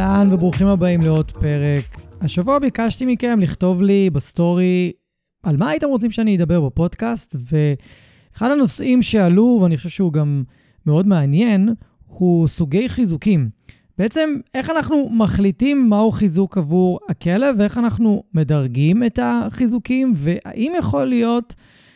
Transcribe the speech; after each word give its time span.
אהלן 0.00 0.32
וברוכים 0.32 0.66
הבאים 0.66 1.02
לעוד 1.02 1.30
פרק. 1.30 2.00
השבוע 2.20 2.58
ביקשתי 2.58 3.06
מכם 3.06 3.38
לכתוב 3.40 3.82
לי 3.82 4.10
בסטורי 4.10 4.92
על 5.42 5.56
מה 5.56 5.70
הייתם 5.70 5.86
רוצים 5.86 6.10
שאני 6.10 6.36
אדבר 6.36 6.60
בפודקאסט, 6.60 7.36
ואחד 7.36 8.50
הנושאים 8.50 9.02
שעלו, 9.02 9.58
ואני 9.62 9.76
חושב 9.76 9.88
שהוא 9.88 10.12
גם 10.12 10.42
מאוד 10.86 11.06
מעניין, 11.06 11.68
הוא 12.06 12.48
סוגי 12.48 12.88
חיזוקים. 12.88 13.48
בעצם, 13.98 14.34
איך 14.54 14.70
אנחנו 14.70 15.08
מחליטים 15.12 15.88
מהו 15.88 16.12
חיזוק 16.12 16.58
עבור 16.58 16.98
הכלב, 17.08 17.56
ואיך 17.58 17.78
אנחנו 17.78 18.22
מדרגים 18.34 19.04
את 19.04 19.18
החיזוקים, 19.22 20.12
והאם 20.16 20.72
יכול 20.78 21.04
להיות 21.04 21.54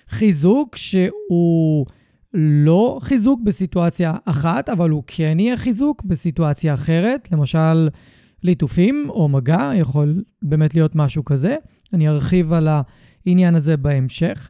חיזוק 0.08 0.76
שהוא 0.76 1.86
לא 2.34 2.98
חיזוק 3.02 3.40
בסיטואציה 3.44 4.14
אחת, 4.24 4.68
אבל 4.68 4.90
הוא 4.90 5.02
כן 5.06 5.36
יהיה 5.40 5.56
חיזוק 5.56 6.02
בסיטואציה 6.02 6.74
אחרת, 6.74 7.32
למשל 7.32 7.88
ליטופים 8.42 9.06
או 9.08 9.28
מגע, 9.28 9.70
יכול 9.74 10.24
באמת 10.42 10.74
להיות 10.74 10.94
משהו 10.94 11.24
כזה. 11.24 11.56
אני 11.92 12.08
ארחיב 12.08 12.52
על 12.52 12.68
העניין 13.26 13.54
הזה 13.54 13.76
בהמשך. 13.76 14.48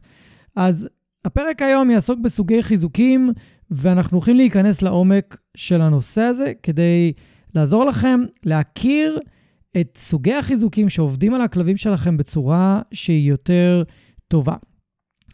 אז 0.55 0.89
הפרק 1.25 1.61
היום 1.61 1.89
יעסוק 1.91 2.19
בסוגי 2.19 2.63
חיזוקים, 2.63 3.33
ואנחנו 3.71 4.17
הולכים 4.17 4.35
להיכנס 4.35 4.81
לעומק 4.81 5.37
של 5.57 5.81
הנושא 5.81 6.21
הזה 6.21 6.51
כדי 6.63 7.13
לעזור 7.55 7.85
לכם 7.85 8.19
להכיר 8.45 9.19
את 9.81 9.97
סוגי 9.97 10.33
החיזוקים 10.33 10.89
שעובדים 10.89 11.33
על 11.33 11.41
הכלבים 11.41 11.77
שלכם 11.77 12.17
בצורה 12.17 12.81
שהיא 12.91 13.29
יותר 13.29 13.83
טובה. 14.27 14.55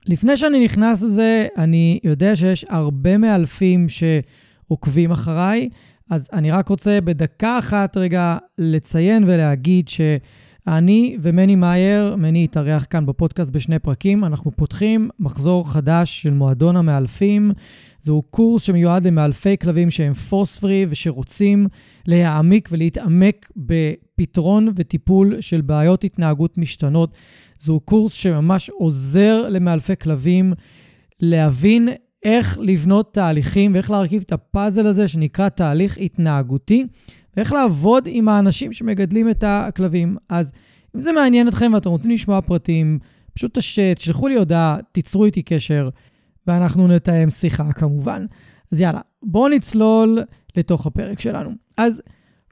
לפני 0.08 0.38
שאני 0.38 0.66
נכנס 0.66 1.02
לזה, 1.04 1.48
אני 1.58 2.00
יודע 2.04 2.36
שיש 2.36 2.66
הרבה 2.70 3.18
מאלפים 3.18 3.88
שעוקבים 3.90 5.12
אחריי, 5.12 5.70
אז 6.10 6.30
אני 6.34 6.52
רק 6.52 6.70
רוצה 6.70 7.02
בדקה 7.02 7.60
אחת 7.60 7.98
רגע 7.98 8.38
לציין 8.58 9.24
ולהגיד 9.24 9.90
שאני 10.66 11.18
ומני 11.22 11.56
מאייר, 11.56 12.16
מני 12.16 12.44
התארח 12.44 12.86
כאן 12.90 13.06
בפודקאסט 13.06 13.52
בשני 13.52 13.80
פרקים, 13.80 14.26
אנחנו 14.26 14.52
פותחים 14.52 15.10
מחזור 15.20 15.72
חדש 15.72 16.22
של 16.22 16.34
מועדון 16.34 16.76
המאלפים. 16.76 17.52
זהו 18.02 18.22
קורס 18.22 18.64
שמיועד 18.64 19.08
למאלפי 19.08 19.58
כלבים 19.58 19.92
שהם 19.92 20.14
פורס 20.14 20.60
פרי 20.60 20.86
ושרוצים 20.90 21.68
להעמיק 22.08 22.70
ולהתעמק 22.72 23.52
בפתרון 23.56 24.72
וטיפול 24.76 25.42
של 25.42 25.62
בעיות 25.62 26.04
התנהגות 26.04 26.58
משתנות. 26.58 27.18
זהו 27.58 27.80
קורס 27.80 28.14
שממש 28.14 28.70
עוזר 28.70 29.50
למאלפי 29.50 29.96
כלבים 30.02 30.54
להבין 31.22 31.90
איך 32.26 32.58
לבנות 32.62 33.14
תהליכים 33.14 33.74
ואיך 33.74 33.92
להרכיב 33.92 34.24
את 34.26 34.32
הפאזל 34.32 34.88
הזה 34.88 35.08
שנקרא 35.08 35.50
תהליך 35.50 35.98
התנהגותי, 35.98 36.86
ואיך 37.38 37.54
לעבוד 37.54 38.04
עם 38.12 38.30
האנשים 38.30 38.74
שמגדלים 38.74 39.30
את 39.30 39.44
הכלבים. 39.48 40.18
אז 40.30 40.52
אם 40.96 41.02
זה 41.02 41.12
מעניין 41.12 41.48
אתכם 41.48 41.72
ואתם 41.74 41.90
רוצים 41.90 42.12
לשמוע 42.12 42.42
פרטים, 42.42 43.00
פשוט 43.34 43.58
תשלחו 43.96 44.28
לי 44.28 44.36
הודעה, 44.36 44.78
תיצרו 44.92 45.26
איתי 45.26 45.42
קשר, 45.42 45.90
ואנחנו 46.48 46.88
נתאם 46.88 47.30
שיחה 47.30 47.74
כמובן. 47.74 48.26
אז 48.72 48.82
יאללה, 48.82 49.02
בואו 49.24 49.48
נצלול 49.48 50.20
לתוך 50.56 50.88
הפרק 50.88 51.20
שלנו. 51.20 51.50
אז 51.78 52.02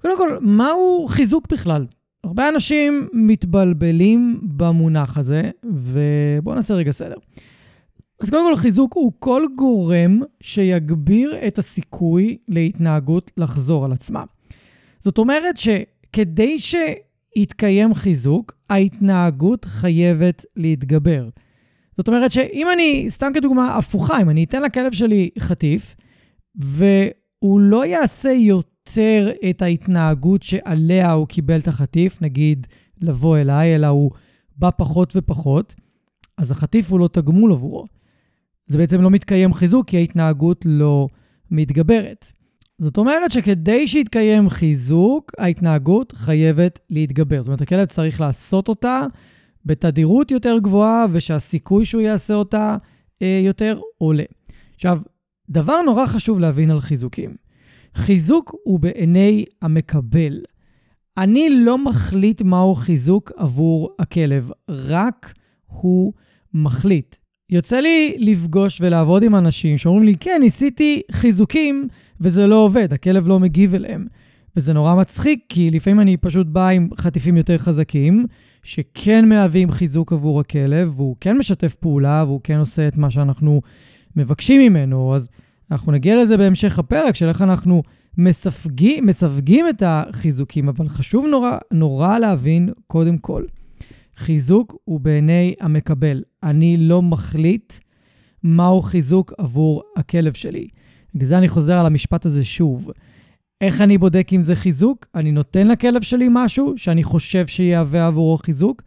קודם 0.01 0.17
כל, 0.17 0.37
מהו 0.41 1.07
חיזוק 1.09 1.51
בכלל? 1.51 1.85
הרבה 2.23 2.49
אנשים 2.49 3.07
מתבלבלים 3.13 4.39
במונח 4.43 5.17
הזה, 5.17 5.51
ובואו 5.65 6.55
נעשה 6.55 6.73
רגע 6.73 6.91
סדר. 6.91 7.15
אז 8.23 8.29
קודם 8.29 8.45
כל, 8.49 8.55
חיזוק 8.55 8.93
הוא 8.93 9.11
כל 9.19 9.43
גורם 9.57 10.19
שיגביר 10.41 11.47
את 11.47 11.57
הסיכוי 11.57 12.37
להתנהגות 12.47 13.31
לחזור 13.37 13.85
על 13.85 13.91
עצמה. 13.91 14.23
זאת 14.99 15.17
אומרת 15.17 15.57
שכדי 15.57 16.57
שיתקיים 16.59 17.93
חיזוק, 17.93 18.53
ההתנהגות 18.69 19.65
חייבת 19.65 20.45
להתגבר. 20.55 21.29
זאת 21.97 22.07
אומרת 22.07 22.31
שאם 22.31 22.67
אני, 22.73 23.05
סתם 23.09 23.31
כדוגמה 23.33 23.75
הפוכה, 23.75 24.21
אם 24.21 24.29
אני 24.29 24.43
אתן 24.43 24.61
לכלב 24.61 24.91
שלי 24.91 25.29
חטיף, 25.39 25.95
והוא 26.55 27.59
לא 27.59 27.85
יעשה 27.85 28.31
יותר... 28.31 29.29
את 29.49 29.61
ההתנהגות 29.61 30.43
שעליה 30.43 31.11
הוא 31.11 31.27
קיבל 31.27 31.59
את 31.59 31.67
החטיף, 31.67 32.21
נגיד 32.21 32.67
לבוא 33.01 33.37
אליי, 33.37 33.75
אלא 33.75 33.87
הוא 33.87 34.11
בא 34.57 34.69
פחות 34.77 35.13
ופחות, 35.15 35.75
אז 36.37 36.51
החטיף 36.51 36.91
הוא 36.91 36.99
לא 36.99 37.09
תגמול 37.13 37.51
עבורו. 37.51 37.85
זה 38.65 38.77
בעצם 38.77 39.01
לא 39.01 39.09
מתקיים 39.09 39.53
חיזוק, 39.53 39.87
כי 39.87 39.97
ההתנהגות 39.97 40.65
לא 40.65 41.07
מתגברת. 41.51 42.31
זאת 42.77 42.97
אומרת 42.97 43.31
שכדי 43.31 43.87
שיתקיים 43.87 44.49
חיזוק, 44.49 45.31
ההתנהגות 45.37 46.11
חייבת 46.11 46.79
להתגבר. 46.89 47.41
זאת 47.41 47.47
אומרת, 47.47 47.61
הכלב 47.61 47.85
צריך 47.85 48.21
לעשות 48.21 48.67
אותה 48.67 49.05
בתדירות 49.65 50.31
יותר 50.31 50.57
גבוהה, 50.59 51.05
ושהסיכוי 51.11 51.85
שהוא 51.85 52.01
יעשה 52.01 52.33
אותה 52.33 52.77
אה, 53.21 53.41
יותר 53.45 53.79
עולה. 53.97 54.23
עכשיו, 54.75 54.99
דבר 55.49 55.81
נורא 55.81 56.05
חשוב 56.05 56.39
להבין 56.39 56.71
על 56.71 56.81
חיזוקים. 56.81 57.35
חיזוק 57.95 58.55
הוא 58.63 58.79
בעיני 58.79 59.45
המקבל. 59.61 60.41
אני 61.17 61.49
לא 61.49 61.77
מחליט 61.77 62.41
מהו 62.41 62.75
חיזוק 62.75 63.31
עבור 63.37 63.95
הכלב, 63.99 64.51
רק 64.69 65.33
הוא 65.65 66.13
מחליט. 66.53 67.15
יוצא 67.53 67.79
לי 67.79 68.15
לפגוש 68.19 68.81
ולעבוד 68.81 69.23
עם 69.23 69.35
אנשים 69.35 69.77
שאומרים 69.77 70.03
לי, 70.03 70.15
כן, 70.19 70.37
ניסיתי 70.39 71.01
חיזוקים 71.11 71.87
וזה 72.21 72.47
לא 72.47 72.55
עובד, 72.55 72.93
הכלב 72.93 73.27
לא 73.27 73.39
מגיב 73.39 73.75
אליהם. 73.75 74.07
וזה 74.55 74.73
נורא 74.73 74.95
מצחיק, 74.95 75.39
כי 75.49 75.71
לפעמים 75.71 75.99
אני 75.99 76.17
פשוט 76.17 76.47
בא 76.47 76.67
עם 76.67 76.89
חטיפים 76.97 77.37
יותר 77.37 77.57
חזקים, 77.57 78.25
שכן 78.63 79.29
מהווים 79.29 79.71
חיזוק 79.71 80.13
עבור 80.13 80.39
הכלב, 80.39 80.93
והוא 80.95 81.15
כן 81.21 81.37
משתף 81.37 81.75
פעולה, 81.75 82.23
והוא 82.27 82.39
כן 82.43 82.57
עושה 82.57 82.87
את 82.87 82.97
מה 82.97 83.11
שאנחנו 83.11 83.61
מבקשים 84.15 84.61
ממנו. 84.61 85.15
אז 85.15 85.29
אנחנו 85.71 85.91
נגיע 85.91 86.21
לזה 86.21 86.37
בהמשך 86.37 86.79
הפרק, 86.79 87.15
של 87.15 87.27
איך 87.27 87.41
אנחנו 87.41 87.83
מספגים, 88.17 89.05
מסווגים 89.05 89.69
את 89.69 89.83
החיזוקים, 89.85 90.69
אבל 90.69 90.87
חשוב 90.87 91.25
נורא, 91.25 91.57
נורא 91.71 92.19
להבין, 92.19 92.69
קודם 92.87 93.17
כל, 93.17 93.43
חיזוק 94.23 94.75
הוא 94.83 94.99
בעיני 94.99 95.53
המקבל. 95.59 96.23
אני 96.43 96.77
לא 96.77 97.01
מחליט 97.01 97.73
מהו 98.43 98.81
חיזוק 98.81 99.33
עבור 99.37 99.83
הכלב 99.97 100.33
שלי. 100.33 100.67
בגלל 101.15 101.27
זה 101.27 101.37
אני 101.37 101.47
חוזר 101.47 101.79
על 101.79 101.85
המשפט 101.85 102.25
הזה 102.25 102.45
שוב. 102.45 102.91
איך 103.61 103.81
אני 103.81 103.97
בודק 103.97 104.27
אם 104.33 104.41
זה 104.41 104.55
חיזוק? 104.55 105.07
אני 105.15 105.31
נותן 105.31 105.67
לכלב 105.67 106.01
שלי 106.01 106.27
משהו 106.31 106.73
שאני 106.77 107.03
חושב 107.03 107.47
שיהווה 107.47 108.07
עבורו 108.07 108.37
חיזוק, 108.37 108.81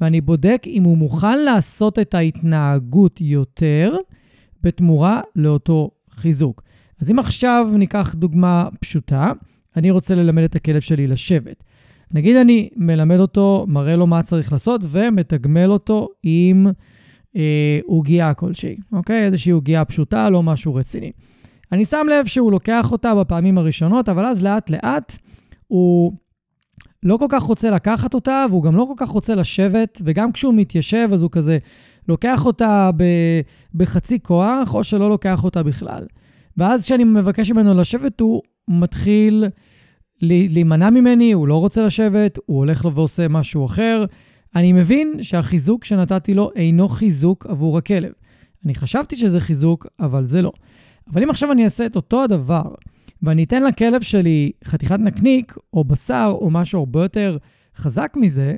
ואני 0.00 0.20
בודק 0.20 0.62
אם 0.66 0.82
הוא 0.82 0.98
מוכן 0.98 1.38
לעשות 1.38 1.98
את 1.98 2.14
ההתנהגות 2.14 3.20
יותר 3.20 3.96
בתמורה 4.62 5.20
לאותו 5.36 5.90
חיזוק. 6.10 6.62
אז 7.00 7.10
אם 7.10 7.18
עכשיו 7.18 7.68
ניקח 7.74 8.14
דוגמה 8.14 8.68
פשוטה, 8.80 9.32
אני 9.76 9.90
רוצה 9.90 10.14
ללמד 10.14 10.42
את 10.42 10.56
הכלב 10.56 10.80
שלי 10.80 11.06
לשבת. 11.06 11.64
נגיד 12.12 12.36
אני 12.36 12.68
מלמד 12.76 13.18
אותו, 13.18 13.64
מראה 13.68 13.96
לו 13.96 14.06
מה 14.06 14.22
צריך 14.22 14.52
לעשות 14.52 14.80
ומתגמל 14.88 15.70
אותו 15.70 16.08
עם 16.22 16.66
אה, 17.36 18.34
כלשהי, 18.36 18.76
אוקיי? 18.92 19.24
איזושהי 19.24 19.52
עוגייה 19.52 19.84
פשוטה, 19.84 20.30
לא 20.30 20.42
משהו 20.42 20.74
רציני. 20.74 21.12
אני 21.72 21.84
שם 21.84 22.06
לב 22.10 22.26
שהוא 22.26 22.52
לוקח 22.52 22.92
אותה 22.92 23.14
בפעמים 23.14 23.58
הראשונות, 23.58 24.08
אבל 24.08 24.24
אז 24.24 24.42
לאט-לאט 24.42 25.16
הוא 25.66 26.12
לא 27.02 27.16
כל 27.16 27.26
כך 27.28 27.42
רוצה 27.42 27.70
לקחת 27.70 28.14
אותה, 28.14 28.44
והוא 28.50 28.62
גם 28.62 28.76
לא 28.76 28.86
כל 28.88 28.94
כך 28.96 29.08
רוצה 29.08 29.34
לשבת, 29.34 30.02
וגם 30.04 30.32
כשהוא 30.32 30.54
מתיישב, 30.54 31.08
אז 31.12 31.22
הוא 31.22 31.30
כזה 31.30 31.58
לוקח 32.08 32.46
אותה 32.46 32.90
ב, 32.96 33.04
בחצי 33.74 34.18
כוח, 34.22 34.74
או 34.74 34.84
שלא 34.84 35.08
לוקח 35.08 35.44
אותה 35.44 35.62
בכלל. 35.62 36.06
ואז 36.56 36.84
כשאני 36.84 37.04
מבקש 37.04 37.50
ממנו 37.50 37.74
לשבת, 37.74 38.20
הוא 38.20 38.42
מתחיל 38.68 39.44
להימנע 40.22 40.90
ממני, 40.90 41.32
הוא 41.32 41.48
לא 41.48 41.56
רוצה 41.56 41.86
לשבת, 41.86 42.38
הוא 42.46 42.58
הולך 42.58 42.84
לו 42.84 42.94
ועושה 42.94 43.28
משהו 43.28 43.66
אחר. 43.66 44.04
אני 44.56 44.72
מבין 44.72 45.22
שהחיזוק 45.22 45.84
שנתתי 45.84 46.34
לו 46.34 46.50
אינו 46.56 46.88
חיזוק 46.88 47.46
עבור 47.46 47.78
הכלב. 47.78 48.12
אני 48.64 48.74
חשבתי 48.74 49.16
שזה 49.16 49.40
חיזוק, 49.40 49.86
אבל 50.00 50.24
זה 50.24 50.42
לא. 50.42 50.52
אבל 51.12 51.22
אם 51.22 51.30
עכשיו 51.30 51.52
אני 51.52 51.64
אעשה 51.64 51.86
את 51.86 51.96
אותו 51.96 52.22
הדבר, 52.24 52.74
ואני 53.22 53.44
אתן 53.44 53.62
לכלב 53.62 54.02
שלי 54.02 54.52
חתיכת 54.64 54.98
נקניק, 54.98 55.56
או 55.72 55.84
בשר, 55.84 56.32
או 56.40 56.50
משהו 56.50 56.78
הרבה 56.78 57.02
יותר 57.02 57.38
חזק 57.76 58.12
מזה, 58.16 58.54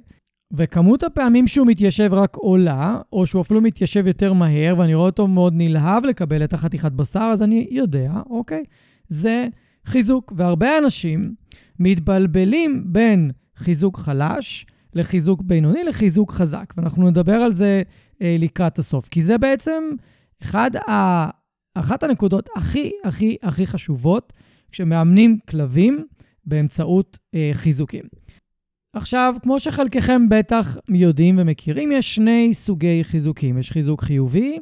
וכמות 0.53 1.03
הפעמים 1.03 1.47
שהוא 1.47 1.67
מתיישב 1.67 2.11
רק 2.13 2.37
עולה, 2.37 2.99
או 3.13 3.27
שהוא 3.27 3.43
אפילו 3.43 3.61
מתיישב 3.61 4.07
יותר 4.07 4.33
מהר, 4.33 4.75
ואני 4.79 4.95
רואה 4.95 5.07
אותו 5.07 5.27
מאוד 5.27 5.53
נלהב 5.57 6.05
לקבל 6.05 6.45
את 6.45 6.53
החתיכת 6.53 6.93
בשר, 6.93 7.31
אז 7.33 7.43
אני 7.43 7.67
יודע, 7.71 8.13
אוקיי, 8.31 8.65
זה 9.09 9.47
חיזוק. 9.85 10.33
והרבה 10.37 10.79
אנשים 10.79 11.35
מתבלבלים 11.79 12.85
בין 12.87 13.31
חיזוק 13.57 13.99
חלש 13.99 14.67
לחיזוק 14.95 15.43
בינוני 15.43 15.85
לחיזוק 15.85 16.33
חזק, 16.33 16.75
ואנחנו 16.77 17.11
נדבר 17.11 17.35
על 17.35 17.53
זה 17.53 17.83
אה, 18.23 18.37
לקראת 18.39 18.79
הסוף, 18.79 19.09
כי 19.09 19.23
זה 19.23 19.39
בעצם 19.39 19.83
אחד 20.43 20.77
ה... 20.77 21.31
אחת 21.75 22.03
הנקודות 22.03 22.49
הכי 22.57 22.91
הכי 23.05 23.37
הכי 23.43 23.67
חשובות 23.67 24.33
כשמאמנים 24.73 25.39
כלבים 25.49 26.07
באמצעות 26.45 27.19
אה, 27.35 27.51
חיזוקים. 27.53 28.05
עכשיו, 28.93 29.35
כמו 29.43 29.61
שחלקכם 29.61 30.29
בטח 30.29 30.77
יודעים 30.89 31.39
ומכירים, 31.39 31.93
יש 31.93 32.15
שני 32.15 32.55
סוגי 32.55 33.05
חיזוקים. 33.05 33.59
יש 33.59 33.71
חיזוק 33.71 34.03
חיובי 34.03 34.59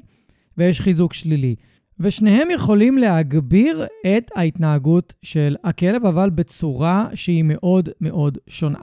ויש 0.59 0.81
חיזוק 0.81 1.13
שלילי. 1.13 1.55
ושניהם 2.01 2.51
יכולים 2.51 2.99
להגביר 2.99 3.87
את 4.17 4.31
ההתנהגות 4.37 5.15
של 5.23 5.57
הכלב, 5.65 6.07
אבל 6.07 6.31
בצורה 6.31 7.09
שהיא 7.15 7.45
מאוד 7.47 7.89
מאוד 8.01 8.39
שונה. 8.47 8.79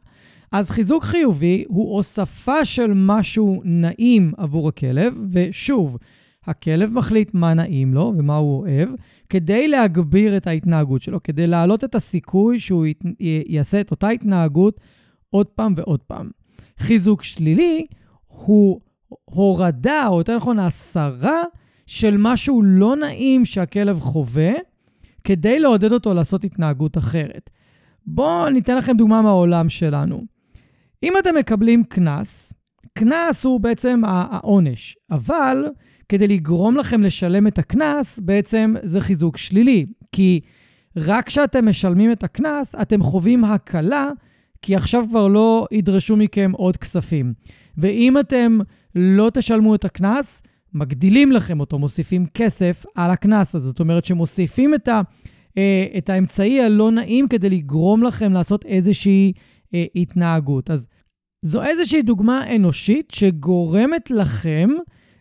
אז 0.51 0.69
חיזוק 0.69 1.03
חיובי 1.03 1.65
הוא 1.67 1.95
הוספה 1.95 2.65
של 2.65 2.91
משהו 2.95 3.61
נעים 3.65 4.31
עבור 4.37 4.67
הכלב, 4.67 5.17
ושוב, 5.31 5.97
הכלב 6.45 6.93
מחליט 6.93 7.33
מה 7.33 7.53
נעים 7.53 7.93
לו 7.93 8.13
ומה 8.17 8.37
הוא 8.37 8.59
אוהב, 8.59 8.89
כדי 9.29 9.67
להגביר 9.67 10.37
את 10.37 10.47
ההתנהגות 10.47 11.01
שלו, 11.01 11.23
כדי 11.23 11.47
להעלות 11.47 11.83
את 11.83 11.95
הסיכוי 11.95 12.59
שהוא 12.59 12.85
ית... 12.85 13.03
יעשה 13.47 13.81
את 13.81 13.91
אותה 13.91 14.09
התנהגות 14.09 14.79
עוד 15.29 15.47
פעם 15.47 15.73
ועוד 15.77 15.99
פעם. 15.99 16.29
חיזוק 16.79 17.23
שלילי 17.23 17.85
הוא 18.27 18.81
הורדה, 19.25 20.07
או 20.07 20.17
יותר 20.17 20.35
נכון, 20.35 20.59
הסרה 20.59 21.43
של 21.87 22.15
משהו 22.19 22.61
לא 22.63 22.95
נעים 22.95 23.45
שהכלב 23.45 23.99
חווה, 23.99 24.51
כדי 25.23 25.59
לעודד 25.59 25.91
אותו 25.91 26.13
לעשות 26.13 26.43
התנהגות 26.43 26.97
אחרת. 26.97 27.49
בואו 28.05 28.49
ניתן 28.49 28.77
לכם 28.77 28.97
דוגמה 28.97 29.21
מהעולם 29.21 29.69
שלנו. 29.69 30.25
אם 31.03 31.13
אתם 31.19 31.35
מקבלים 31.35 31.83
קנס, 31.83 32.53
קנס 32.93 33.45
הוא 33.45 33.59
בעצם 33.59 34.01
העונש, 34.05 34.97
אבל 35.11 35.65
כדי 36.09 36.27
לגרום 36.27 36.77
לכם 36.77 37.03
לשלם 37.03 37.47
את 37.47 37.57
הקנס, 37.57 38.19
בעצם 38.19 38.75
זה 38.83 39.01
חיזוק 39.01 39.37
שלילי. 39.37 39.85
כי 40.11 40.41
רק 40.97 41.27
כשאתם 41.27 41.69
משלמים 41.69 42.11
את 42.11 42.23
הקנס, 42.23 42.75
אתם 42.75 43.03
חווים 43.03 43.43
הקלה, 43.43 44.09
כי 44.61 44.75
עכשיו 44.75 45.05
כבר 45.09 45.27
לא 45.27 45.67
ידרשו 45.71 46.17
מכם 46.17 46.51
עוד 46.55 46.77
כספים. 46.77 47.33
ואם 47.77 48.19
אתם 48.19 48.57
לא 48.95 49.31
תשלמו 49.33 49.75
את 49.75 49.85
הקנס, 49.85 50.41
מגדילים 50.77 51.31
לכם 51.31 51.59
אותו, 51.59 51.79
מוסיפים 51.79 52.25
כסף 52.33 52.85
על 52.95 53.11
הקנס 53.11 53.55
הזה. 53.55 53.67
זאת 53.67 53.79
אומרת 53.79 54.05
שמוסיפים 54.05 54.75
את, 54.75 54.87
ה, 54.87 55.01
אה, 55.57 55.85
את 55.97 56.09
האמצעי 56.09 56.61
הלא 56.61 56.91
נעים 56.91 57.27
כדי 57.27 57.49
לגרום 57.49 58.03
לכם 58.03 58.33
לעשות 58.33 58.65
איזושהי 58.65 59.33
אה, 59.73 59.85
התנהגות. 59.95 60.71
אז 60.71 60.87
זו 61.41 61.63
איזושהי 61.63 62.01
דוגמה 62.01 62.55
אנושית 62.55 63.11
שגורמת 63.11 64.11
לכם 64.11 64.69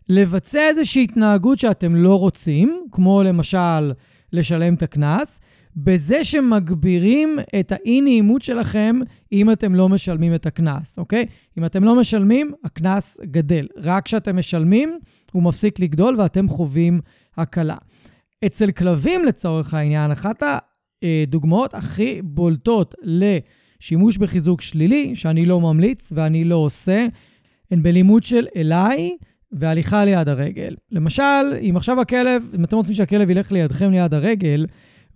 לבצע 0.08 0.69
איזושהי 0.69 1.05
התנהגות 1.05 1.58
שאתם 1.58 1.94
לא 1.94 2.19
רוצים, 2.19 2.82
כמו 2.93 3.23
למשל 3.23 3.93
לשלם 4.32 4.75
את 4.75 4.82
הקנס, 4.82 5.41
בזה 5.76 6.25
שמגבירים 6.25 7.38
את 7.61 7.73
האי-נעימות 7.73 8.43
שלכם 8.43 8.96
אם 9.32 9.50
אתם 9.50 9.75
לא 9.75 9.88
משלמים 9.88 10.34
את 10.34 10.46
הקנס, 10.46 10.99
אוקיי? 10.99 11.26
אם 11.58 11.64
אתם 11.64 11.84
לא 11.84 12.00
משלמים, 12.00 12.52
הקנס 12.64 13.20
גדל. 13.25 13.67
רק 13.76 14.05
כשאתם 14.05 14.37
משלמים, 14.37 14.99
הוא 15.32 15.43
מפסיק 15.43 15.81
לגדול 15.81 16.20
ואתם 16.20 16.49
חווים 16.49 17.00
הקלה. 17.37 17.76
אצל 18.46 18.70
כלבים, 18.70 19.25
לצורך 19.25 19.75
העניין, 19.75 20.11
אחת 20.11 20.43
הדוגמאות 21.02 21.75
הכי 21.75 22.22
בולטות 22.22 22.94
לשימוש 23.02 24.17
בחיזוק 24.17 24.61
שלילי, 24.61 25.14
שאני 25.14 25.44
לא 25.44 25.61
ממליץ 25.61 26.12
ואני 26.14 26.44
לא 26.44 26.56
עושה, 26.56 27.06
הן 27.70 27.82
בלימוד 27.82 28.22
של 28.22 28.46
אליי 28.56 29.17
והליכה 29.52 30.05
ליד 30.05 30.29
הרגל. 30.29 30.75
למשל, 30.93 31.22
אם 31.70 31.75
עכשיו 31.76 32.00
הכלב, 32.00 32.43
אם 32.55 32.64
אתם 32.64 32.76
רוצים 32.76 32.94
שהכלב 32.94 33.31
ילך 33.31 33.52
לידכם 33.52 33.90
ליד 33.90 34.14
הרגל, 34.14 34.67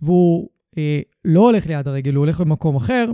והוא 0.01 0.49
אה, 0.77 0.99
לא 1.25 1.49
הולך 1.49 1.67
ליד 1.67 1.87
הרגל, 1.87 2.13
הוא 2.13 2.25
הולך 2.25 2.41
במקום 2.41 2.75
אחר, 2.75 3.11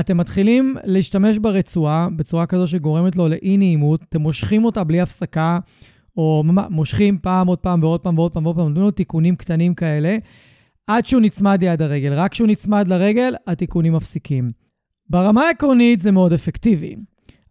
אתם 0.00 0.16
מתחילים 0.16 0.76
להשתמש 0.84 1.38
ברצועה 1.38 2.08
בצורה 2.16 2.46
כזו 2.46 2.66
שגורמת 2.66 3.16
לו 3.16 3.28
לאי-נעימות, 3.28 4.02
אתם 4.08 4.20
מושכים 4.20 4.64
אותה 4.64 4.84
בלי 4.84 5.00
הפסקה, 5.00 5.58
או 6.16 6.44
מושכים 6.70 7.18
פעם, 7.22 7.46
עוד 7.46 7.58
פעם 7.58 7.82
ועוד 7.82 8.00
פעם 8.00 8.18
ועוד 8.18 8.32
פעם 8.32 8.44
ועוד 8.46 8.56
פעם, 8.56 8.64
נותנים 8.64 8.84
לו 8.84 8.90
תיקונים 8.90 9.36
קטנים 9.36 9.74
כאלה, 9.74 10.16
עד 10.86 11.06
שהוא 11.06 11.22
נצמד 11.22 11.62
ליד 11.62 11.82
הרגל. 11.82 12.12
רק 12.12 12.32
כשהוא 12.32 12.48
נצמד 12.48 12.88
לרגל, 12.88 13.34
התיקונים 13.46 13.92
מפסיקים. 13.92 14.50
ברמה 15.10 15.42
העקרונית 15.42 16.00
זה 16.00 16.12
מאוד 16.12 16.32
אפקטיבי. 16.32 16.96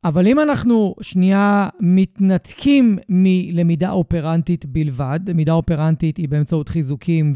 אבל 0.04 0.28
אם 0.28 0.40
אנחנו 0.40 0.96
שנייה 1.02 1.70
מתנתקים 1.80 2.98
מלמידה 3.10 3.92
אופרנטית 3.92 4.66
בלבד, 4.66 5.20
למידה 5.28 5.54
אופרנטית 5.54 6.18
היא 6.18 6.30
באמצעות 6.30 6.70
חיזוקים 6.70 7.34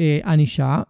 וענישה, 0.00 0.82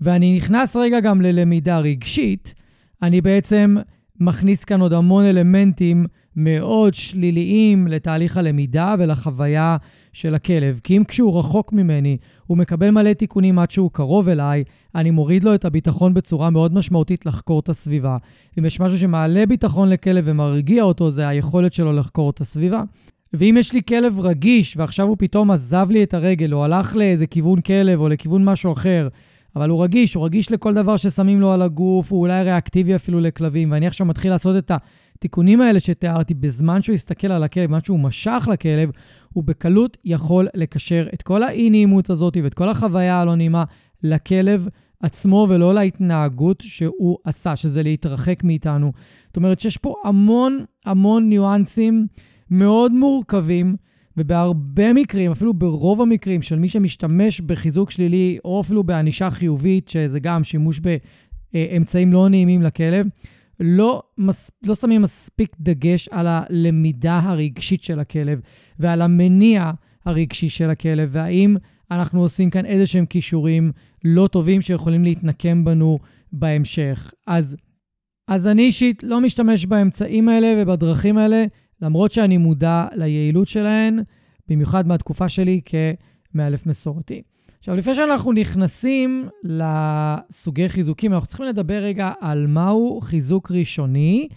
ואני 0.00 0.36
נכנס 0.36 0.76
רגע 0.76 1.00
גם 1.00 1.20
ללמידה 1.20 1.78
רגשית, 1.78 2.54
אני 3.02 3.20
בעצם 3.20 3.76
מכניס 4.20 4.64
כאן 4.64 4.80
עוד 4.80 4.92
המון 4.92 5.24
אלמנטים 5.24 6.06
מאוד 6.36 6.94
שליליים 6.94 7.86
לתהליך 7.86 8.36
הלמידה 8.36 8.94
ולחוויה 8.98 9.76
של 10.12 10.34
הכלב. 10.34 10.80
כי 10.82 10.96
אם 10.96 11.04
כשהוא 11.04 11.38
רחוק 11.38 11.72
ממני, 11.72 12.16
הוא 12.46 12.58
מקבל 12.58 12.90
מלא 12.90 13.12
תיקונים 13.12 13.58
עד 13.58 13.70
שהוא 13.70 13.90
קרוב 13.90 14.28
אליי, 14.28 14.64
אני 14.94 15.10
מוריד 15.10 15.44
לו 15.44 15.54
את 15.54 15.64
הביטחון 15.64 16.14
בצורה 16.14 16.50
מאוד 16.50 16.74
משמעותית 16.74 17.26
לחקור 17.26 17.60
את 17.60 17.68
הסביבה. 17.68 18.16
אם 18.58 18.64
יש 18.64 18.80
משהו 18.80 18.98
שמעלה 18.98 19.46
ביטחון 19.46 19.88
לכלב 19.88 20.24
ומרגיע 20.26 20.82
אותו, 20.82 21.10
זה 21.10 21.28
היכולת 21.28 21.72
שלו 21.72 21.92
לחקור 21.92 22.30
את 22.30 22.40
הסביבה. 22.40 22.82
ואם 23.32 23.54
יש 23.58 23.72
לי 23.72 23.82
כלב 23.82 24.20
רגיש, 24.20 24.76
ועכשיו 24.76 25.06
הוא 25.06 25.16
פתאום 25.18 25.50
עזב 25.50 25.88
לי 25.90 26.02
את 26.02 26.14
הרגל, 26.14 26.54
או 26.54 26.64
הלך 26.64 26.96
לאיזה 26.96 27.26
כיוון 27.26 27.60
כלב, 27.60 28.00
או 28.00 28.08
לכיוון 28.08 28.44
משהו 28.44 28.72
אחר, 28.72 29.08
אבל 29.56 29.70
הוא 29.70 29.84
רגיש, 29.84 30.14
הוא 30.14 30.24
רגיש 30.24 30.52
לכל 30.52 30.74
דבר 30.74 30.96
ששמים 30.96 31.40
לו 31.40 31.52
על 31.52 31.62
הגוף, 31.62 32.12
הוא 32.12 32.20
אולי 32.20 32.42
ריאקטיבי 32.42 32.94
אפילו 32.94 33.20
לכלבים, 33.20 33.72
ואני 33.72 33.86
עכשיו 33.86 34.06
מתחיל 34.06 34.30
לעשות 34.30 34.56
את 34.58 34.70
התיקונים 35.16 35.60
האלה 35.60 35.80
שתיארתי 35.80 36.34
בזמן 36.34 36.82
שהוא 36.82 36.94
יסתכל 36.94 37.32
על 37.32 37.42
הכלב, 37.42 37.64
בזמן 37.64 37.80
שהוא 37.84 38.00
משך 38.00 38.48
לכלב, 38.52 38.90
הוא 39.32 39.44
בקלות 39.44 39.96
יכול 40.04 40.48
לקשר 40.54 41.06
את 41.14 41.22
כל 41.22 41.42
האי-נעימות 41.42 42.10
הזאת 42.10 42.36
ואת 42.42 42.54
כל 42.54 42.68
החוויה 42.68 43.20
הלא 43.20 43.34
נעימה 43.34 43.64
לכלב 44.02 44.68
עצמו 45.02 45.46
ולא 45.48 45.74
להתנהגות 45.74 46.62
שהוא 46.66 47.18
עשה, 47.24 47.56
שזה 47.56 47.82
להתרחק 47.82 48.44
מאיתנו. 48.44 48.92
זאת 49.26 49.36
אומרת 49.36 49.60
שיש 49.60 49.76
פה 49.76 49.94
המון 50.04 50.64
המון 50.86 51.28
ניואנסים 51.28 52.06
מאוד 52.50 52.92
מורכבים. 52.92 53.76
ובהרבה 54.16 54.92
מקרים, 54.92 55.30
אפילו 55.30 55.54
ברוב 55.54 56.02
המקרים 56.02 56.42
של 56.42 56.58
מי 56.58 56.68
שמשתמש 56.68 57.40
בחיזוק 57.40 57.90
שלילי, 57.90 58.38
או 58.44 58.60
אפילו 58.60 58.84
בענישה 58.84 59.30
חיובית, 59.30 59.88
שזה 59.88 60.20
גם 60.20 60.44
שימוש 60.44 60.80
באמצעים 61.54 62.12
לא 62.12 62.28
נעימים 62.28 62.62
לכלב, 62.62 63.06
לא, 63.60 64.02
מס, 64.18 64.50
לא 64.66 64.74
שמים 64.74 65.02
מספיק 65.02 65.56
דגש 65.60 66.08
על 66.08 66.26
הלמידה 66.28 67.18
הרגשית 67.18 67.82
של 67.82 68.00
הכלב 68.00 68.40
ועל 68.78 69.02
המניע 69.02 69.70
הרגשי 70.04 70.48
של 70.48 70.70
הכלב, 70.70 71.08
והאם 71.12 71.56
אנחנו 71.90 72.20
עושים 72.20 72.50
כאן 72.50 72.66
איזה 72.66 72.86
שהם 72.86 73.06
כישורים 73.06 73.72
לא 74.04 74.28
טובים 74.32 74.62
שיכולים 74.62 75.04
להתנקם 75.04 75.64
בנו 75.64 75.98
בהמשך. 76.32 77.12
אז, 77.26 77.56
אז 78.28 78.46
אני 78.46 78.62
אישית 78.62 79.02
לא 79.02 79.20
משתמש 79.20 79.66
באמצעים 79.66 80.28
האלה 80.28 80.54
ובדרכים 80.58 81.18
האלה, 81.18 81.44
למרות 81.82 82.12
שאני 82.12 82.36
מודע 82.36 82.86
ליעילות 82.94 83.48
שלהן, 83.48 83.98
במיוחד 84.48 84.88
מהתקופה 84.88 85.28
שלי 85.28 85.60
כמאלף 85.64 86.66
מסורתי. 86.66 87.22
עכשיו, 87.58 87.76
לפני 87.76 87.94
שאנחנו 87.94 88.32
נכנסים 88.32 89.28
לסוגי 89.44 90.68
חיזוקים, 90.68 91.12
אנחנו 91.12 91.28
צריכים 91.28 91.46
לדבר 91.46 91.82
רגע 91.82 92.12
על 92.20 92.46
מהו 92.46 93.00
חיזוק 93.00 93.50
ראשוני 93.50 94.28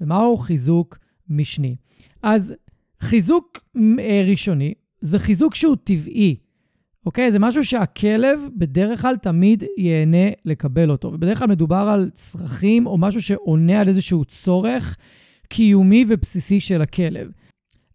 ומהו 0.00 0.36
חיזוק 0.36 0.98
משני. 1.28 1.76
אז 2.22 2.54
חיזוק 3.00 3.58
אה, 3.98 4.24
ראשוני 4.30 4.74
זה 5.00 5.18
חיזוק 5.18 5.54
שהוא 5.54 5.76
טבעי, 5.84 6.36
אוקיי? 7.06 7.32
זה 7.32 7.38
משהו 7.38 7.64
שהכלב 7.64 8.40
בדרך 8.56 9.02
כלל 9.02 9.16
תמיד 9.16 9.64
ייהנה 9.78 10.28
לקבל 10.44 10.90
אותו. 10.90 11.08
ובדרך 11.08 11.38
כלל 11.38 11.48
מדובר 11.48 11.88
על 11.92 12.10
צרכים 12.14 12.86
או 12.86 12.98
משהו 12.98 13.22
שעונה 13.22 13.80
על 13.80 13.88
איזשהו 13.88 14.24
צורך 14.24 14.96
קיומי 15.48 16.04
ובסיסי 16.08 16.60
של 16.60 16.82
הכלב. 16.82 17.30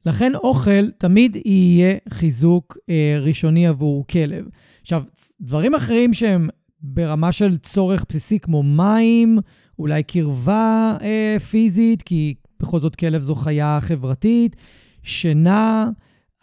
לכן 0.06 0.36
אוכל 0.36 0.92
תמיד 0.92 1.38
יהיה 1.46 1.98
חיזוק 2.10 2.78
אה, 2.90 3.20
ראשוני 3.22 3.68
עבור 3.68 4.08
כלב. 4.08 4.46
עכשיו, 4.82 5.04
דברים 5.42 5.76
אחרים 5.76 6.14
שהם 6.14 6.50
ברמה 6.82 7.32
של 7.32 7.58
צורך 7.58 8.06
בסיסי 8.10 8.40
כמו 8.40 8.64
מים, 8.64 9.40
אולי 9.80 10.04
קרבה 10.04 10.98
אה, 11.02 11.40
פיזית, 11.40 12.02
כי 12.02 12.34
בכל 12.60 12.80
זאת 12.80 12.96
כלב 12.96 13.22
זו 13.22 13.36
חיה 13.36 13.78
חברתית, 13.82 14.56
שינה, 15.04 15.90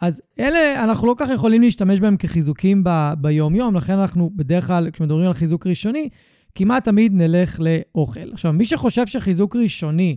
אז 0.01 0.21
אלה, 0.39 0.83
אנחנו 0.83 1.07
לא 1.07 1.15
כך 1.17 1.29
יכולים 1.29 1.61
להשתמש 1.61 1.99
בהם 1.99 2.17
כחיזוקים 2.17 2.83
ב- 2.83 3.13
ביום-יום, 3.17 3.75
לכן 3.75 3.93
אנחנו 3.93 4.29
בדרך 4.35 4.67
כלל, 4.67 4.89
כשמדברים 4.91 5.27
על 5.27 5.33
חיזוק 5.33 5.67
ראשוני, 5.67 6.09
כמעט 6.55 6.83
תמיד 6.83 7.13
נלך 7.13 7.59
לאוכל. 7.59 8.33
עכשיו, 8.33 8.53
מי 8.53 8.65
שחושב 8.65 9.07
שחיזוק 9.07 9.55
ראשוני 9.55 10.15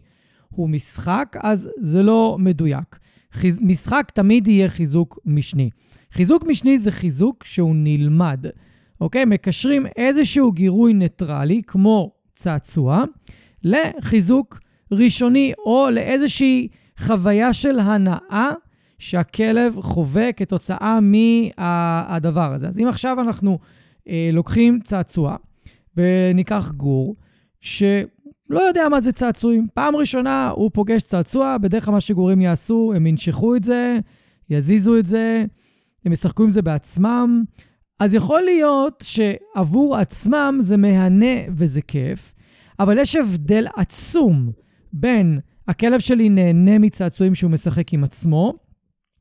הוא 0.55 0.69
משחק, 0.69 1.37
אז 1.43 1.69
זה 1.81 2.03
לא 2.03 2.37
מדויק. 2.41 2.99
חיז... 3.33 3.61
משחק 3.63 4.11
תמיד 4.15 4.49
יהיה 4.49 4.69
חיזוק 4.69 5.19
משני. 5.25 5.71
חיזוק 6.13 6.45
משני 6.45 6.79
זה 6.79 6.91
חיזוק 6.91 7.45
שהוא 7.45 7.75
נלמד, 7.77 8.47
אוקיי? 9.01 9.25
מקשרים 9.25 9.87
איזשהו 9.97 10.53
גירוי 10.53 10.93
ניטרלי, 10.93 11.63
כמו 11.67 12.13
צעצוע, 12.35 13.05
לחיזוק 13.65 14.61
ראשוני 14.93 15.53
או 15.59 15.89
לאיזושהי 15.93 16.69
חוויה 16.99 17.53
של 17.53 17.79
הנאה 17.79 18.51
שהכלב 18.99 19.81
חווה 19.81 20.33
כתוצאה 20.33 20.99
מהדבר 21.01 22.53
הזה. 22.53 22.69
אז 22.69 22.79
אם 22.79 22.87
עכשיו 22.89 23.21
אנחנו 23.21 23.59
אה, 24.09 24.31
לוקחים 24.33 24.81
צעצוע 24.81 25.37
וניקח 25.97 26.73
גור, 26.77 27.17
שלא 28.53 28.61
יודע 28.61 28.89
מה 28.89 29.01
זה 29.01 29.13
צעצועים, 29.13 29.67
פעם 29.75 29.97
ראשונה 29.97 30.49
הוא 30.49 30.71
פוגש 30.75 31.03
צעצוע, 31.03 31.59
בדרך 31.59 31.85
כלל 31.85 31.95
מה 31.95 32.01
שגורים 32.01 32.41
יעשו, 32.41 32.93
הם 32.97 33.07
ינשכו 33.07 33.57
את 33.57 33.65
זה, 33.65 33.99
יזיזו 34.51 34.99
את 34.99 35.07
זה, 35.07 35.45
הם 36.05 36.13
ישחקו 36.13 36.43
עם 36.43 36.51
זה 36.51 36.63
בעצמם. 36.63 37.45
אז 38.01 38.15
יכול 38.15 38.43
להיות 38.43 39.05
שעבור 39.07 39.97
עצמם 39.97 40.59
זה 40.61 40.77
מהנה 40.77 41.37
וזה 41.57 41.83
כיף, 41.83 42.35
אבל 42.81 42.99
יש 42.99 43.17
הבדל 43.17 43.67
עצום 43.77 44.51
בין 44.93 45.41
הכלב 45.69 46.01
שלי 46.01 46.29
נהנה 46.29 46.79
מצעצועים 46.79 47.35
שהוא 47.35 47.51
משחק 47.51 47.93
עם 47.93 48.05
עצמו, 48.05 48.55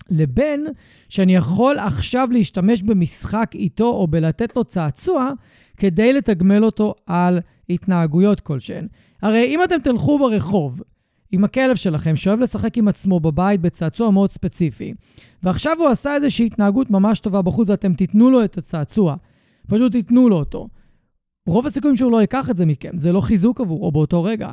לבין 0.09 0.67
שאני 1.09 1.35
יכול 1.35 1.79
עכשיו 1.79 2.27
להשתמש 2.31 2.81
במשחק 2.81 3.51
איתו 3.55 3.87
או 3.87 4.07
בלתת 4.07 4.55
לו 4.55 4.63
צעצוע 4.63 5.31
כדי 5.77 6.13
לתגמל 6.13 6.63
אותו 6.63 6.93
על 7.05 7.39
התנהגויות 7.69 8.39
כלשהן. 8.39 8.87
הרי 9.21 9.45
אם 9.45 9.63
אתם 9.63 9.79
תלכו 9.83 10.19
ברחוב 10.19 10.81
עם 11.31 11.43
הכלב 11.43 11.75
שלכם, 11.75 12.15
שאוהב 12.15 12.39
לשחק 12.39 12.77
עם 12.77 12.87
עצמו 12.87 13.19
בבית 13.19 13.61
בצעצוע 13.61 14.11
מאוד 14.11 14.29
ספציפי, 14.29 14.93
ועכשיו 15.43 15.75
הוא 15.79 15.87
עשה 15.87 16.15
איזושהי 16.15 16.45
התנהגות 16.45 16.91
ממש 16.91 17.19
טובה 17.19 17.41
בחוץ 17.41 17.69
ואתם 17.69 17.93
תיתנו 17.93 18.29
לו 18.29 18.43
את 18.43 18.57
הצעצוע, 18.57 19.15
פשוט 19.67 19.91
תיתנו 19.91 20.29
לו 20.29 20.35
אותו. 20.35 20.67
רוב 21.47 21.67
הסיכויים 21.67 21.95
שהוא 21.95 22.11
לא 22.11 22.21
ייקח 22.21 22.49
את 22.49 22.57
זה 22.57 22.65
מכם, 22.65 22.97
זה 22.97 23.11
לא 23.11 23.21
חיזוק 23.21 23.61
עבורו 23.61 23.91
באותו 23.91 24.23
רגע. 24.23 24.51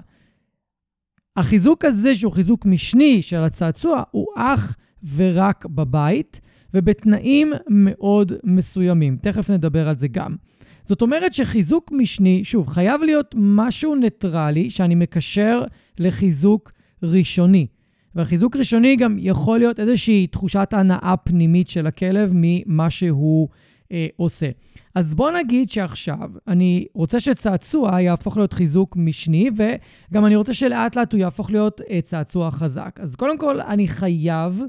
החיזוק 1.37 1.85
הזה, 1.85 2.17
שהוא 2.17 2.33
חיזוק 2.33 2.67
משני 2.67 3.23
של 3.23 3.37
הצעצוע, 3.37 4.03
הוא 4.11 4.27
אך 4.37 4.77
ורק 5.17 5.67
בבית, 5.67 6.41
ובתנאים 6.75 7.53
מאוד 7.69 8.33
מסוימים. 8.45 9.17
תכף 9.23 9.51
נדבר 9.51 9.89
על 9.89 9.99
זה 9.99 10.09
גם. 10.09 10.37
זאת 10.85 11.03
אומרת 11.03 11.35
שחיזוק 11.35 11.93
משני, 11.93 12.45
שוב, 12.45 12.69
חייב 12.69 13.01
להיות 13.03 13.35
משהו 13.37 13.95
ניטרלי 13.95 14.71
שאני 14.71 14.95
מקשר 14.95 15.63
לחיזוק 15.99 16.73
ראשוני. 17.03 17.67
והחיזוק 18.15 18.57
ראשוני 18.57 18.97
גם 18.97 19.17
יכול 19.19 19.59
להיות 19.59 19.81
איזושהי 19.81 20.27
תחושת 20.27 20.69
הנאה 20.73 21.15
פנימית 21.25 21.69
של 21.69 21.87
הכלב 21.87 22.33
ממה 22.35 22.91
שהוא 22.91 23.49
אה, 23.93 24.07
עושה. 24.17 24.51
אז 24.95 25.15
בוא 25.15 25.31
נגיד 25.31 25.71
שעכשיו 25.71 26.31
אני 26.49 26.87
רוצה 26.95 27.21
שצעצוע 27.21 28.01
יהפוך 28.01 28.37
להיות 28.37 28.53
חיזוק 28.53 28.97
משני, 28.97 29.51
וגם 29.57 30.27
אני 30.27 30.37
רוצה 30.37 30.55
שלאט 30.55 30.97
לאט 30.97 31.13
הוא 31.13 31.21
יהפוך 31.21 31.51
להיות 31.51 31.81
אה, 31.91 32.01
צעצוע 32.01 32.51
חזק. 32.51 32.99
אז 33.03 33.17
קודם 33.17 33.39
כל, 33.39 33.61
אני 33.61 33.89
חייב 33.89 34.63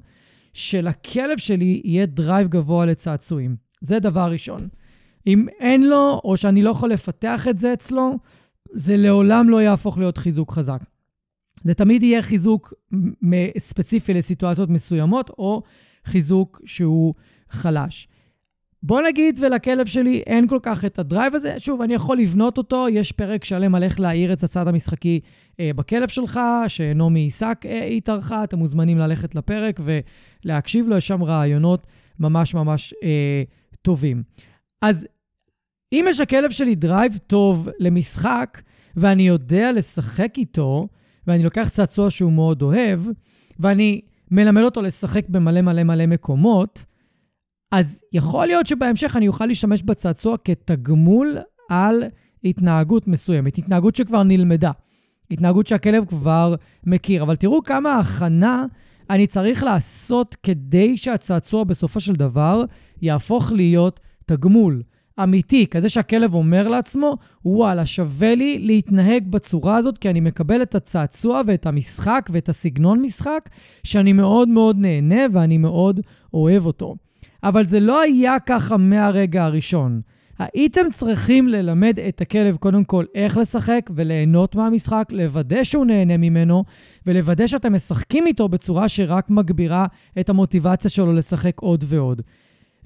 שלכלב 0.59 1.37
שלי 1.37 1.81
יהיה 1.83 2.05
drive 2.05 2.47
גבוה 2.47 2.85
לצעצועים. 2.85 3.55
זה 3.81 3.99
דבר 3.99 4.31
ראשון. 4.31 4.67
אם 5.27 5.45
אין 5.59 5.83
לו, 5.89 6.21
או 6.23 6.37
שאני 6.37 6.61
לא 6.61 6.69
יכול 6.69 6.89
לפתח 6.89 7.47
את 7.47 7.57
זה 7.57 7.73
אצלו, 7.73 8.17
זה 8.73 8.97
לעולם 8.97 9.49
לא 9.49 9.61
יהפוך 9.61 9.97
להיות 9.97 10.17
חיזוק 10.17 10.51
חזק. 10.51 10.81
זה 11.63 11.73
תמיד 11.73 12.03
יהיה 12.03 12.21
חיזוק 12.21 12.73
ספציפי 13.57 14.13
לסיטואציות 14.13 14.69
מסוימות, 14.69 15.29
או 15.29 15.61
חיזוק 16.05 16.61
שהוא 16.65 17.13
חלש. 17.49 18.07
בוא 18.83 19.01
נגיד 19.01 19.39
ולכלב 19.41 19.85
שלי 19.85 20.23
אין 20.27 20.47
כל 20.47 20.59
כך 20.61 20.85
את 20.85 20.99
ה 20.99 21.05
drive 21.05 21.35
הזה. 21.35 21.55
שוב, 21.59 21.81
אני 21.81 21.93
יכול 21.93 22.17
לבנות 22.17 22.57
אותו, 22.57 22.89
יש 22.89 23.11
פרק 23.11 23.45
שלם 23.45 23.75
על 23.75 23.83
איך 23.83 23.99
להעיר 23.99 24.33
את 24.33 24.43
הצד 24.43 24.67
המשחקי 24.67 25.19
אה, 25.59 25.71
בכלב 25.75 26.07
שלך, 26.07 26.39
שנעמי 26.67 27.19
עיסק 27.19 27.65
אה, 27.65 27.83
התארחה, 27.83 28.43
אתם 28.43 28.57
מוזמנים 28.57 28.97
ללכת 28.97 29.35
לפרק 29.35 29.79
ולהקשיב 30.45 30.87
לו, 30.87 30.97
יש 30.97 31.07
שם 31.07 31.23
רעיונות 31.23 31.87
ממש 32.19 32.53
ממש 32.53 32.93
אה, 33.03 33.43
טובים. 33.81 34.23
אז 34.81 35.07
אם 35.93 36.05
יש 36.09 36.19
לכלב 36.19 36.51
שלי 36.51 36.75
drive 36.75 37.17
טוב 37.27 37.69
למשחק, 37.79 38.61
ואני 38.95 39.27
יודע 39.27 39.71
לשחק 39.71 40.33
איתו, 40.37 40.87
ואני 41.27 41.43
לוקח 41.43 41.69
צעצוע 41.69 42.09
שהוא 42.09 42.33
מאוד 42.33 42.61
אוהב, 42.61 42.99
ואני 43.59 44.01
מלמד 44.31 44.61
אותו 44.61 44.81
לשחק 44.81 45.29
במלא 45.29 45.61
מלא 45.61 45.83
מלא 45.83 46.05
מקומות, 46.05 46.85
אז 47.71 48.01
יכול 48.13 48.47
להיות 48.47 48.67
שבהמשך 48.67 49.15
אני 49.15 49.27
אוכל 49.27 49.45
להשתמש 49.45 49.83
בצעצוע 49.83 50.37
כתגמול 50.43 51.37
על 51.69 52.03
התנהגות 52.43 53.07
מסוימת, 53.07 53.57
התנהגות 53.57 53.95
שכבר 53.95 54.23
נלמדה, 54.23 54.71
התנהגות 55.31 55.67
שהכלב 55.67 56.05
כבר 56.05 56.55
מכיר. 56.83 57.23
אבל 57.23 57.35
תראו 57.35 57.63
כמה 57.63 57.97
הכנה 57.97 58.65
אני 59.09 59.27
צריך 59.27 59.63
לעשות 59.63 60.35
כדי 60.43 60.97
שהצעצוע 60.97 61.63
בסופו 61.63 61.99
של 61.99 62.13
דבר 62.13 62.63
יהפוך 63.01 63.51
להיות 63.51 63.99
תגמול 64.25 64.81
אמיתי, 65.23 65.67
כזה 65.67 65.89
שהכלב 65.89 66.33
אומר 66.33 66.67
לעצמו, 66.67 67.17
וואלה, 67.45 67.85
שווה 67.85 68.35
לי 68.35 68.59
להתנהג 68.59 69.27
בצורה 69.27 69.77
הזאת, 69.77 69.97
כי 69.97 70.09
אני 70.09 70.19
מקבל 70.19 70.61
את 70.61 70.75
הצעצוע 70.75 71.41
ואת 71.47 71.65
המשחק 71.65 72.29
ואת 72.31 72.49
הסגנון 72.49 73.01
משחק, 73.01 73.49
שאני 73.83 74.13
מאוד 74.13 74.49
מאוד 74.49 74.77
נהנה 74.79 75.21
ואני 75.31 75.57
מאוד 75.57 75.99
אוהב 76.33 76.65
אותו. 76.65 76.95
אבל 77.43 77.63
זה 77.63 77.79
לא 77.79 78.01
היה 78.01 78.39
ככה 78.39 78.77
מהרגע 78.77 79.43
הראשון. 79.45 80.01
הייתם 80.39 80.91
צריכים 80.91 81.47
ללמד 81.47 81.99
את 81.99 82.21
הכלב 82.21 82.55
קודם 82.55 82.83
כל 82.83 83.05
איך 83.15 83.37
לשחק 83.37 83.89
וליהנות 83.95 84.55
מהמשחק, 84.55 85.07
לוודא 85.11 85.63
שהוא 85.63 85.85
נהנה 85.85 86.17
ממנו, 86.17 86.63
ולוודא 87.05 87.47
שאתם 87.47 87.73
משחקים 87.73 88.27
איתו 88.27 88.49
בצורה 88.49 88.89
שרק 88.89 89.29
מגבירה 89.29 89.85
את 90.19 90.29
המוטיבציה 90.29 90.89
שלו 90.89 91.13
לשחק 91.13 91.59
עוד 91.59 91.83
ועוד. 91.87 92.21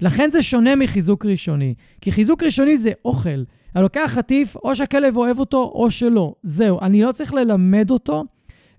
לכן 0.00 0.30
זה 0.32 0.42
שונה 0.42 0.76
מחיזוק 0.76 1.26
ראשוני, 1.26 1.74
כי 2.00 2.12
חיזוק 2.12 2.42
ראשוני 2.42 2.76
זה 2.76 2.92
אוכל. 3.04 3.42
אני 3.74 3.82
לוקח 3.82 4.12
חטיף, 4.14 4.56
או 4.56 4.76
שהכלב 4.76 5.16
אוהב 5.16 5.38
אותו 5.38 5.72
או 5.74 5.90
שלא. 5.90 6.34
זהו, 6.42 6.80
אני 6.80 7.02
לא 7.02 7.12
צריך 7.12 7.34
ללמד 7.34 7.90
אותו 7.90 8.24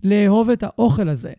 לאהוב 0.03 0.49
את 0.49 0.63
האוכל 0.63 1.09
הזה. 1.09 1.31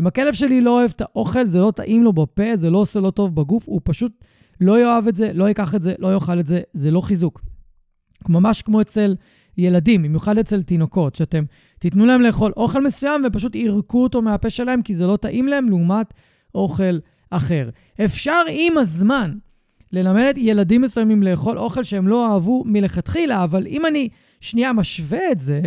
אם 0.00 0.06
הכלב 0.06 0.34
שלי 0.34 0.60
לא 0.60 0.80
אוהב 0.80 0.90
את 0.96 1.00
האוכל, 1.00 1.44
זה 1.44 1.58
לא 1.58 1.72
טעים 1.76 2.04
לו 2.04 2.12
בפה, 2.12 2.56
זה 2.56 2.70
לא 2.70 2.78
עושה 2.78 3.00
לו 3.00 3.10
טוב 3.10 3.34
בגוף, 3.34 3.64
הוא 3.66 3.80
פשוט 3.84 4.24
לא 4.60 4.80
יאהב 4.80 5.08
את 5.08 5.14
זה, 5.14 5.32
לא 5.32 5.48
ייקח 5.48 5.74
את 5.74 5.82
זה, 5.82 5.94
לא 5.98 6.14
יאכל 6.14 6.40
את 6.40 6.46
זה, 6.46 6.60
זה 6.72 6.90
לא 6.90 7.00
חיזוק. 7.00 7.40
ממש 8.28 8.62
כמו 8.62 8.80
אצל 8.80 9.14
ילדים, 9.58 10.02
במיוחד 10.02 10.38
אצל 10.38 10.62
תינוקות, 10.62 11.14
שאתם 11.14 11.44
תיתנו 11.78 12.06
להם 12.06 12.20
לאכול 12.20 12.52
אוכל 12.56 12.84
מסוים 12.84 13.22
ופשוט 13.26 13.54
ירקו 13.54 14.02
אותו 14.02 14.22
מהפה 14.22 14.50
שלהם 14.50 14.82
כי 14.82 14.94
זה 14.94 15.06
לא 15.06 15.16
טעים 15.16 15.48
להם 15.48 15.68
לעומת 15.68 16.14
אוכל 16.54 16.98
אחר. 17.30 17.70
אפשר 18.04 18.42
עם 18.50 18.78
הזמן 18.78 19.34
ללמד 19.92 20.22
את 20.30 20.38
ילדים 20.38 20.82
מסוימים 20.82 21.22
לאכול 21.22 21.58
אוכל 21.58 21.82
שהם 21.82 22.08
לא 22.08 22.32
אהבו 22.32 22.64
מלכתחילה, 22.66 23.44
אבל 23.44 23.66
אם 23.66 23.86
אני 23.86 24.08
שנייה 24.40 24.72
משווה 24.72 25.32
את 25.32 25.40
זה, 25.40 25.60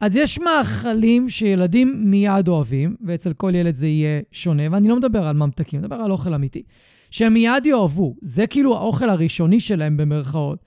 אז 0.00 0.16
יש 0.16 0.38
מאכלים 0.38 1.28
שילדים 1.28 2.10
מיד 2.10 2.48
אוהבים, 2.48 2.96
ואצל 3.06 3.32
כל 3.32 3.54
ילד 3.54 3.74
זה 3.74 3.86
יהיה 3.86 4.20
שונה, 4.32 4.62
ואני 4.70 4.88
לא 4.88 4.96
מדבר 4.96 5.28
על 5.28 5.36
ממתקים, 5.36 5.78
אני 5.78 5.86
מדבר 5.86 6.02
על 6.02 6.10
אוכל 6.10 6.34
אמיתי. 6.34 6.62
שהם 7.10 7.34
מיד 7.34 7.66
יאהבו. 7.66 8.16
זה 8.20 8.46
כאילו 8.46 8.76
האוכל 8.76 9.10
הראשוני 9.10 9.60
שלהם 9.60 9.96
במרכאות. 9.96 10.64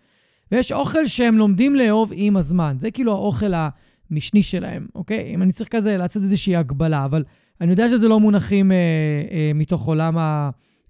ויש 0.51 0.71
אוכל 0.71 1.07
שהם 1.07 1.37
לומדים 1.37 1.75
לאהוב 1.75 2.11
עם 2.15 2.37
הזמן. 2.37 2.77
זה 2.79 2.91
כאילו 2.91 3.11
האוכל 3.11 3.53
המשני 3.55 4.43
שלהם, 4.43 4.87
אוקיי? 4.95 5.33
אם 5.33 5.41
אני 5.41 5.51
צריך 5.51 5.69
כזה 5.69 5.97
לעשות 5.97 6.23
איזושהי 6.23 6.55
הגבלה, 6.55 7.05
אבל 7.05 7.23
אני 7.61 7.71
יודע 7.71 7.89
שזה 7.89 8.07
לא 8.07 8.19
מונחים 8.19 8.71
אה, 8.71 8.77
אה, 9.31 9.51
מתוך 9.55 9.85
עולם 9.85 10.17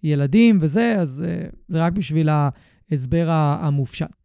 הילדים 0.04 0.58
וזה, 0.62 0.96
אז 1.00 1.24
אה, 1.28 1.48
זה 1.68 1.86
רק 1.86 1.94
בשביל 1.94 2.30
ההסבר 2.92 3.28
המופשט. 3.30 4.19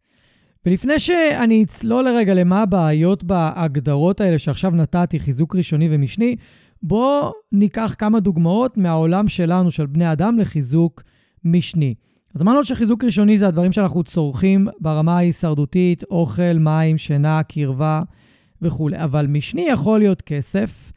ולפני 0.65 0.99
שאני 0.99 1.63
אצלול 1.63 2.05
לרגע 2.05 2.33
למה 2.33 2.61
הבעיות 2.61 3.23
בהגדרות 3.23 4.21
האלה 4.21 4.39
שעכשיו 4.39 4.71
נתתי, 4.71 5.19
חיזוק 5.19 5.55
ראשוני 5.55 5.87
ומשני, 5.91 6.35
בואו 6.83 7.31
ניקח 7.51 7.95
כמה 7.97 8.19
דוגמאות 8.19 8.77
מהעולם 8.77 9.27
שלנו, 9.27 9.71
של 9.71 9.85
בני 9.85 10.11
אדם, 10.11 10.39
לחיזוק 10.39 11.03
משני. 11.43 11.93
אז 12.35 12.41
אמרנו 12.41 12.63
שחיזוק 12.63 13.03
ראשוני 13.03 13.37
זה 13.37 13.47
הדברים 13.47 13.71
שאנחנו 13.71 14.03
צורכים 14.03 14.67
ברמה 14.79 15.17
ההישרדותית, 15.17 16.03
אוכל, 16.03 16.53
מים, 16.59 16.97
שינה, 16.97 17.43
קרבה 17.43 18.01
וכולי. 18.61 19.03
אבל 19.03 19.27
משני 19.27 19.67
יכול 19.69 19.99
להיות 19.99 20.21
כסף, 20.21 20.91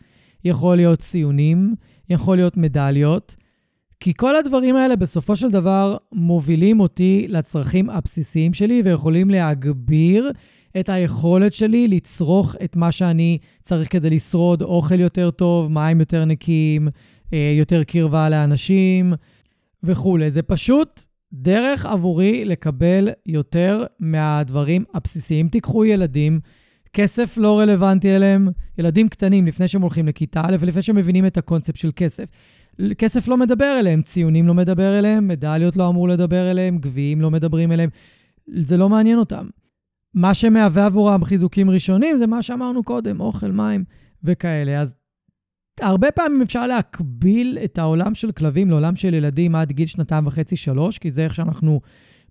יכול 0.44 0.76
להיות 0.76 0.98
ציונים, 0.98 1.74
יכול 2.10 2.36
להיות 2.36 2.56
מדליות, 2.56 3.36
כי 4.00 4.14
כל 4.14 4.36
הדברים 4.36 4.76
האלה 4.76 4.96
בסופו 4.96 5.36
של 5.36 5.50
דבר 5.50 5.96
מובילים 6.12 6.80
אותי 6.80 7.26
לצרכים 7.28 7.90
הבסיסיים 7.90 8.54
שלי 8.54 8.82
ויכולים 8.84 9.30
להגביר 9.30 10.30
את 10.80 10.88
היכולת 10.88 11.52
שלי 11.52 11.88
לצרוך 11.88 12.56
את 12.64 12.76
מה 12.76 12.92
שאני 12.92 13.38
צריך 13.62 13.92
כדי 13.92 14.10
לשרוד, 14.10 14.62
אוכל 14.62 15.00
יותר 15.00 15.30
טוב, 15.30 15.72
מים 15.72 16.00
יותר 16.00 16.24
נקיים, 16.24 16.88
אה, 17.32 17.54
יותר 17.58 17.84
קרבה 17.84 18.28
לאנשים 18.28 19.12
וכולי. 19.82 20.30
זה 20.30 20.42
פשוט 20.42 21.04
דרך 21.32 21.86
עבורי 21.86 22.44
לקבל 22.44 23.08
יותר 23.26 23.84
מהדברים 24.00 24.84
הבסיסיים. 24.94 25.48
תיקחו 25.48 25.84
ילדים, 25.84 26.40
כסף 26.92 27.34
לא 27.36 27.58
רלוונטי 27.58 28.16
אליהם, 28.16 28.48
ילדים 28.78 29.08
קטנים 29.08 29.46
לפני 29.46 29.68
שהם 29.68 29.82
הולכים 29.82 30.06
לכיתה 30.06 30.40
א' 30.44 30.56
ולפני 30.60 30.82
שהם 30.82 30.96
מבינים 30.96 31.26
את 31.26 31.36
הקונספט 31.36 31.76
של 31.76 31.90
כסף. 31.96 32.28
כסף 32.98 33.28
לא 33.28 33.36
מדבר 33.36 33.76
אליהם, 33.80 34.02
ציונים 34.02 34.46
לא 34.46 34.54
מדבר 34.54 34.98
אליהם, 34.98 35.28
מדליות 35.28 35.76
לא 35.76 35.88
אמור 35.88 36.08
לדבר 36.08 36.50
אליהם, 36.50 36.78
גביעים 36.78 37.20
לא 37.20 37.30
מדברים 37.30 37.72
אליהם. 37.72 37.90
זה 38.46 38.76
לא 38.76 38.88
מעניין 38.88 39.18
אותם. 39.18 39.46
מה 40.14 40.34
שמהווה 40.34 40.86
עבורם 40.86 41.24
חיזוקים 41.24 41.70
ראשונים 41.70 42.16
זה 42.16 42.26
מה 42.26 42.42
שאמרנו 42.42 42.84
קודם, 42.84 43.20
אוכל, 43.20 43.50
מים 43.50 43.84
וכאלה. 44.24 44.80
אז 44.80 44.94
הרבה 45.80 46.10
פעמים 46.10 46.42
אפשר 46.42 46.66
להקביל 46.66 47.58
את 47.64 47.78
העולם 47.78 48.14
של 48.14 48.32
כלבים 48.32 48.70
לעולם 48.70 48.96
של 48.96 49.14
ילדים 49.14 49.54
עד 49.54 49.72
גיל 49.72 49.86
שנתיים 49.86 50.26
וחצי, 50.26 50.56
שלוש, 50.56 50.98
כי 50.98 51.10
זה 51.10 51.24
איך 51.24 51.34
שאנחנו 51.34 51.80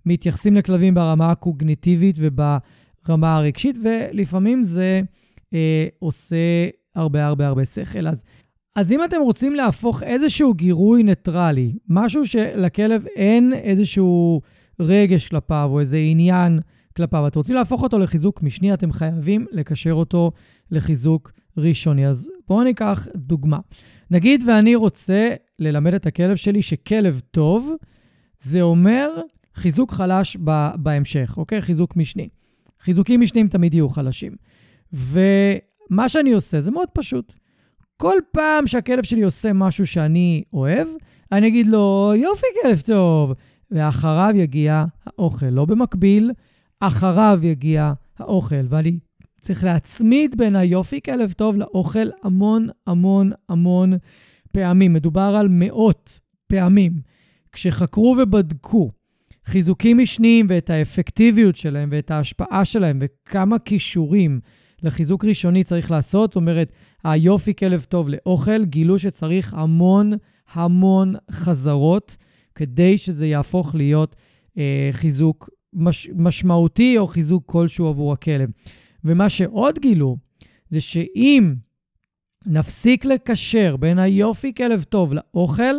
מתייחסים 0.06 0.54
לכלבים 0.54 0.94
ברמה 0.94 1.30
הקוגניטיבית 1.30 2.16
וברמה 2.18 3.36
הרגשית, 3.36 3.78
ולפעמים 3.82 4.62
זה 4.62 5.00
אה, 5.54 5.86
עושה 5.98 6.36
הרבה 6.94 7.26
הרבה 7.26 7.46
הרבה 7.46 7.64
שכל. 7.64 8.06
אז, 8.06 8.24
אז 8.76 8.92
אם 8.92 9.04
אתם 9.04 9.20
רוצים 9.20 9.54
להפוך 9.54 10.02
איזשהו 10.02 10.54
גירוי 10.54 11.02
ניטרלי, 11.02 11.72
משהו 11.88 12.26
שלכלב 12.26 13.06
אין 13.16 13.52
איזשהו 13.52 14.40
רגש 14.80 15.28
כלפיו 15.28 15.68
או 15.72 15.80
איזה 15.80 15.96
עניין 15.96 16.60
כלפיו, 16.96 17.26
אתם 17.26 17.38
רוצים 17.38 17.54
להפוך 17.54 17.82
אותו 17.82 17.98
לחיזוק 17.98 18.42
משני, 18.42 18.74
אתם 18.74 18.92
חייבים 18.92 19.46
לקשר 19.50 19.92
אותו 19.92 20.32
לחיזוק 20.70 21.32
ראשוני. 21.56 22.06
אז 22.06 22.30
בואו 22.48 22.64
ניקח 22.64 23.06
דוגמה. 23.16 23.58
נגיד 24.10 24.44
ואני 24.46 24.74
רוצה 24.74 25.34
ללמד 25.58 25.94
את 25.94 26.06
הכלב 26.06 26.36
שלי 26.36 26.62
שכלב 26.62 27.20
טוב, 27.30 27.72
זה 28.40 28.62
אומר 28.62 29.10
חיזוק 29.54 29.92
חלש 29.92 30.36
בהמשך, 30.76 31.34
אוקיי? 31.36 31.62
חיזוק 31.62 31.96
משני. 31.96 32.28
חיזוקים 32.80 33.20
משניים 33.20 33.48
תמיד 33.48 33.74
יהיו 33.74 33.88
חלשים. 33.88 34.32
ומה 34.92 36.08
שאני 36.08 36.32
עושה 36.32 36.60
זה 36.60 36.70
מאוד 36.70 36.88
פשוט. 36.88 37.32
כל 38.02 38.16
פעם 38.32 38.66
שהכלב 38.66 39.04
שלי 39.04 39.22
עושה 39.22 39.52
משהו 39.52 39.86
שאני 39.86 40.42
אוהב, 40.52 40.88
אני 41.32 41.48
אגיד 41.48 41.66
לו, 41.66 42.12
יופי, 42.16 42.46
כלב 42.62 42.80
טוב, 42.86 43.32
ואחריו 43.70 44.34
יגיע 44.36 44.84
האוכל. 45.06 45.46
לא 45.46 45.64
במקביל, 45.64 46.30
אחריו 46.80 47.40
יגיע 47.42 47.92
האוכל. 48.18 48.66
ואני 48.68 48.98
צריך 49.40 49.64
להצמיד 49.64 50.36
בין 50.36 50.56
היופי 50.56 51.00
כלב 51.04 51.32
טוב 51.32 51.56
לאוכל 51.56 52.08
המון 52.22 52.68
המון 52.86 53.30
המון 53.48 53.92
פעמים. 54.52 54.92
מדובר 54.92 55.34
על 55.38 55.46
מאות 55.50 56.20
פעמים. 56.46 57.00
כשחקרו 57.52 58.16
ובדקו 58.22 58.90
חיזוקים 59.44 59.98
משניים 59.98 60.46
ואת 60.48 60.70
האפקטיביות 60.70 61.56
שלהם 61.56 61.88
ואת 61.92 62.10
ההשפעה 62.10 62.64
שלהם 62.64 62.98
וכמה 63.00 63.58
כישורים 63.58 64.40
לחיזוק 64.82 65.24
ראשוני 65.24 65.64
צריך 65.64 65.90
לעשות, 65.90 66.30
זאת 66.30 66.36
אומרת, 66.36 66.72
היופי 67.04 67.54
כלב 67.54 67.86
טוב 67.88 68.08
לאוכל, 68.08 68.64
גילו 68.64 68.98
שצריך 68.98 69.54
המון 69.54 70.12
המון 70.52 71.14
חזרות 71.30 72.16
כדי 72.54 72.98
שזה 72.98 73.26
יהפוך 73.26 73.74
להיות 73.74 74.16
אה, 74.58 74.88
חיזוק 74.92 75.50
מש, 75.72 76.08
משמעותי 76.14 76.98
או 76.98 77.06
חיזוק 77.06 77.42
כלשהו 77.46 77.86
עבור 77.86 78.12
הכלב. 78.12 78.50
ומה 79.04 79.30
שעוד 79.30 79.78
גילו, 79.78 80.16
זה 80.68 80.80
שאם 80.80 81.54
נפסיק 82.46 83.04
לקשר 83.04 83.76
בין 83.76 83.98
היופי 83.98 84.54
כלב 84.54 84.82
טוב 84.82 85.14
לאוכל, 85.14 85.74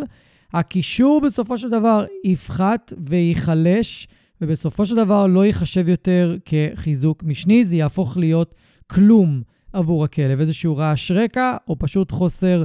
הקישור 0.54 1.22
בסופו 1.22 1.58
של 1.58 1.70
דבר 1.70 2.06
יפחת 2.24 2.94
וייחלש, 3.10 4.08
ובסופו 4.42 4.86
של 4.86 4.96
דבר 4.96 5.28
לא 5.28 5.46
ייחשב 5.46 5.90
יותר 5.90 6.38
כחיזוק 6.46 7.24
משני, 7.24 7.66
זה 7.66 7.76
יהפוך 7.76 8.18
להיות 8.18 8.56
כלום 8.89 9.41
עבור 9.73 10.04
הכלב, 10.04 10.39
איזשהו 10.39 10.78
רעש 10.78 11.12
רקע 11.12 11.58
או 11.67 11.80
פשוט 11.80 12.12
חוסר 12.12 12.63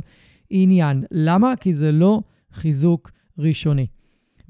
עניין. 0.50 1.04
למה? 1.10 1.52
כי 1.60 1.72
זה 1.72 1.92
לא 1.92 2.20
חיזוק 2.52 3.10
ראשוני. 3.38 3.86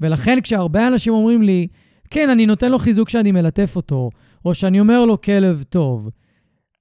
ולכן 0.01 0.41
כשהרבה 0.41 0.87
אנשים 0.87 1.13
אומרים 1.13 1.41
לי, 1.41 1.67
כן, 2.09 2.29
אני 2.29 2.45
נותן 2.45 2.71
לו 2.71 2.79
חיזוק 2.79 3.09
שאני 3.09 3.31
מלטף 3.31 3.75
אותו, 3.75 4.09
או 4.45 4.55
שאני 4.55 4.79
אומר 4.79 5.05
לו 5.05 5.21
כלב 5.21 5.63
טוב. 5.69 6.09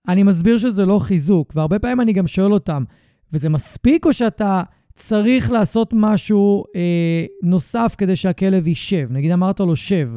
אני 0.09 0.23
מסביר 0.23 0.59
שזה 0.59 0.87
לא 0.87 0.99
חיזוק, 0.99 1.53
והרבה 1.57 1.79
פעמים 1.79 2.01
אני 2.01 2.13
גם 2.13 2.27
שואל 2.27 2.53
אותם, 2.53 2.85
וזה 3.33 3.49
מספיק 3.49 4.07
או 4.07 4.13
שאתה 4.13 4.63
צריך 4.97 5.51
לעשות 5.51 5.91
משהו 5.93 6.65
אה, 6.77 7.25
נוסף 7.43 7.95
כדי 7.99 8.17
שהכלב 8.17 8.67
יישב? 8.67 9.09
נגיד 9.11 9.31
אמרת 9.31 9.61
לו 9.61 9.77
שב, 9.77 10.11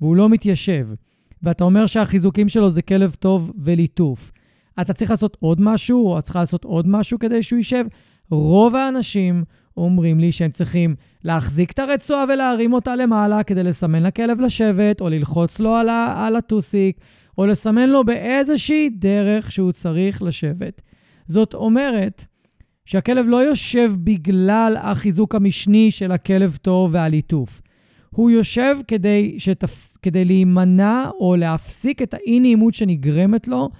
והוא 0.00 0.16
לא 0.16 0.28
מתיישב, 0.28 0.88
ואתה 1.42 1.64
אומר 1.64 1.86
שהחיזוקים 1.86 2.48
שלו 2.48 2.70
זה 2.70 2.82
כלב 2.82 3.14
טוב 3.18 3.52
וליטוף. 3.58 4.32
אתה 4.80 4.92
צריך 4.92 5.10
לעשות 5.10 5.36
עוד 5.40 5.60
משהו, 5.60 6.06
או 6.06 6.18
את 6.18 6.24
צריכה 6.24 6.40
לעשות 6.40 6.64
עוד 6.64 6.88
משהו 6.88 7.18
כדי 7.18 7.42
שהוא 7.42 7.56
יישב? 7.56 7.84
רוב 8.30 8.74
האנשים 8.74 9.44
אומרים 9.76 10.20
לי 10.20 10.32
שהם 10.32 10.50
צריכים 10.50 10.94
להחזיק 11.24 11.72
את 11.72 11.78
הרצועה 11.78 12.24
ולהרים 12.24 12.72
אותה 12.72 12.96
למעלה 12.96 13.42
כדי 13.42 13.62
לסמן 13.62 14.02
לכלב 14.02 14.40
לשבת, 14.40 15.00
או 15.00 15.08
ללחוץ 15.08 15.60
לו 15.60 15.74
על, 15.74 15.88
ה- 15.88 16.26
על 16.26 16.36
הטוסיק, 16.36 16.96
או 17.38 17.46
לסמן 17.46 17.90
לו 17.90 18.04
באיזושהי 18.04 18.88
דרך 18.88 19.52
שהוא 19.52 19.72
צריך 19.72 20.22
לשבת. 20.22 20.82
זאת 21.26 21.54
אומרת 21.54 22.26
שהכלב 22.84 23.26
לא 23.28 23.36
יושב 23.36 23.92
בגלל 23.98 24.76
החיזוק 24.80 25.34
המשני 25.34 25.90
של 25.90 26.12
הכלב 26.12 26.58
טוב 26.62 26.90
והליטוף. 26.92 27.62
הוא 28.14 28.30
יושב 28.30 28.76
כדי, 28.88 29.34
שתפס, 29.38 29.96
כדי 29.96 30.24
להימנע 30.24 31.08
או 31.20 31.36
להפסיק 31.36 32.02
את 32.02 32.14
האי-נעימות 32.14 32.74
שנגרמת 32.74 33.48
לו 33.48 33.70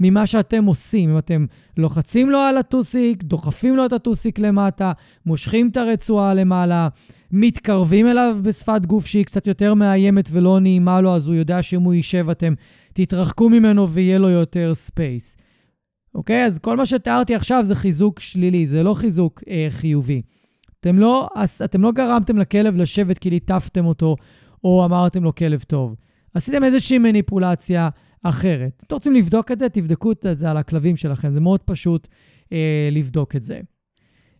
ממה 0.00 0.26
שאתם 0.26 0.64
עושים. 0.64 1.10
אם 1.10 1.18
אתם 1.18 1.46
לוחצים 1.76 2.30
לו 2.30 2.38
על 2.38 2.56
הטוסיק, 2.56 3.22
דוחפים 3.22 3.76
לו 3.76 3.86
את 3.86 3.92
הטוסיק 3.92 4.38
למטה, 4.38 4.92
מושכים 5.26 5.68
את 5.68 5.76
הרצועה 5.76 6.34
למעלה, 6.34 6.88
מתקרבים 7.32 8.06
אליו 8.06 8.38
בשפת 8.42 8.86
גוף 8.86 9.06
שהיא 9.06 9.24
קצת 9.24 9.46
יותר 9.46 9.74
מאיימת 9.74 10.28
ולא 10.32 10.60
נעימה 10.60 11.00
לו, 11.00 11.14
אז 11.14 11.26
הוא 11.26 11.34
יודע 11.34 11.62
שאם 11.62 11.80
הוא 11.80 11.94
יישב 11.94 12.30
אתם 12.30 12.54
תתרחקו 12.92 13.48
ממנו 13.48 13.88
ויהיה 13.88 14.18
לו 14.18 14.28
יותר 14.28 14.74
space. 14.74 15.36
אוקיי? 16.14 16.44
אז 16.44 16.58
כל 16.58 16.76
מה 16.76 16.86
שתיארתי 16.86 17.34
עכשיו 17.34 17.64
זה 17.64 17.74
חיזוק 17.74 18.20
שלילי, 18.20 18.66
זה 18.66 18.82
לא 18.82 18.94
חיזוק 18.94 19.42
אה, 19.48 19.66
חיובי. 19.70 20.22
אתם 20.80 20.98
לא, 20.98 21.28
אתם 21.64 21.82
לא 21.82 21.92
גרמתם 21.92 22.38
לכלב 22.38 22.76
לשבת 22.76 23.18
כי 23.18 23.30
ליטפתם 23.30 23.86
אותו, 23.86 24.16
או 24.64 24.84
אמרתם 24.84 25.24
לו 25.24 25.34
כלב 25.34 25.62
טוב. 25.62 25.96
עשיתם 26.34 26.64
איזושהי 26.64 26.98
מניפולציה, 26.98 27.88
אחרת. 28.22 28.82
אתם 28.86 28.94
רוצים 28.94 29.14
לבדוק 29.14 29.52
את 29.52 29.58
זה, 29.58 29.68
תבדקו 29.68 30.12
את 30.12 30.26
זה 30.34 30.50
על 30.50 30.56
הכלבים 30.56 30.96
שלכם, 30.96 31.32
זה 31.32 31.40
מאוד 31.40 31.60
פשוט 31.60 32.08
אה, 32.52 32.88
לבדוק 32.92 33.36
את 33.36 33.42
זה. 33.42 33.60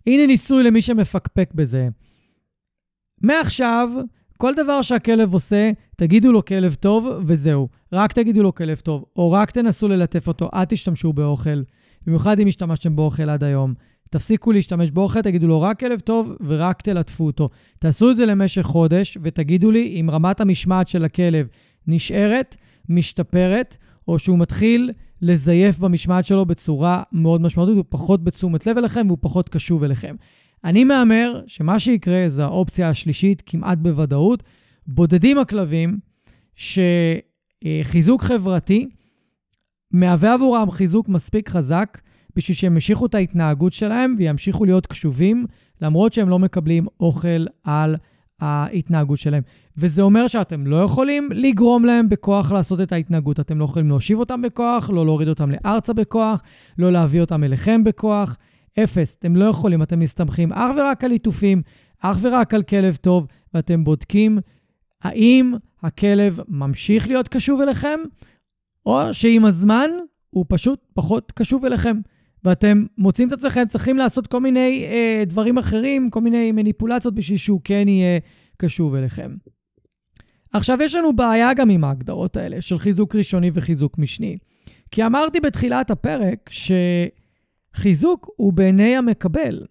הנה 0.06 0.26
ניסוי 0.26 0.62
למי 0.62 0.82
שמפקפק 0.82 1.50
בזה. 1.54 1.88
מעכשיו, 3.22 3.90
כל 4.36 4.54
דבר 4.54 4.82
שהכלב 4.82 5.34
עושה, 5.34 5.70
תגידו 5.96 6.32
לו 6.32 6.44
כלב 6.44 6.74
טוב, 6.74 7.08
וזהו. 7.26 7.68
רק 7.92 8.12
תגידו 8.12 8.42
לו 8.42 8.54
כלב 8.54 8.78
טוב, 8.78 9.04
או 9.16 9.32
רק 9.32 9.50
תנסו 9.50 9.88
ללטף 9.88 10.28
אותו, 10.28 10.48
אל 10.54 10.64
תשתמשו 10.64 11.12
באוכל. 11.12 11.62
במיוחד 12.06 12.40
אם 12.40 12.46
השתמשתם 12.46 12.96
באוכל 12.96 13.30
עד 13.30 13.44
היום. 13.44 13.74
תפסיקו 14.10 14.52
להשתמש 14.52 14.90
באוכל, 14.90 15.22
תגידו 15.22 15.46
לו 15.46 15.60
רק 15.60 15.80
כלב 15.80 16.00
טוב 16.00 16.36
ורק 16.40 16.82
תלטפו 16.82 17.26
אותו. 17.26 17.48
תעשו 17.78 18.10
את 18.10 18.16
זה 18.16 18.26
למשך 18.26 18.62
חודש 18.62 19.18
ותגידו 19.22 19.70
לי 19.70 20.00
אם 20.00 20.10
רמת 20.10 20.40
המשמעת 20.40 20.88
של 20.88 21.04
הכלב 21.04 21.46
נשארת, 21.86 22.56
משתפרת, 22.88 23.76
או 24.08 24.18
שהוא 24.18 24.38
מתחיל 24.38 24.90
לזייף 25.22 25.78
במשמעת 25.78 26.24
שלו 26.24 26.46
בצורה 26.46 27.02
מאוד 27.12 27.40
משמעותית, 27.40 27.76
הוא 27.76 27.84
פחות 27.88 28.24
בתשומת 28.24 28.66
לב 28.66 28.78
אליכם 28.78 29.06
והוא 29.06 29.18
פחות 29.20 29.48
קשוב 29.48 29.84
אליכם. 29.84 30.16
אני 30.64 30.84
מהמר 30.84 31.40
שמה 31.46 31.78
שיקרה 31.78 32.28
זה 32.28 32.44
האופציה 32.44 32.88
השלישית 32.88 33.42
כמעט 33.46 33.78
בוודאות. 33.78 34.42
בודדים 34.86 35.38
הכלבים 35.38 35.98
שחיזוק 36.54 38.22
חברתי 38.22 38.88
מהווה 39.90 40.34
עבורם 40.34 40.70
חיזוק 40.70 41.08
מספיק 41.08 41.48
חזק 41.48 41.98
בשביל 42.36 42.56
שהם 42.56 42.72
ימשיכו 42.72 43.06
את 43.06 43.14
ההתנהגות 43.14 43.72
שלהם 43.72 44.14
וימשיכו 44.18 44.64
להיות 44.64 44.86
קשובים, 44.86 45.46
למרות 45.80 46.12
שהם 46.12 46.28
לא 46.28 46.38
מקבלים 46.38 46.86
אוכל 47.00 47.46
על 47.64 47.96
ההתנהגות 48.40 49.18
שלהם. 49.18 49.42
וזה 49.76 50.02
אומר 50.02 50.26
שאתם 50.26 50.66
לא 50.66 50.82
יכולים 50.82 51.28
לגרום 51.32 51.84
להם 51.84 52.08
בכוח 52.08 52.52
לעשות 52.52 52.80
את 52.80 52.92
ההתנהגות. 52.92 53.40
אתם 53.40 53.58
לא 53.58 53.64
יכולים 53.64 53.88
להושיב 53.88 54.18
אותם 54.18 54.42
בכוח, 54.42 54.90
לא 54.90 55.04
להוריד 55.04 55.28
אותם 55.28 55.50
לארצה 55.50 55.92
בכוח, 55.92 56.42
לא 56.78 56.92
להביא 56.92 57.20
אותם 57.20 57.44
אליכם 57.44 57.84
בכוח. 57.84 58.36
אפס, 58.78 59.16
אתם 59.18 59.36
לא 59.36 59.44
יכולים, 59.44 59.82
אתם 59.82 59.98
מסתמכים 59.98 60.52
אך 60.52 60.70
ורק 60.76 61.04
על 61.04 61.10
ליטופים, 61.10 61.62
אך 62.00 62.18
ורק 62.20 62.54
על 62.54 62.62
כלב 62.62 62.96
טוב, 62.96 63.26
ואתם 63.54 63.84
בודקים 63.84 64.38
האם 65.02 65.54
הכלב 65.82 66.40
ממשיך 66.48 67.08
להיות 67.08 67.28
קשוב 67.28 67.60
אליכם, 67.60 68.00
או 68.86 69.14
שעם 69.14 69.44
הזמן 69.44 69.90
הוא 70.30 70.44
פשוט 70.48 70.80
פחות 70.94 71.32
קשוב 71.32 71.64
אליכם. 71.64 71.96
ואתם 72.44 72.84
מוצאים 72.98 73.28
את 73.28 73.32
עצמכם 73.32 73.64
צריכים 73.68 73.96
לעשות 73.96 74.26
כל 74.26 74.40
מיני 74.40 74.86
אה, 74.86 75.24
דברים 75.26 75.58
אחרים, 75.58 76.10
כל 76.10 76.20
מיני 76.20 76.52
מניפולציות 76.52 77.14
בשביל 77.14 77.38
שהוא 77.38 77.60
כן 77.64 77.88
יהיה 77.88 78.18
קשוב 78.56 78.94
אליכם. 78.94 79.30
עכשיו, 80.52 80.78
יש 80.82 80.94
לנו 80.94 81.16
בעיה 81.16 81.54
גם 81.54 81.70
עם 81.70 81.84
ההגדרות 81.84 82.36
האלה 82.36 82.60
של 82.60 82.78
חיזוק 82.78 83.14
ראשוני 83.14 83.50
וחיזוק 83.54 83.98
משני. 83.98 84.38
כי 84.90 85.06
אמרתי 85.06 85.40
בתחילת 85.40 85.90
הפרק 85.90 86.50
שחיזוק 87.74 88.30
הוא 88.36 88.52
בעיני 88.52 88.96
המקבל. 88.96 89.66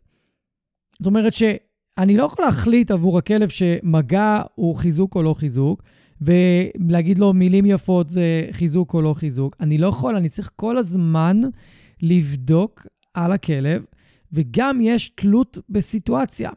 זאת 1.00 1.08
אומרת 1.08 1.34
שאני 1.34 2.18
לא 2.18 2.24
יכול 2.24 2.46
להחליט 2.46 2.92
עבור 2.92 3.18
הכלב 3.18 3.50
שמגע 3.50 4.42
הוא 4.56 4.76
חיזוק 4.76 5.16
או 5.16 5.24
לא 5.24 5.34
חיזוק, 5.34 5.84
ולהגיד 6.22 7.20
לו 7.20 7.34
מילים 7.34 7.66
יפות 7.66 8.10
זה 8.10 8.48
חיזוק 8.52 8.94
או 8.94 9.02
לא 9.02 9.14
חיזוק. 9.14 9.56
אני 9.60 9.78
לא 9.78 9.88
יכול, 9.88 10.16
אני 10.16 10.30
צריך 10.30 10.52
כל 10.56 10.78
הזמן 10.78 11.42
לבדוק 12.02 12.88
על 13.14 13.32
הכלב, 13.32 13.86
וגם 14.34 14.82
יש 14.82 15.10
תלות 15.10 15.58
בסיטואציה. 15.70 16.52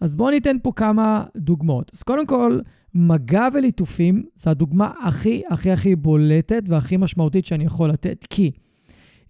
אז 0.00 0.16
בואו 0.16 0.30
ניתן 0.30 0.56
פה 0.62 0.72
כמה 0.76 1.24
דוגמאות. 1.36 1.90
אז 1.94 2.02
קודם 2.02 2.26
כל, 2.26 2.58
מגע 2.94 3.48
וליטופים 3.54 4.24
זו 4.34 4.50
הדוגמה 4.50 4.92
הכי 5.02 5.42
הכי 5.50 5.70
הכי 5.70 5.96
בולטת 5.96 6.62
והכי 6.66 6.96
משמעותית 6.96 7.46
שאני 7.46 7.64
יכול 7.64 7.90
לתת, 7.90 8.26
כי 8.30 8.50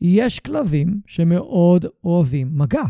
יש 0.01 0.39
כלבים 0.39 1.01
שמאוד 1.07 1.87
אוהבים 2.05 2.59
מגע, 2.59 2.83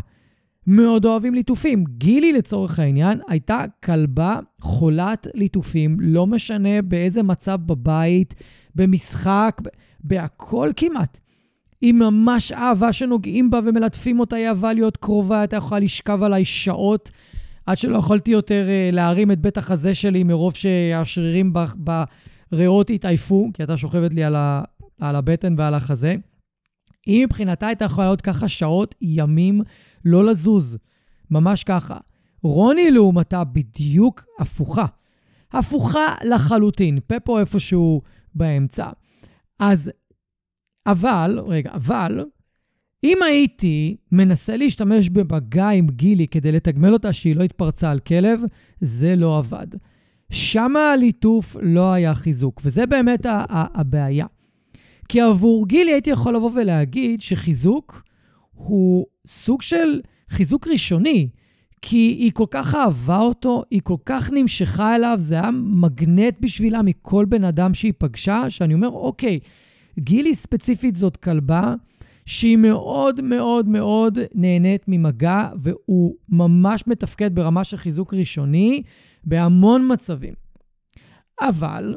מאוד 0.67 1.05
אוהבים 1.05 1.33
ליטופים. 1.33 1.83
גילי, 1.97 2.33
לצורך 2.33 2.79
העניין, 2.79 3.19
הייתה 3.27 3.63
כלבה 3.83 4.39
חולת 4.61 5.27
ליטופים, 5.33 5.97
לא 5.99 6.27
משנה 6.27 6.81
באיזה 6.81 7.23
מצב 7.23 7.59
בבית, 7.65 8.35
במשחק, 8.75 9.61
בהכל 10.03 10.69
כמעט. 10.75 11.19
היא 11.85 11.93
ממש 11.93 12.51
אהבה 12.51 12.93
שנוגעים 12.93 13.49
בה 13.49 13.59
ומלטפים 13.63 14.19
אותה, 14.19 14.35
היא 14.35 14.47
אהבה 14.47 14.73
להיות 14.73 14.97
קרובה, 14.97 15.39
הייתה 15.39 15.55
יכולה 15.55 15.79
לשכב 15.79 16.23
עליי 16.23 16.45
שעות, 16.45 17.11
עד 17.65 17.77
שלא 17.77 17.97
יכולתי 17.97 18.31
יותר 18.31 18.65
uh, 18.67 18.95
להרים 18.95 19.31
את 19.31 19.39
בית 19.39 19.57
החזה 19.57 19.95
שלי 19.95 20.23
מרוב 20.23 20.55
שהשרירים 20.55 21.53
בריאות 22.51 22.89
התעייפו, 22.89 23.49
כי 23.53 23.61
הייתה 23.61 23.77
שוכבת 23.77 24.13
לי 24.13 24.23
על, 24.23 24.35
ה, 24.35 24.61
על 25.01 25.15
הבטן 25.15 25.55
ועל 25.57 25.73
החזה. 25.73 26.15
היא 27.05 27.25
מבחינתה 27.25 27.67
הייתה 27.67 27.85
יכולה 27.85 28.07
להיות 28.07 28.21
ככה 28.21 28.47
שעות, 28.47 28.95
ימים, 29.01 29.61
לא 30.05 30.25
לזוז. 30.25 30.77
ממש 31.31 31.63
ככה. 31.63 31.97
רוני, 32.43 32.91
לעומתה, 32.91 33.43
בדיוק 33.43 34.25
הפוכה. 34.39 34.85
הפוכה 35.53 36.05
לחלוטין. 36.23 36.99
פפו 37.07 37.39
איפשהו 37.39 38.01
באמצע. 38.35 38.89
אז 39.59 39.91
אבל, 40.87 41.39
רגע, 41.47 41.71
אבל, 41.73 42.25
אם 43.03 43.17
הייתי 43.23 43.95
מנסה 44.11 44.57
להשתמש 44.57 45.09
במגע 45.09 45.69
עם 45.69 45.87
גילי 45.89 46.27
כדי 46.27 46.51
לתגמל 46.51 46.93
אותה 46.93 47.13
שהיא 47.13 47.35
לא 47.35 47.43
התפרצה 47.43 47.91
על 47.91 47.99
כלב, 47.99 48.41
זה 48.81 49.15
לא 49.15 49.37
עבד. 49.37 49.67
שם 50.31 50.73
הליטוף 50.75 51.55
לא 51.61 51.93
היה 51.93 52.15
חיזוק, 52.15 52.61
וזה 52.65 52.85
באמת 52.85 53.25
הבעיה. 53.49 54.25
כי 55.09 55.21
עבור 55.21 55.67
גילי 55.67 55.91
הייתי 55.91 56.09
יכול 56.09 56.35
לבוא 56.35 56.51
ולהגיד 56.55 57.21
שחיזוק 57.21 58.03
הוא 58.53 59.05
סוג 59.27 59.61
של 59.61 60.01
חיזוק 60.29 60.67
ראשוני, 60.67 61.29
כי 61.81 61.97
היא 62.19 62.31
כל 62.31 62.45
כך 62.51 62.75
אהבה 62.75 63.17
אותו, 63.17 63.63
היא 63.71 63.81
כל 63.83 63.97
כך 64.05 64.29
נמשכה 64.33 64.95
אליו, 64.95 65.15
זה 65.19 65.35
היה 65.35 65.51
מגנט 65.51 66.35
בשבילה 66.39 66.81
מכל 66.81 67.25
בן 67.25 67.43
אדם 67.43 67.73
שהיא 67.73 67.93
פגשה, 67.97 68.49
שאני 68.49 68.73
אומר, 68.73 68.89
אוקיי, 68.89 69.39
גילי 69.99 70.35
ספציפית 70.35 70.95
זאת 70.95 71.17
כלבה 71.17 71.75
שהיא 72.25 72.57
מאוד 72.57 73.21
מאוד 73.21 73.67
מאוד 73.67 74.19
נהנית 74.33 74.85
ממגע, 74.87 75.49
והוא 75.61 76.15
ממש 76.29 76.83
מתפקד 76.87 77.35
ברמה 77.35 77.63
של 77.63 77.77
חיזוק 77.77 78.13
ראשוני 78.13 78.83
בהמון 79.23 79.91
מצבים. 79.93 80.33
אבל 81.41 81.95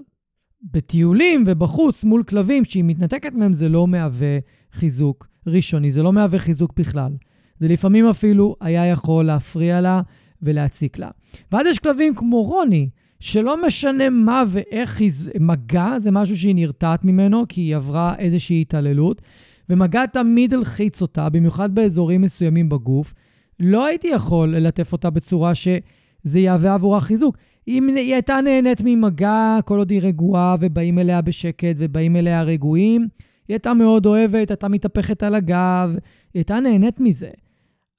בטיולים 0.62 1.44
ובחוץ 1.46 2.04
מול 2.04 2.22
כלבים 2.22 2.64
שהיא 2.64 2.84
מתנתקת 2.84 3.32
מהם, 3.32 3.52
זה 3.52 3.68
לא 3.68 3.86
מהווה 3.86 4.38
חיזוק 4.72 5.28
ראשוני, 5.46 5.90
זה 5.90 6.02
לא 6.02 6.12
מהווה 6.12 6.38
חיזוק 6.38 6.72
בכלל. 6.76 7.12
זה 7.60 7.68
לפעמים 7.68 8.06
אפילו 8.06 8.56
היה 8.60 8.86
יכול 8.86 9.24
להפריע 9.24 9.80
לה 9.80 10.00
ולהציק 10.42 10.98
לה. 10.98 11.10
ואז 11.52 11.66
יש 11.66 11.78
כלבים 11.78 12.14
כמו 12.14 12.42
רוני, 12.42 12.88
שלא 13.20 13.66
משנה 13.66 14.10
מה 14.10 14.44
ואיך 14.48 15.00
היא... 15.00 15.10
מגע 15.40 15.98
זה 15.98 16.10
משהו 16.10 16.36
שהיא 16.36 16.54
נרתעת 16.54 17.04
ממנו, 17.04 17.44
כי 17.48 17.60
היא 17.60 17.76
עברה 17.76 18.14
איזושהי 18.18 18.60
התעללות, 18.60 19.22
ומגע 19.68 20.06
תמיד 20.06 20.54
הלחיץ 20.54 21.02
אותה, 21.02 21.28
במיוחד 21.28 21.74
באזורים 21.74 22.22
מסוימים 22.22 22.68
בגוף. 22.68 23.14
לא 23.60 23.86
הייתי 23.86 24.08
יכול 24.08 24.56
ללטף 24.56 24.92
אותה 24.92 25.10
בצורה 25.10 25.54
שזה 25.54 26.40
יהווה 26.40 26.74
עבורה 26.74 27.00
חיזוק. 27.00 27.36
אם 27.68 27.88
היא 27.88 28.14
הייתה 28.14 28.40
נהנית 28.40 28.80
ממגע 28.84 29.58
כל 29.64 29.78
עוד 29.78 29.90
היא 29.90 30.00
רגועה 30.02 30.56
ובאים 30.60 30.98
אליה 30.98 31.22
בשקט 31.22 31.74
ובאים 31.76 32.16
אליה 32.16 32.42
רגועים, 32.42 33.00
היא 33.48 33.54
הייתה 33.54 33.74
מאוד 33.74 34.06
אוהבת, 34.06 34.50
הייתה 34.50 34.68
מתהפכת 34.68 35.22
על 35.22 35.34
הגב, 35.34 35.90
היא 36.34 36.40
הייתה 36.40 36.60
נהנית 36.60 37.00
מזה. 37.00 37.30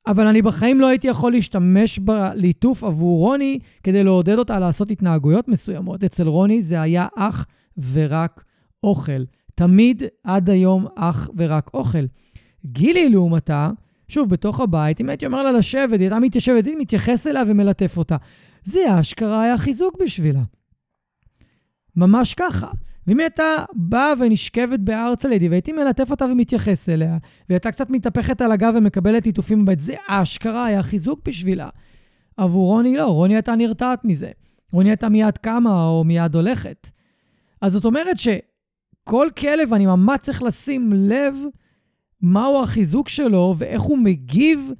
אבל 0.07 0.27
אני 0.27 0.41
בחיים 0.41 0.79
לא 0.79 0.87
הייתי 0.87 1.07
יכול 1.07 1.31
להשתמש 1.31 1.99
בליטוף 1.99 2.83
עבור 2.83 3.19
רוני 3.19 3.59
כדי 3.83 4.03
לעודד 4.03 4.37
אותה 4.37 4.59
לעשות 4.59 4.91
התנהגויות 4.91 5.47
מסוימות. 5.47 6.03
אצל 6.03 6.27
רוני 6.27 6.61
זה 6.61 6.81
היה 6.81 7.07
אך 7.15 7.45
ורק 7.93 8.43
אוכל. 8.83 9.23
תמיד 9.55 10.03
עד 10.23 10.49
היום 10.49 10.87
אך 10.95 11.29
ורק 11.37 11.69
אוכל. 11.73 12.05
גילי, 12.65 13.09
לעומתה, 13.09 13.69
שוב, 14.07 14.29
בתוך 14.29 14.59
הבית, 14.59 15.01
אם 15.01 15.09
הייתי 15.09 15.25
אומר 15.25 15.43
לה 15.43 15.51
לשבת, 15.51 15.93
היא 15.93 16.01
הייתה 16.01 16.19
מתיישבת, 16.19 16.65
היא 16.65 16.75
מתייחס 16.79 17.27
אליה 17.27 17.43
ומלטף 17.47 17.97
אותה. 17.97 18.15
זה 18.63 18.99
אשכרה 18.99 19.41
היה 19.41 19.57
חיזוק 19.57 20.01
בשבילה. 20.01 20.41
ממש 21.95 22.33
ככה. 22.33 22.71
ואם 23.09 23.19
היא 23.19 23.25
הייתה 23.25 23.63
באה 23.73 24.13
ונשכבת 24.19 24.79
בארץ 24.79 25.25
על 25.25 25.31
והייתי 25.49 25.71
מלטף 25.71 26.11
אותה 26.11 26.25
ומתייחס 26.25 26.89
אליה, 26.89 27.09
והיא 27.09 27.55
הייתה 27.55 27.71
קצת 27.71 27.89
מתהפכת 27.89 28.41
על 28.41 28.51
הגב 28.51 28.73
ומקבלת 28.77 29.25
ליטופים 29.25 29.65
בבית, 29.65 29.79
זה 29.79 29.93
אשכרה 30.07 30.65
היה 30.65 30.83
חיזוק 30.83 31.19
בשבילה. 31.25 31.69
עבור 32.37 32.67
רוני 32.67 32.97
לא, 32.97 33.05
רוני 33.05 33.35
הייתה 33.35 33.55
נרתעת 33.55 34.05
מזה. 34.05 34.31
רוני 34.73 34.89
הייתה 34.89 35.09
מיד 35.09 35.37
קמה 35.37 35.87
או 35.87 36.03
מיד 36.03 36.35
הולכת. 36.35 36.89
אז 37.61 37.73
זאת 37.73 37.85
אומרת 37.85 38.15
שכל 38.19 39.27
כלב, 39.37 39.73
אני 39.73 39.85
ממש 39.85 40.19
צריך 40.19 40.43
לשים 40.43 40.93
לב 40.95 41.35
מהו 42.21 42.63
החיזוק 42.63 43.09
שלו 43.09 43.55
ואיך 43.57 43.81
הוא 43.81 43.97
מגיב 43.97 44.71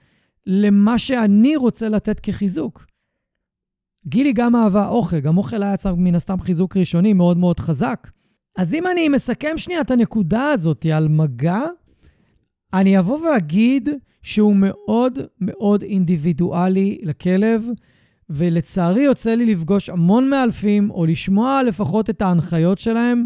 למה 0.46 1.00
שאני 1.00 1.56
רוצה 1.56 1.90
לתת 1.90 2.20
כחיזוק. 2.20 2.86
גילי 4.08 4.34
גם 4.34 4.56
אהבה 4.56 4.88
אוכל, 4.88 5.20
גם 5.20 5.38
אוכל 5.38 5.64
היה 5.64 5.76
מן 5.98 6.16
הסתם 6.16 6.40
חיזוק 6.40 6.78
ראשוני 6.78 7.14
מאוד 7.14 7.38
מאוד 7.38 7.60
חזק. 7.60 8.08
אז 8.60 8.74
אם 8.74 8.88
אני 8.88 9.10
מסכם 9.10 9.58
שנייה 9.58 9.82
את 9.82 9.92
הנקודה 9.92 10.44
הזאת 10.44 10.86
על 10.94 11.08
מגע, 11.08 11.62
אני 12.74 13.00
אבוא 13.00 13.20
ואגיד 13.20 13.90
שהוא 14.22 14.56
מאוד 14.56 15.20
מאוד 15.42 15.84
אינדיבידואלי 15.84 16.98
לכלב, 17.04 17.66
ולצערי 18.30 19.02
יוצא 19.02 19.36
לי 19.36 19.46
לפגוש 19.46 19.90
המון 19.90 20.30
מאלפים, 20.30 20.92
או 20.92 21.06
לשמוע 21.06 21.64
לפחות 21.64 22.10
את 22.10 22.22
ההנחיות 22.22 22.78
שלהם, 22.78 23.26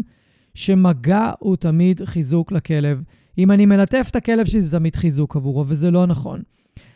שמגע 0.54 1.30
הוא 1.38 1.56
תמיד 1.56 2.04
חיזוק 2.04 2.52
לכלב. 2.52 3.02
אם 3.38 3.50
אני 3.50 3.66
מלטף 3.66 4.06
את 4.10 4.16
הכלב 4.16 4.46
שלי, 4.46 4.62
זה 4.62 4.78
תמיד 4.78 4.96
חיזוק 4.96 5.36
עבורו, 5.36 5.64
וזה 5.68 5.90
לא 5.90 6.06
נכון. 6.06 6.42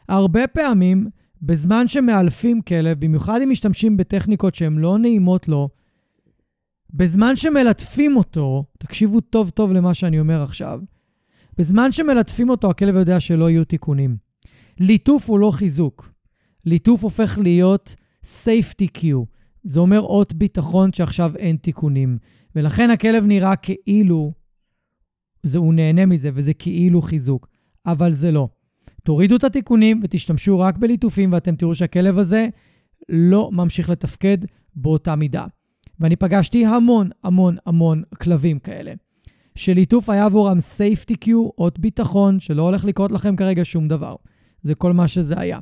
הרבה 0.09 0.47
פעמים, 0.47 1.07
בזמן 1.43 1.89
שמאלפים 1.89 2.61
כלב, 2.61 3.01
במיוחד 3.01 3.41
אם 3.43 3.51
משתמשים 3.51 3.97
בטכניקות 3.97 4.55
שהן 4.55 4.79
לא 4.79 4.99
נעימות 4.99 5.49
לו, 5.49 5.69
בזמן 6.93 7.37
שמלטפים 7.37 8.17
אותו, 8.17 8.65
תקשיבו 8.79 9.21
טוב 9.21 9.51
טוב 9.51 9.73
למה 9.73 9.95
שאני 9.95 10.21
אומר 10.21 10.43
עכשיו, 10.43 10.81
בזמן 11.59 11.93
שמלטפים 11.93 12.51
אותו, 12.51 12.71
הכלב 12.71 12.97
יודע 12.97 13.21
שלא 13.21 13.51
יהיו 13.51 13.65
תיקונים. 13.65 14.17
ליטוף 14.81 15.31
הוא 15.31 15.39
לא 15.39 15.51
חיזוק. 15.51 16.13
ליטוף 16.65 17.05
הופך 17.05 17.39
להיות 17.43 17.95
safety 18.25 18.99
cue. 18.99 19.25
זה 19.65 19.81
אומר 19.81 20.01
אות 20.01 20.33
ביטחון 20.33 20.93
שעכשיו 20.93 21.37
אין 21.37 21.57
תיקונים. 21.57 22.19
ולכן 22.57 22.91
הכלב 22.91 23.25
נראה 23.27 23.57
כאילו, 23.57 24.33
זה, 25.43 25.59
הוא 25.59 25.75
נהנה 25.75 26.07
מזה 26.07 26.31
וזה 26.35 26.55
כאילו 26.55 27.03
חיזוק, 27.03 27.49
אבל 27.87 28.13
זה 28.13 28.33
לא. 28.33 28.49
תורידו 29.03 29.37
את 29.37 29.45
התיקונים 29.45 30.01
ותשתמשו 30.03 30.59
רק 30.59 30.79
בליטופים 30.79 31.33
ואתם 31.33 31.57
תראו 31.57 31.75
שהכלב 31.75 32.19
הזה 32.19 32.49
לא 33.09 33.51
ממשיך 33.53 33.91
לתפקד 33.91 34.39
באותה 34.75 35.17
מידה. 35.17 35.47
ואני 36.01 36.17
פגשתי 36.17 36.67
המון 36.67 37.11
המון 37.25 37.57
המון 37.67 38.03
כלבים 38.21 38.59
כאלה. 38.59 38.93
שליטוף 39.55 40.11
היה 40.11 40.25
עבורם 40.25 40.59
safety 40.59 41.15
cue, 41.25 41.51
אות 41.59 41.79
ביטחון, 41.79 42.41
שלא 42.41 42.63
הולך 42.63 42.85
לקרות 42.85 43.13
לכם 43.13 43.37
כרגע 43.37 43.65
שום 43.65 43.89
דבר. 43.89 44.15
זה 44.63 44.75
כל 44.75 44.93
מה 44.93 45.09
שזה 45.09 45.35
היה. 45.41 45.59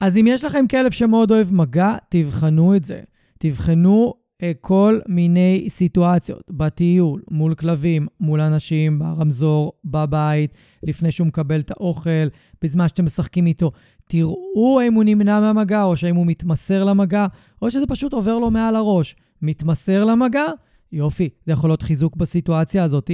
אז 0.00 0.16
אם 0.16 0.24
יש 0.28 0.44
לכם 0.44 0.64
כלב 0.70 0.90
שמאוד 0.90 1.30
אוהב 1.30 1.54
מגע, 1.54 1.96
תבחנו 2.08 2.76
את 2.76 2.84
זה. 2.84 3.00
תבחנו 3.38 4.14
אה, 4.42 4.52
כל 4.60 4.98
מיני 5.08 5.66
סיטואציות, 5.68 6.42
בטיול, 6.50 7.22
מול 7.30 7.54
כלבים, 7.54 8.06
מול 8.20 8.40
אנשים, 8.40 8.98
ברמזור, 8.98 9.72
בבית, 9.84 10.56
לפני 10.82 11.10
שהוא 11.10 11.26
מקבל 11.26 11.60
את 11.60 11.70
האוכל, 11.70 12.28
בזמן 12.62 12.88
שאתם 12.88 13.04
משחקים 13.04 13.46
איתו. 13.46 13.70
תראו 14.08 14.80
האם 14.80 14.94
הוא 14.94 15.04
נמנע 15.04 15.40
מהמגע, 15.40 15.82
או 15.82 15.96
שהאם 15.96 16.16
הוא 16.16 16.26
מתמסר 16.26 16.84
למגע, 16.84 17.26
או 17.62 17.70
שזה 17.70 17.86
פשוט 17.86 18.12
עובר 18.12 18.38
לו 18.38 18.50
מעל 18.50 18.76
הראש. 18.76 19.16
מתמסר 19.42 20.04
למגע, 20.04 20.44
יופי, 20.92 21.28
זה 21.46 21.52
יכול 21.52 21.70
להיות 21.70 21.82
חיזוק 21.82 22.16
בסיטואציה 22.16 22.84
הזאת. 22.84 23.10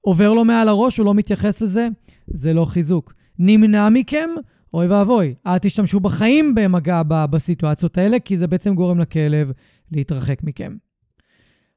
עובר 0.00 0.32
לו 0.32 0.44
מעל 0.44 0.68
הראש, 0.68 0.96
הוא 0.96 1.06
לא 1.06 1.14
מתייחס 1.14 1.60
לזה, 1.60 1.88
זה 2.26 2.54
לא 2.54 2.64
חיזוק. 2.64 3.12
נמנע 3.38 3.88
מכם, 3.88 4.28
אוי 4.74 4.86
ואבוי, 4.86 5.34
אל 5.46 5.58
תשתמשו 5.58 6.00
בחיים 6.00 6.54
במגע 6.54 7.02
בסיטואציות 7.06 7.98
האלה, 7.98 8.18
כי 8.18 8.38
זה 8.38 8.46
בעצם 8.46 8.74
גורם 8.74 8.98
לכלב 8.98 9.52
להתרחק 9.92 10.42
מכם. 10.42 10.76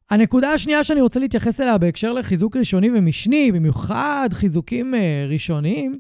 הנקודה 0.09 0.51
השנייה 0.51 0.83
שאני 0.83 1.01
רוצה 1.01 1.19
להתייחס 1.19 1.61
אליה 1.61 1.77
בהקשר 1.77 2.13
לחיזוק 2.13 2.55
ראשוני 2.55 2.89
ומשני, 2.95 3.51
במיוחד 3.51 4.29
חיזוקים 4.31 4.93
uh, 4.93 4.97
ראשוניים, 5.31 5.99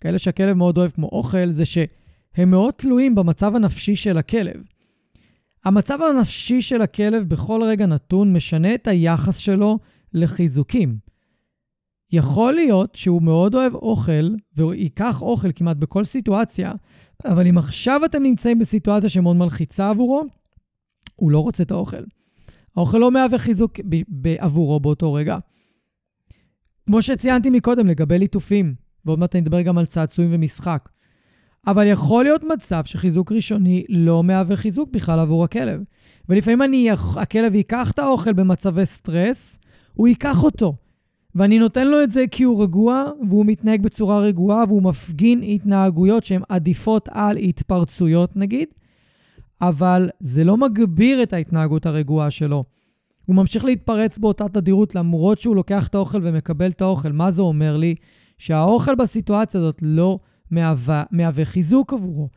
כאלה 0.00 0.18
שהכלב 0.18 0.56
מאוד 0.56 0.78
אוהב 0.78 0.90
כמו 0.90 1.06
אוכל, 1.06 1.50
זה 1.50 1.64
שהם 1.64 2.50
מאוד 2.50 2.74
תלויים 2.74 3.14
במצב 3.14 3.56
הנפשי 3.56 3.96
של 3.96 4.18
הכלב. 4.18 4.62
המצב 5.64 5.98
הנפשי 6.02 6.62
של 6.62 6.82
הכלב 6.82 7.24
בכל 7.24 7.62
רגע 7.64 7.86
נתון 7.86 8.32
משנה 8.32 8.74
את 8.74 8.86
היחס 8.86 9.36
שלו 9.36 9.78
לחיזוקים. 10.12 10.96
יכול 12.12 12.52
להיות 12.52 12.94
שהוא 12.94 13.22
מאוד 13.22 13.54
אוהב 13.54 13.74
אוכל, 13.74 14.34
והוא 14.56 14.74
ייקח 14.74 15.22
אוכל 15.22 15.48
כמעט 15.54 15.76
בכל 15.76 16.04
סיטואציה, 16.04 16.72
אבל 17.24 17.46
אם 17.46 17.58
עכשיו 17.58 18.00
אתם 18.04 18.22
נמצאים 18.22 18.58
בסיטואציה 18.58 19.08
שמאוד 19.08 19.36
מלחיצה 19.36 19.90
עבורו, 19.90 20.24
הוא 21.16 21.30
לא 21.30 21.38
רוצה 21.38 21.62
את 21.62 21.70
האוכל. 21.70 22.02
האוכל 22.76 22.98
לא 22.98 23.10
מהווה 23.10 23.38
חיזוק 23.38 23.72
עבורו 24.38 24.80
באותו 24.80 25.12
רגע. 25.12 25.38
כמו 26.86 27.02
שציינתי 27.02 27.50
מקודם 27.50 27.86
לגבי 27.86 28.18
ליטופים, 28.18 28.74
ועוד 29.04 29.18
מעט 29.18 29.34
אני 29.34 29.42
אדבר 29.42 29.62
גם 29.62 29.78
על 29.78 29.86
צעצועים 29.86 30.30
ומשחק. 30.34 30.88
אבל 31.70 31.86
יכול 31.86 32.24
להיות 32.24 32.44
מצב 32.44 32.84
שחיזוק 32.84 33.32
ראשוני 33.32 33.84
לא 33.88 34.22
מהווה 34.22 34.56
חיזוק 34.56 34.90
בכלל 34.92 35.18
עבור 35.18 35.44
הכלב. 35.44 35.80
ולפעמים 36.28 36.62
אני, 36.62 36.90
הכלב 37.16 37.54
ייקח 37.54 37.90
את 37.90 37.98
האוכל 37.98 38.32
במצבי 38.32 38.86
סטרס, 38.86 39.58
הוא 39.94 40.08
ייקח 40.08 40.42
אותו. 40.42 40.74
ואני 41.34 41.58
נותן 41.58 41.88
לו 41.88 42.02
את 42.02 42.10
זה 42.10 42.24
כי 42.30 42.42
הוא 42.42 42.62
רגוע, 42.62 43.04
והוא 43.28 43.46
מתנהג 43.46 43.82
בצורה 43.82 44.20
רגועה, 44.20 44.64
והוא 44.68 44.82
מפגין 44.82 45.42
התנהגויות 45.42 46.24
שהן 46.24 46.42
עדיפות 46.48 47.08
על 47.12 47.36
התפרצויות 47.36 48.36
נגיד, 48.36 48.68
אבל 49.60 50.08
זה 50.20 50.44
לא 50.44 50.56
מגביר 50.56 51.22
את 51.22 51.32
ההתנהגות 51.32 51.86
הרגועה 51.86 52.30
שלו. 52.30 52.64
הוא 53.26 53.36
ממשיך 53.36 53.64
להתפרץ 53.64 54.18
באותה 54.18 54.48
תדירות 54.48 54.94
למרות 54.94 55.40
שהוא 55.40 55.56
לוקח 55.56 55.88
את 55.88 55.94
האוכל 55.94 56.18
ומקבל 56.22 56.70
את 56.70 56.80
האוכל. 56.80 57.12
מה 57.12 57.30
זה 57.30 57.42
אומר 57.42 57.76
לי? 57.76 57.94
שהאוכל 58.38 58.94
בסיטואציה 58.94 59.60
הזאת 59.60 59.78
לא 59.82 60.18
מהווה, 60.50 61.02
מהווה 61.10 61.44
חיזוק 61.44 61.92
עבורו. 61.92 62.28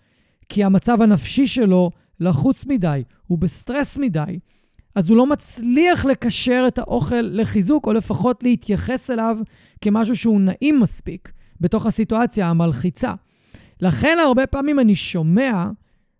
כי 0.49 0.63
המצב 0.63 1.01
הנפשי 1.01 1.47
שלו 1.47 1.91
לחוץ 2.19 2.65
מדי, 2.65 3.03
הוא 3.27 3.37
בסטרס 3.37 3.97
מדי. 3.97 4.39
אז 4.95 5.09
הוא 5.09 5.17
לא 5.17 5.27
מצליח 5.27 6.05
לקשר 6.05 6.65
את 6.67 6.79
האוכל 6.79 7.21
לחיזוק, 7.21 7.87
או 7.87 7.93
לפחות 7.93 8.43
להתייחס 8.43 9.11
אליו 9.11 9.37
כמשהו 9.81 10.15
שהוא 10.15 10.41
נעים 10.41 10.79
מספיק 10.79 11.31
בתוך 11.61 11.85
הסיטואציה 11.85 12.49
המלחיצה. 12.49 13.13
לכן 13.81 14.17
הרבה 14.23 14.47
פעמים 14.47 14.79
אני 14.79 14.95
שומע 14.95 15.65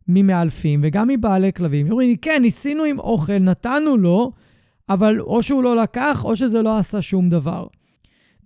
ממאלפים 0.08 0.82
וגם 0.84 1.08
מבעלי 1.08 1.54
כלבים 1.54 1.88
שאומרים 1.88 2.10
לי, 2.10 2.18
כן, 2.18 2.42
ניסינו 2.42 2.84
עם 2.84 3.00
אוכל, 3.00 3.38
נתנו 3.40 3.98
לו, 3.98 4.32
אבל 4.90 5.20
או 5.20 5.44
שהוא 5.44 5.64
לא 5.64 5.76
לקח 5.76 6.26
או 6.26 6.36
שזה 6.36 6.62
לא 6.62 6.78
עשה 6.78 7.02
שום 7.02 7.30
דבר. 7.30 7.68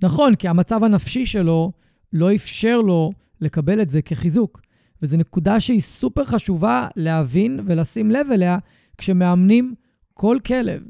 נכון, 0.03 0.35
כי 0.35 0.47
המצב 0.47 0.83
הנפשי 0.83 1.25
שלו 1.25 1.71
לא 2.13 2.35
אפשר 2.35 2.81
לו 2.81 3.11
לקבל 3.41 3.81
את 3.81 3.89
זה 3.89 4.01
כחיזוק. 4.01 4.61
וזו 5.01 5.17
נקודה 5.17 5.59
שהיא 5.59 5.81
סופר 5.81 6.25
חשובה 6.25 6.87
להבין 6.95 7.59
ולשים 7.65 8.11
לב 8.11 8.27
אליה 8.31 8.57
כשמאמנים 8.97 9.73
כל 10.13 10.37
כלב. 10.45 10.83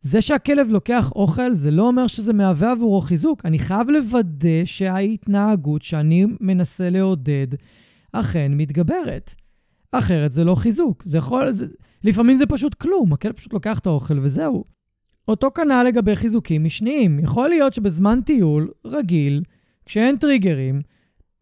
זה 0.00 0.22
שהכלב 0.22 0.68
לוקח 0.70 1.12
אוכל, 1.12 1.54
זה 1.54 1.70
לא 1.70 1.88
אומר 1.88 2.06
שזה 2.06 2.32
מהווה 2.32 2.72
עבורו 2.72 3.00
חיזוק. 3.00 3.46
אני 3.46 3.58
חייב 3.58 3.90
לוודא 3.90 4.64
שההתנהגות 4.64 5.82
שאני 5.82 6.26
מנסה 6.40 6.90
לעודד 6.90 7.46
אכן 8.12 8.52
מתגברת. 8.54 9.34
אחרת 9.92 10.32
זה 10.32 10.44
לא 10.44 10.54
חיזוק. 10.54 11.02
זה 11.06 11.18
יכול... 11.18 11.52
זה, 11.52 11.66
לפעמים 12.04 12.36
זה 12.36 12.46
פשוט 12.46 12.74
כלום, 12.74 13.12
הכלב 13.12 13.32
פשוט 13.32 13.52
לוקח 13.52 13.78
את 13.78 13.86
האוכל 13.86 14.18
וזהו. 14.18 14.64
אותו 15.28 15.50
כנ"ל 15.54 15.84
לגבי 15.88 16.16
חיזוקים 16.16 16.64
משניים. 16.64 17.18
יכול 17.18 17.48
להיות 17.48 17.74
שבזמן 17.74 18.20
טיול 18.20 18.70
רגיל, 18.84 19.42
כשאין 19.86 20.16
טריגרים, 20.16 20.82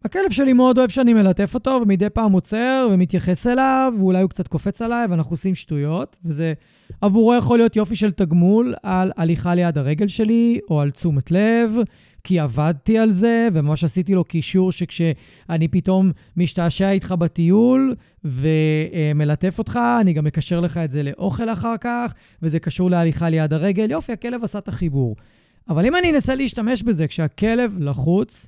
הכלב 0.05 0.31
שלי 0.31 0.53
מאוד 0.53 0.79
אוהב 0.79 0.91
שאני 0.91 1.15
מלטף 1.15 1.55
אותו, 1.55 1.79
ומדי 1.83 2.11
פעם 2.11 2.33
עוצר 2.33 2.89
ומתייחס 2.93 3.47
אליו, 3.47 3.95
ואולי 3.99 4.21
הוא 4.23 4.31
קצת 4.31 4.49
קופץ 4.49 4.83
עליי, 4.83 5.07
ואנחנו 5.07 5.33
עושים 5.33 5.55
שטויות, 5.55 6.17
וזה 6.25 6.53
עבורו 7.01 7.35
יכול 7.35 7.59
להיות 7.59 7.77
יופי 7.77 7.97
של 7.97 8.11
תגמול 8.11 8.75
על 8.83 9.13
הליכה 9.17 9.55
ליד 9.55 9.79
הרגל 9.79 10.09
שלי, 10.09 10.59
או 10.71 10.81
על 10.81 10.91
תשומת 10.91 11.31
לב, 11.31 11.77
כי 12.25 12.41
עבדתי 12.41 12.99
על 12.99 13.11
זה, 13.11 13.49
וממש 13.53 13.85
עשיתי 13.85 14.15
לו 14.15 14.25
קישור 14.25 14.73
שכשאני 14.73 15.69
פתאום 15.71 16.13
משתעשע 16.37 16.91
איתך 16.91 17.15
בטיול 17.19 17.95
ומלטף 18.25 19.59
אותך, 19.59 19.79
אני 20.01 20.13
גם 20.13 20.25
מקשר 20.25 20.61
לך 20.61 20.77
את 20.77 20.91
זה 20.91 21.03
לאוכל 21.03 21.49
אחר 21.49 21.77
כך, 21.81 22.15
וזה 22.43 22.59
קשור 22.59 22.91
להליכה 22.91 23.29
ליד 23.29 23.53
הרגל. 23.53 23.91
יופי, 23.91 24.13
הכלב 24.13 24.45
עשה 24.45 24.59
את 24.59 24.69
החיבור. 24.69 25.17
אבל 25.69 25.87
אם 25.87 25.97
אני 25.97 26.11
אנסה 26.11 26.35
להשתמש 26.35 26.83
בזה 26.83 27.07
כשהכלב 27.07 27.77
לחוץ, 27.81 28.47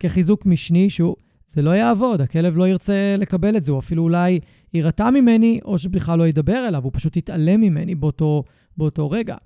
כחיזוק 0.00 0.46
משני, 0.46 0.90
שהוא, 0.90 1.16
זה 1.46 1.62
לא 1.62 1.70
יעבוד, 1.70 2.20
הכלב 2.20 2.56
לא 2.56 2.68
ירצה 2.68 3.16
לקבל 3.18 3.56
את 3.56 3.64
זה, 3.64 3.72
הוא 3.72 3.78
אפילו 3.78 4.02
אולי 4.02 4.40
יירתע 4.74 5.10
ממני, 5.10 5.60
או 5.64 5.78
שבכלל 5.78 6.18
לא 6.18 6.26
ידבר 6.26 6.68
אליו, 6.68 6.84
הוא 6.84 6.92
פשוט 6.94 7.16
יתעלם 7.16 7.60
ממני 7.60 7.94
באותו, 7.94 8.44
באותו 8.76 9.10
רגע. 9.10 9.36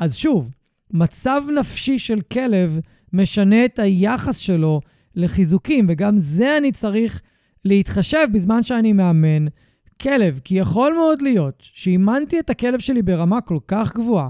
אז 0.00 0.16
שוב, 0.16 0.50
מצב 0.92 1.42
נפשי 1.58 1.98
של 1.98 2.20
כלב 2.20 2.78
משנה 3.12 3.64
את 3.64 3.78
היחס 3.78 4.36
שלו 4.36 4.80
לחיזוקים, 5.14 5.86
וגם 5.88 6.18
זה 6.18 6.58
אני 6.58 6.72
צריך 6.72 7.20
להתחשב 7.64 8.26
בזמן 8.32 8.62
שאני 8.62 8.92
מאמן 8.92 9.46
כלב, 10.02 10.40
כי 10.44 10.58
יכול 10.58 10.92
מאוד 10.92 11.22
להיות 11.22 11.54
שאימנתי 11.60 12.40
את 12.40 12.50
הכלב 12.50 12.78
שלי 12.78 13.02
ברמה 13.02 13.40
כל 13.40 13.58
כך 13.68 13.94
גבוהה, 13.94 14.28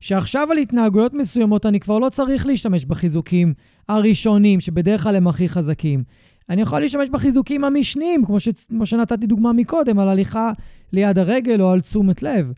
שעכשיו 0.00 0.48
על 0.50 0.58
התנהגויות 0.58 1.14
מסוימות 1.14 1.66
אני 1.66 1.80
כבר 1.80 1.98
לא 1.98 2.08
צריך 2.08 2.46
להשתמש 2.46 2.84
בחיזוקים 2.84 3.54
הראשונים, 3.88 4.60
שבדרך 4.60 5.02
כלל 5.02 5.16
הם 5.16 5.28
הכי 5.28 5.48
חזקים. 5.48 6.02
אני 6.50 6.62
יכול 6.62 6.80
להשתמש 6.80 7.08
בחיזוקים 7.08 7.64
המשניים, 7.64 8.24
כמו, 8.24 8.40
ש... 8.40 8.48
כמו 8.68 8.86
שנתתי 8.86 9.26
דוגמה 9.26 9.52
מקודם, 9.52 9.98
על 9.98 10.08
הליכה 10.08 10.52
ליד 10.92 11.18
הרגל 11.18 11.62
או 11.62 11.70
על 11.70 11.80
תשומת 11.80 12.22
לב. 12.22 12.52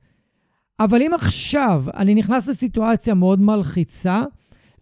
אבל 0.81 1.03
אם 1.03 1.11
עכשיו 1.15 1.85
אני 1.97 2.15
נכנס 2.15 2.49
לסיטואציה 2.49 3.15
מאוד 3.15 3.41
מלחיצה, 3.41 4.23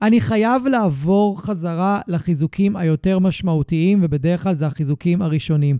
אני 0.03 0.21
חייב 0.21 0.67
לעבור 0.67 1.43
חזרה 1.43 2.01
לחיזוקים 2.09 2.77
היותר 2.77 3.19
משמעותיים, 3.19 3.99
ובדרך 4.03 4.43
כלל 4.43 4.55
זה 4.55 4.67
החיזוקים 4.67 5.23
הראשונים. 5.23 5.79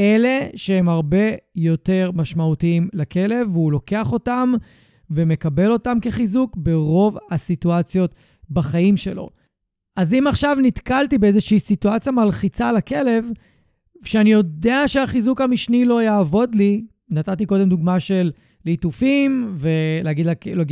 אלה 0.00 0.38
שהם 0.56 0.88
הרבה 0.88 1.26
יותר 1.56 2.10
משמעותיים 2.14 2.88
לכלב, 2.92 3.48
והוא 3.52 3.72
לוקח 3.72 4.12
אותם 4.12 4.52
ומקבל 5.10 5.72
אותם 5.72 5.98
כחיזוק 6.02 6.56
ברוב 6.56 7.18
הסיטואציות 7.30 8.14
בחיים 8.50 8.96
שלו. 8.96 9.30
אז 9.96 10.14
אם 10.14 10.26
עכשיו 10.26 10.56
נתקלתי 10.62 11.18
באיזושהי 11.18 11.58
סיטואציה 11.58 12.12
מלחיצה 12.12 12.72
לכלב, 12.72 13.24
שאני 14.04 14.32
יודע 14.32 14.82
שהחיזוק 14.86 15.40
המשני 15.40 15.84
לא 15.84 16.02
יעבוד 16.02 16.54
לי, 16.54 16.84
נתתי 17.10 17.46
קודם 17.46 17.68
דוגמה 17.68 18.00
של 18.00 18.30
ליטופים, 18.64 19.54
ולהגיד 19.56 20.26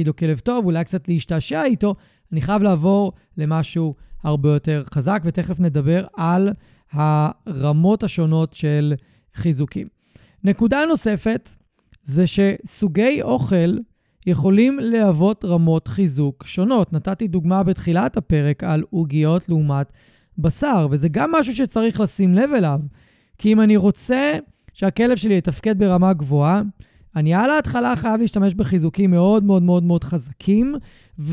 לו 0.07 0.17
כלב 0.17 0.39
טוב, 0.39 0.65
אולי 0.65 0.85
קצת 0.85 1.09
להשתעשע 1.09 1.65
איתו, 1.65 1.95
אני 2.33 2.41
חייב 2.41 2.63
לעבור 2.63 3.13
למשהו 3.37 3.95
הרבה 4.23 4.53
יותר 4.53 4.83
חזק, 4.95 5.23
ותכף 5.25 5.61
נדבר 5.61 6.05
על 6.17 6.51
הרמות 6.93 8.03
השונות 8.03 8.53
של 8.53 8.95
חיזוקים. 9.35 9.89
נקודה 10.45 10.79
נוספת 10.89 11.51
זה 12.03 12.25
שסוגי 12.27 13.23
אוכל 13.23 13.77
יכולים 14.27 14.79
להוות 14.83 15.45
רמות 15.45 15.89
חיזוק 15.89 16.45
שונות. 16.47 16.93
נתתי 16.93 17.29
דוגמה 17.29 17.63
בתחילת 17.63 18.17
הפרק 18.17 18.65
על 18.65 18.85
עוגיות 18.91 19.49
לעומת 19.49 19.93
בשר, 20.39 20.89
וזה 20.91 21.09
גם 21.09 21.33
משהו 21.33 21.55
שצריך 21.55 22.01
לשים 22.01 22.35
לב 22.35 22.51
אליו. 22.57 22.81
כי 23.39 23.53
אם 23.53 23.61
אני 23.61 23.77
רוצה 23.77 24.37
שהכלב 24.75 25.17
שלי 25.17 25.35
יתפקד 25.35 25.79
ברמה 25.79 26.13
גבוהה, 26.13 26.63
אני 27.17 27.35
על 27.35 27.51
ההתחלה 27.51 27.97
חייב 27.97 28.21
להשתמש 28.21 28.55
בחיזוקים 28.55 29.11
מאוד 29.11 29.45
מאוד 29.45 29.63
מאוד 29.63 29.83
מאוד 29.83 30.05
חזקים, 30.05 30.75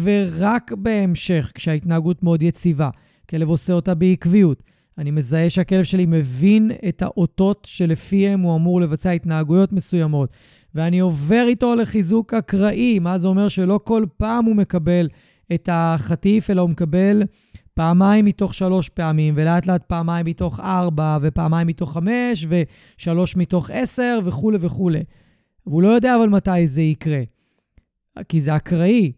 ורק 0.03 0.71
בהמשך, 0.71 1.51
כשההתנהגות 1.55 2.23
מאוד 2.23 2.43
יציבה, 2.43 2.89
כלב 3.29 3.49
עושה 3.49 3.73
אותה 3.73 3.93
בעקביות. 3.93 4.63
אני 4.97 5.11
מזהה 5.11 5.49
שהכלב 5.49 5.83
שלי 5.83 6.05
מבין 6.05 6.71
את 6.89 7.01
האותות 7.01 7.67
שלפיהם 7.69 8.39
הוא 8.39 8.55
אמור 8.55 8.81
לבצע 8.81 9.11
התנהגויות 9.11 9.73
מסוימות, 9.73 10.29
ואני 10.75 10.99
עובר 10.99 11.45
איתו 11.47 11.75
לחיזוק 11.75 12.33
אקראי, 12.33 12.99
מה 12.99 13.17
זה 13.17 13.27
אומר 13.27 13.47
שלא 13.47 13.79
כל 13.83 14.05
פעם 14.17 14.45
הוא 14.45 14.55
מקבל 14.55 15.07
את 15.53 15.69
החטיף, 15.71 16.49
אלא 16.49 16.61
הוא 16.61 16.69
מקבל 16.69 17.23
פעמיים 17.73 18.25
מתוך 18.25 18.53
שלוש 18.53 18.89
פעמים, 18.89 19.33
ולאט 19.37 19.67
לאט 19.67 19.83
פעמיים 19.83 20.25
מתוך 20.25 20.59
ארבע, 20.59 21.17
ופעמיים 21.21 21.67
מתוך 21.67 21.93
חמש, 21.93 22.47
ושלוש 22.49 23.35
מתוך 23.35 23.69
עשר, 23.73 24.19
וכולי 24.23 24.57
וכולי. 24.61 25.03
והוא 25.67 25.81
לא 25.81 25.87
יודע 25.87 26.15
אבל 26.15 26.29
מתי 26.29 26.67
זה 26.67 26.81
יקרה, 26.81 27.21
כי 28.29 28.41
זה 28.41 28.55
אקראי. 28.55 29.11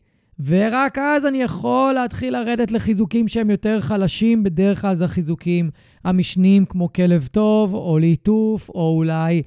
ורק 0.45 0.97
אז 0.97 1.25
אני 1.25 1.41
יכול 1.41 1.93
להתחיל 1.93 2.33
לרדת 2.33 2.71
לחיזוקים 2.71 3.27
שהם 3.27 3.49
יותר 3.49 3.81
חלשים, 3.81 4.43
בדרך 4.43 4.81
כלל 4.81 4.95
זה 4.95 5.05
החיזוקים 5.05 5.69
המשניים 6.03 6.65
כמו 6.65 6.93
כלב 6.93 7.27
טוב, 7.31 7.73
או 7.73 7.97
ליטוף, 7.97 8.69
או 8.69 8.93
אולי 8.97 9.41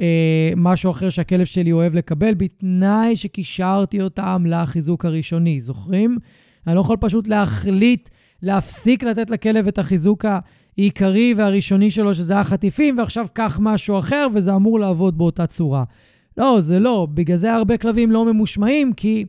אה, 0.00 0.50
משהו 0.56 0.90
אחר 0.90 1.10
שהכלב 1.10 1.44
שלי 1.44 1.72
אוהב 1.72 1.94
לקבל, 1.94 2.34
בתנאי 2.34 3.16
שקישרתי 3.16 4.02
אותם 4.02 4.44
לחיזוק 4.46 5.04
הראשוני. 5.04 5.60
זוכרים? 5.60 6.18
אני 6.66 6.74
לא 6.74 6.80
יכול 6.80 6.96
פשוט 7.00 7.28
להחליט 7.28 8.08
להפסיק 8.42 9.02
לתת 9.02 9.30
לכלב 9.30 9.68
את 9.68 9.78
החיזוק 9.78 10.24
העיקרי 10.24 11.34
והראשוני 11.36 11.90
שלו, 11.90 12.14
שזה 12.14 12.40
החטיפים, 12.40 12.98
ועכשיו 12.98 13.26
קח 13.32 13.58
משהו 13.62 13.98
אחר, 13.98 14.26
וזה 14.34 14.54
אמור 14.54 14.80
לעבוד 14.80 15.18
באותה 15.18 15.46
צורה. 15.46 15.84
לא, 16.36 16.60
זה 16.60 16.78
לא. 16.78 17.08
בגלל 17.14 17.36
זה 17.36 17.54
הרבה 17.54 17.76
כלבים 17.76 18.10
לא 18.12 18.24
ממושמעים, 18.24 18.92
כי, 18.92 19.24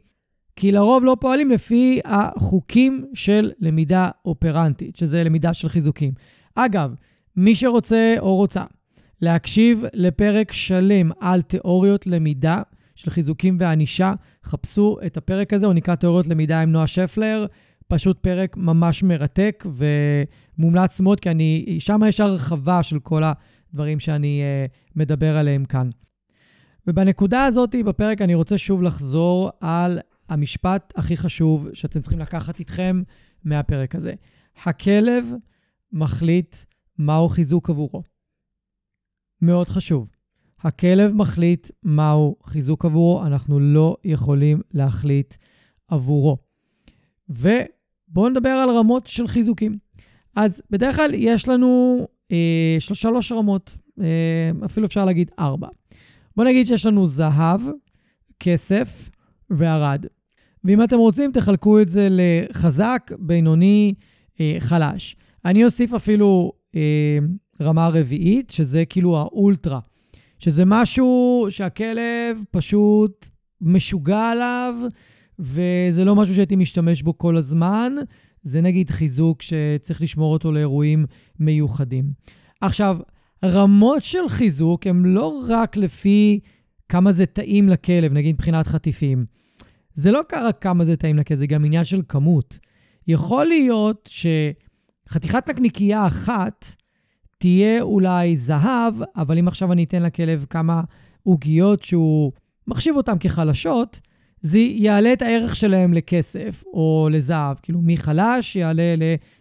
כי 0.56 0.72
לרוב 0.72 1.06
לא 1.06 1.18
פועלים 1.20 1.50
לפי 1.50 2.00
החוקים 2.06 3.06
של 3.14 3.52
למידה 3.60 4.10
אופרנטית, 4.26 4.96
שזה 4.96 5.24
למידה 5.24 5.54
של 5.54 5.70
חיזוקים. 5.70 6.14
אגב, 6.56 6.94
מי 7.36 7.56
שרוצה 7.56 8.16
או 8.20 8.36
רוצה 8.36 8.64
להקשיב 9.22 9.84
לפרק 9.94 10.52
שלם 10.52 11.12
על 11.20 11.42
תיאוריות 11.42 12.08
למידה 12.08 12.62
של 12.96 13.12
חיזוקים 13.12 13.58
וענישה, 13.60 14.14
חפשו 14.44 14.98
את 15.06 15.18
הפרק 15.18 15.54
הזה, 15.54 15.66
הוא 15.66 15.74
נקרא 15.74 15.96
תיאוריות 15.96 16.28
למידה 16.28 16.62
עם 16.62 16.72
נועה 16.72 16.88
שפלר. 16.88 17.46
פשוט 17.88 18.20
פרק 18.20 18.58
ממש 18.58 19.04
מרתק 19.04 19.66
ומומלץ 20.58 21.00
מאוד, 21.00 21.20
כי 21.20 21.32
אני, 21.32 21.78
שם 21.80 22.00
יש 22.08 22.20
הרחבה 22.20 22.84
של 22.84 23.00
כל 23.00 23.24
הדברים 23.24 24.00
שאני 24.00 24.42
uh, 24.42 24.92
מדבר 24.96 25.38
עליהם 25.38 25.66
כאן. 25.66 25.90
ובנקודה 26.88 27.46
הזאת 27.46 27.76
בפרק 27.86 28.22
אני 28.22 28.36
רוצה 28.36 28.58
שוב 28.58 28.82
לחזור 28.82 29.50
על 29.62 30.00
המשפט 30.30 30.94
הכי 30.96 31.18
חשוב 31.18 31.68
שאתם 31.74 32.00
צריכים 32.00 32.20
לקחת 32.20 32.60
איתכם 32.60 33.02
מהפרק 33.44 33.96
הזה. 33.96 34.14
הכלב 34.66 35.26
מחליט 35.94 36.56
מהו 36.98 37.30
חיזוק 37.30 37.70
עבורו. 37.70 38.17
מאוד 39.42 39.68
חשוב. 39.68 40.10
הכלב 40.62 41.14
מחליט 41.14 41.68
מהו 41.84 42.36
חיזוק 42.44 42.86
עבורו, 42.86 43.26
אנחנו 43.26 43.60
לא 43.60 43.98
יכולים 44.04 44.62
להחליט 44.74 45.34
עבורו. 45.88 46.38
ובואו 47.30 48.30
נדבר 48.30 48.50
על 48.50 48.70
רמות 48.70 49.08
של 49.08 49.28
חיזוקים. 49.28 49.78
אז 50.36 50.62
בדרך 50.70 50.96
כלל 50.96 51.14
יש 51.14 51.48
לנו 51.48 52.02
אה, 52.32 52.76
שלוש 52.80 53.32
רמות, 53.32 53.78
אה, 54.02 54.52
אפילו 54.66 54.86
אפשר 54.86 55.06
להגיד 55.06 55.32
ארבע. 55.40 55.68
בואו 56.36 56.48
נגיד 56.48 56.68
שיש 56.68 56.86
לנו 56.86 57.08
זהב, 57.08 57.62
כסף 58.40 59.10
וערד. 59.50 60.06
ואם 60.64 60.84
אתם 60.84 60.98
רוצים, 60.98 61.32
תחלקו 61.32 61.82
את 61.82 61.90
זה 61.90 62.08
לחזק, 62.12 63.12
בינוני, 63.20 63.94
אה, 64.40 64.56
חלש. 64.60 65.16
אני 65.46 65.66
אוסיף 65.66 65.94
אפילו 65.94 66.52
אה, 66.76 67.18
רמה 67.62 67.88
רביעית, 67.88 68.50
שזה 68.50 68.86
כאילו 68.86 69.18
האולטרה, 69.18 69.80
שזה 70.40 70.64
משהו 70.66 71.46
שהכלב 71.50 72.44
פשוט 72.52 73.30
משוגע 73.62 74.30
עליו, 74.30 74.76
וזה 75.40 76.06
לא 76.06 76.16
משהו 76.16 76.36
שהייתי 76.36 76.56
משתמש 76.56 77.02
בו 77.02 77.18
כל 77.18 77.38
הזמן. 77.38 77.94
זה 78.44 78.62
נגיד 78.62 78.90
חיזוק 78.90 79.42
שצריך 79.42 80.02
לשמור 80.02 80.34
אותו 80.34 80.52
לאירועים 80.52 81.06
מיוחדים. 81.40 82.12
עכשיו, 82.62 82.98
רמות 83.46 84.04
של 84.04 84.30
חיזוק 84.30 84.88
הן 84.88 85.06
לא 85.06 85.42
רק 85.48 85.78
לפי 85.78 86.40
כמה 86.90 87.12
זה 87.12 87.26
טעים 87.26 87.70
לכלב, 87.70 88.14
נגיד 88.14 88.36
מבחינת 88.36 88.68
חטיפים. 88.68 89.26
זה 89.94 90.12
לא 90.12 90.22
רק 90.34 90.62
כמה 90.62 90.86
זה 90.86 90.96
טעים 90.96 91.18
לכלב, 91.18 91.38
זה 91.38 91.48
גם 91.48 91.66
עניין 91.66 91.84
של 91.84 92.02
כמות. 92.08 92.60
יכול 93.08 93.46
להיות 93.46 94.10
שחתיכת 94.12 95.50
נקניקייה 95.50 96.08
אחת 96.08 96.66
תהיה 97.38 97.82
אולי 97.82 98.36
זהב, 98.36 98.94
אבל 99.16 99.38
אם 99.38 99.48
עכשיו 99.48 99.72
אני 99.72 99.84
אתן 99.84 100.04
לכלב 100.04 100.46
כמה 100.50 100.82
עוגיות 101.24 101.84
שהוא 101.84 102.32
מחשיב 102.68 102.96
אותן 102.96 103.18
כחלשות, 103.20 104.00
זה 104.42 104.58
יעלה 104.58 105.14
את 105.14 105.22
הערך 105.22 105.56
שלהם 105.56 105.94
לכסף 105.94 106.64
או 106.74 107.10
לזהב. 107.12 107.58
כאילו, 107.62 107.80
מחלש 107.84 108.56
יעלה 108.56 108.96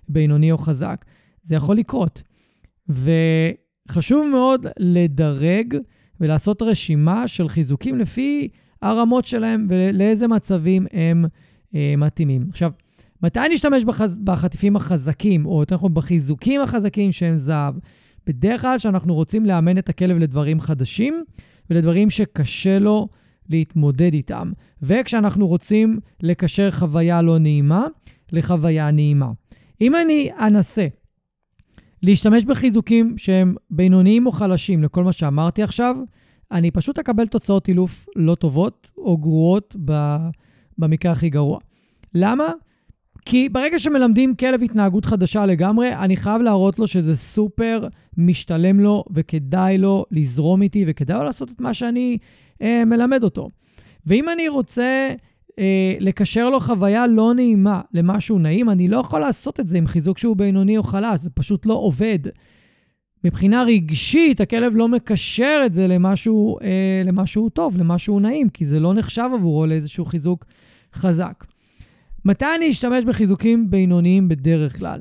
לבינוני 0.09 0.53
או 0.53 0.59
חזק. 0.59 1.05
זה 1.43 1.55
יכול 1.55 1.77
לקרות. 1.77 2.23
וחשוב 2.89 4.27
מאוד 4.33 4.67
לדרג 4.79 5.77
ולעשות 6.21 6.63
רשימה 6.63 7.29
של 7.29 7.49
חיזוקים 7.49 7.99
לפי 7.99 8.49
הרמות 8.83 9.25
שלהם 9.25 9.67
ולאיזה 9.69 10.29
מצבים 10.29 10.87
הם 10.93 11.25
אה, 11.75 11.95
מתאימים. 11.99 12.47
עכשיו, 12.51 12.71
מתי 13.23 13.41
נשתמש 13.53 13.85
בחז... 13.85 14.19
בחטיפים 14.25 14.77
החזקים, 14.77 15.47
או 15.47 15.61
יותר 15.61 15.75
נכון 15.75 15.95
בחיזוקים 15.95 16.61
החזקים 16.61 17.13
שהם 17.13 17.37
זהב? 17.37 17.75
בדרך 18.27 18.61
כלל 18.61 18.79
כשאנחנו 18.79 19.15
רוצים 19.15 19.47
לאמן 19.47 19.79
את 19.79 19.89
הכלב 19.89 20.19
לדברים 20.19 20.61
חדשים 20.61 21.25
ולדברים 21.71 22.11
שקשה 22.11 22.79
לו 22.79 23.09
להתמודד 23.49 24.13
איתם, 24.13 24.53
וכשאנחנו 24.83 25.49
רוצים 25.49 25.99
לקשר 26.23 26.71
חוויה 26.71 27.23
לא 27.23 27.39
נעימה 27.39 27.87
לחוויה 28.33 28.91
נעימה. 28.91 29.31
אם 29.81 29.95
אני 29.97 30.31
אנסה 30.41 30.87
להשתמש 32.03 32.45
בחיזוקים 32.45 33.19
שהם 33.19 33.55
בינוניים 33.71 34.27
או 34.27 34.33
חלשים 34.33 34.83
לכל 34.83 35.05
מה 35.05 35.13
שאמרתי 35.13 35.63
עכשיו, 35.63 35.97
אני 36.53 36.71
פשוט 36.71 36.99
אקבל 36.99 37.27
תוצאות 37.27 37.69
אילוף 37.69 38.07
לא 38.17 38.35
טובות 38.35 38.91
או 38.99 39.17
גרועות 39.17 39.77
במקרה 40.79 41.13
הכי 41.13 41.29
גרוע. 41.29 41.59
למה? 42.15 42.47
כי 43.29 43.49
ברגע 43.49 43.79
שמלמדים 43.79 44.35
כלב 44.35 44.63
התנהגות 44.63 45.05
חדשה 45.05 45.47
לגמרי, 45.47 45.95
אני 45.95 46.17
חייב 46.17 46.43
להראות 46.43 46.79
לו 46.79 46.87
שזה 46.87 47.17
סופר 47.17 47.89
משתלם 48.17 48.81
לו 48.81 49.05
וכדאי 49.11 49.79
לו 49.79 50.05
לזרום 50.11 50.63
איתי 50.63 50.85
וכדאי 50.87 51.19
לו 51.19 51.25
לעשות 51.25 51.51
את 51.51 51.61
מה 51.61 51.75
שאני 51.75 52.19
אה, 52.63 52.85
מלמד 52.85 53.23
אותו. 53.23 53.49
ואם 54.07 54.29
אני 54.29 54.49
רוצה 54.49 55.11
אה, 55.59 55.95
לקשר 56.01 56.51
לו 56.51 56.61
חוויה 56.61 57.07
לא 57.07 57.35
נעימה 57.35 57.81
למשהו 57.95 58.39
נעים, 58.39 58.71
אני 58.71 58.89
לא 58.89 58.97
יכול 58.97 59.21
לעשות 59.21 59.61
את 59.61 59.69
זה 59.69 59.79
עם 59.79 59.87
חיזוק 59.87 60.19
שהוא 60.19 60.37
בינוני 60.37 60.79
או 60.79 60.83
חלש, 60.83 61.21
זה 61.21 61.31
פשוט 61.31 61.67
לא 61.67 61.75
עובד. 61.75 62.19
מבחינה 63.25 63.63
רגשית, 63.63 64.41
הכלב 64.41 64.77
לא 64.77 64.89
מקשר 64.89 65.63
את 65.67 65.75
זה 65.75 65.87
למשהו, 65.87 66.59
אה, 66.63 67.03
למשהו 67.05 67.49
טוב, 67.49 67.77
למשהו 67.79 68.21
נעים, 68.21 68.49
כי 68.49 68.65
זה 68.65 68.81
לא 68.81 68.95
נחשב 68.95 69.31
עבורו 69.35 69.67
לאיזשהו 69.67 70.05
חיזוק 70.05 70.45
חזק. 70.95 71.45
מתי 72.27 72.47
אני 72.57 72.71
אשתמש 72.71 73.05
בחיזוקים 73.05 73.71
בינוניים 73.71 74.29
בדרך 74.29 74.79
כלל? 74.79 75.01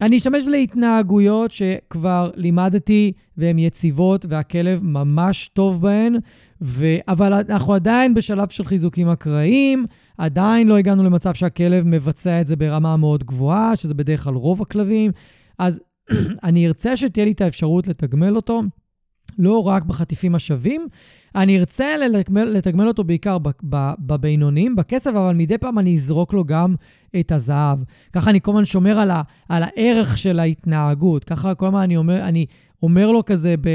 אני 0.00 0.16
אשתמש 0.16 0.44
להתנהגויות 0.46 1.52
שכבר 1.52 2.30
לימדתי 2.34 3.12
והן 3.36 3.58
יציבות 3.58 4.26
והכלב 4.28 4.84
ממש 4.84 5.50
טוב 5.52 5.82
בהן, 5.82 6.16
ו... 6.62 6.86
אבל 7.08 7.32
אנחנו 7.32 7.74
עדיין 7.74 8.14
בשלב 8.14 8.48
של 8.48 8.64
חיזוקים 8.64 9.08
אקראיים, 9.08 9.86
עדיין 10.18 10.68
לא 10.68 10.76
הגענו 10.76 11.02
למצב 11.04 11.34
שהכלב 11.34 11.84
מבצע 11.86 12.40
את 12.40 12.46
זה 12.46 12.56
ברמה 12.56 12.96
מאוד 12.96 13.24
גבוהה, 13.24 13.76
שזה 13.76 13.94
בדרך 13.94 14.24
כלל 14.24 14.34
רוב 14.34 14.62
הכלבים. 14.62 15.10
אז 15.58 15.80
אני 16.44 16.66
ארצה 16.66 16.96
שתהיה 16.96 17.24
לי 17.24 17.32
את 17.32 17.40
האפשרות 17.40 17.86
לתגמל 17.86 18.36
אותו, 18.36 18.62
לא 19.38 19.66
רק 19.66 19.84
בחטיפים 19.84 20.34
השווים, 20.34 20.88
אני 21.34 21.58
ארצה 21.58 21.96
לתגמל, 21.96 22.44
לתגמל 22.44 22.88
אותו 22.88 23.04
בעיקר 23.04 23.38
בבינונים, 23.98 24.76
בכסף, 24.76 25.10
אבל 25.10 25.34
מדי 25.34 25.58
פעם 25.58 25.78
אני 25.78 25.94
אזרוק 25.94 26.32
לו 26.32 26.44
גם 26.44 26.74
את 27.20 27.32
הזהב. 27.32 27.78
ככה 28.12 28.30
אני 28.30 28.40
כל 28.40 28.50
הזמן 28.50 28.64
שומר 28.64 28.98
על, 28.98 29.10
ה, 29.10 29.22
על 29.48 29.62
הערך 29.62 30.18
של 30.18 30.40
ההתנהגות. 30.40 31.24
ככה 31.24 31.54
כל 31.54 31.66
הזמן 31.66 31.80
אני 31.80 31.96
אומר, 31.96 32.22
אני 32.22 32.46
אומר 32.82 33.10
לו 33.10 33.24
כזה 33.24 33.54
ב, 33.60 33.68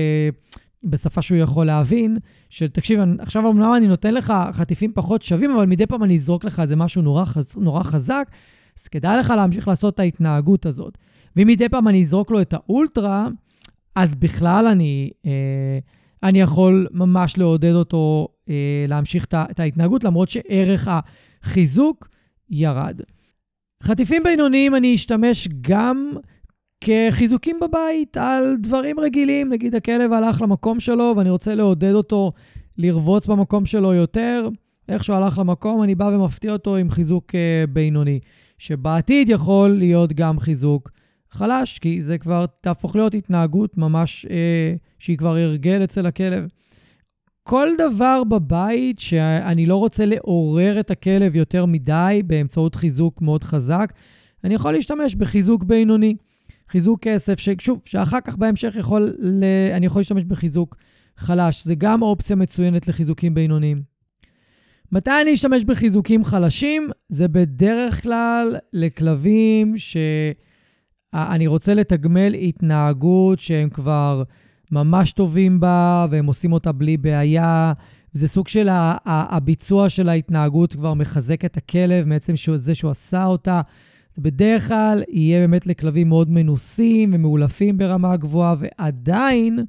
בשפה 0.84 1.22
שהוא 1.22 1.38
יכול 1.38 1.66
להבין, 1.66 2.18
של 2.49 2.68
תקשיב, 2.68 2.99
עכשיו 3.20 3.49
אמנם 3.49 3.74
אני 3.78 3.88
נותן 3.88 4.14
לך 4.14 4.34
חטיפים 4.51 4.91
פחות 4.93 5.22
שווים, 5.22 5.51
אבל 5.51 5.66
מדי 5.66 5.86
פעם 5.86 6.03
אני 6.03 6.16
אזרוק 6.16 6.43
לך 6.43 6.59
איזה 6.59 6.76
משהו 6.76 7.01
נורא, 7.01 7.24
נורא 7.57 7.84
חזק, 7.84 8.28
אז 8.80 8.88
כדאי 8.88 9.20
לך 9.20 9.30
להמשיך 9.30 9.68
לעשות 9.68 9.93
את 9.93 9.99
ההתנהגות 9.99 10.66
הזאת. 10.66 10.97
ואם 11.36 11.47
מדי 11.47 11.70
פעם 11.70 11.88
אני 11.88 12.01
אזרוק 12.01 12.32
לו 12.32 12.41
את 12.41 12.53
האולטרה, 12.53 13.28
אז 13.96 14.16
בכלל 14.16 14.68
אני, 14.72 15.10
אה, 15.26 15.80
אני 16.24 16.42
יכול 16.42 16.88
ממש 16.92 17.38
לעודד 17.38 17.74
אותו 17.74 18.28
אה, 18.50 18.86
להמשיך 18.88 19.28
את 19.34 19.60
ההתנהגות, 19.60 20.04
למרות 20.04 20.30
שערך 20.30 20.88
החיזוק 21.44 22.08
ירד. 22.50 23.02
חטיפים 23.84 24.24
בינוניים 24.24 24.76
אני 24.76 24.96
אשתמש 24.96 25.48
גם 25.62 26.12
כחיזוקים 26.82 27.60
בבית 27.62 28.18
על 28.18 28.56
דברים 28.60 29.00
רגילים. 29.00 29.50
נגיד 29.50 29.76
הכלב 29.76 30.14
הלך 30.14 30.42
למקום 30.42 30.80
שלו 30.80 31.14
ואני 31.18 31.30
רוצה 31.30 31.56
לעודד 31.56 31.94
אותו 31.94 32.32
לרבוץ 32.78 33.28
במקום 33.28 33.66
שלו 33.66 33.94
יותר. 33.94 34.50
איך 34.89 35.04
שהוא 35.04 35.16
הלך 35.16 35.38
למקום, 35.38 35.84
אני 35.84 35.96
בא 35.96 36.04
ומפתיע 36.04 36.54
אותו 36.54 36.76
עם 36.76 36.89
חיזוק 36.89 37.32
uh, 37.32 37.70
בינוני, 37.70 38.20
שבעתיד 38.58 39.30
יכול 39.30 39.70
להיות 39.70 40.14
גם 40.14 40.39
חיזוק 40.39 40.89
חלש, 41.32 41.80
כי 41.80 42.02
זה 42.02 42.18
כבר 42.18 42.46
תהפוך 42.62 42.96
להיות 42.96 43.16
התנהגות 43.16 43.78
ממש, 43.78 44.26
אה, 44.30 44.76
שהיא 45.00 45.18
כבר 45.18 45.38
הרגל 45.38 45.84
אצל 45.84 46.06
הכלב. 46.06 46.48
כל 47.44 47.68
דבר 47.78 48.24
בבית 48.24 49.00
שאני 49.00 49.66
לא 49.66 49.76
רוצה 49.76 50.06
לעורר 50.06 50.80
את 50.80 50.92
הכלב 50.92 51.36
יותר 51.36 51.66
מדי 51.66 52.22
באמצעות 52.26 52.76
חיזוק 52.76 53.22
מאוד 53.22 53.44
חזק, 53.44 53.94
אני 54.44 54.54
יכול 54.54 54.74
להשתמש 54.74 55.16
בחיזוק 55.16 55.64
בינוני. 55.64 56.16
חיזוק 56.68 57.00
כסף, 57.02 57.40
ששוב, 57.40 57.82
שאחר 57.86 58.22
כך 58.22 58.38
בהמשך 58.38 58.74
יכול, 58.80 59.14
ל... 59.20 59.44
אני 59.74 59.86
יכול 59.86 60.00
להשתמש 60.00 60.24
בחיזוק 60.24 60.76
חלש. 61.18 61.66
זה 61.66 61.76
גם 61.76 62.02
אופציה 62.02 62.36
מצוינת 62.36 62.88
לחיזוקים 62.88 63.34
בינוניים. 63.34 63.82
מתי 64.92 65.12
אני 65.22 65.34
אשתמש 65.34 65.64
בחיזוקים 65.64 66.24
חלשים? 66.24 66.90
זה 67.10 67.28
בדרך 67.28 68.04
כלל 68.04 68.56
לכלבים 68.74 69.78
ש... 69.78 69.98
אני 71.14 71.47
רוצה 71.47 71.74
לתגמל 71.74 72.34
התנהגות 72.34 73.39
שהם 73.39 73.70
כבר 73.70 74.24
ממש 74.72 75.12
טובים 75.12 75.59
בה, 75.59 76.07
והם 76.09 76.26
עושים 76.26 76.53
אותה 76.53 76.72
בלי 76.72 76.97
בעיה. 76.97 77.74
זה 78.14 78.28
סוג 78.28 78.47
של 78.47 78.68
הביצוע 79.05 79.89
של 79.89 80.09
ההתנהגות 80.09 80.74
כבר 80.74 80.93
מחזק 80.93 81.45
את 81.45 81.57
הכלב 81.57 82.05
מעצם 82.05 82.34
זה 82.55 82.76
שהוא 82.76 82.91
עשה 82.91 83.26
אותה. 83.26 83.62
בדרך 84.18 84.68
כלל 84.68 85.03
יהיה 85.09 85.39
באמת 85.39 85.68
לכלבים 85.68 86.09
מאוד 86.09 86.32
מנוסים 86.32 87.09
ומאולפים 87.14 87.78
ברמה 87.78 88.18
גבוהה, 88.18 88.55
ועדיין 88.59 89.59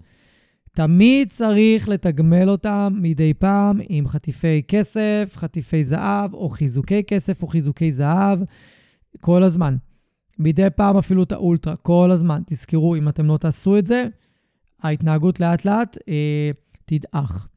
תמיד 0.75 1.31
צריך 1.31 1.89
לתגמל 1.89 2.51
אותם 2.51 2.99
מדי 3.01 3.35
פעם 3.35 3.81
עם 3.89 4.09
חטיפי 4.09 4.63
כסף, 4.69 5.33
חטיפי 5.37 5.85
זהב, 5.85 6.35
או 6.35 6.49
חיזוקי 6.49 7.03
כסף 7.03 7.43
או 7.43 7.47
חיזוקי 7.47 7.93
זהב, 7.93 8.39
כל 9.21 9.43
הזמן. 9.43 9.77
מדי 10.39 10.67
פעם 10.77 10.97
אפילו 10.97 11.23
את 11.23 11.33
האולטרה, 11.33 11.77
כל 11.77 12.11
הזמן. 12.11 12.43
תזכרו, 12.47 12.97
אם 12.97 13.09
אתם 13.09 13.27
לא 13.27 13.37
תעשו 13.37 13.79
את 13.79 13.87
זה, 13.87 14.07
ההתנהגות 14.83 15.41
לאט-לאט 15.41 15.99
אה, 16.09 16.51
תדעך. 16.85 17.49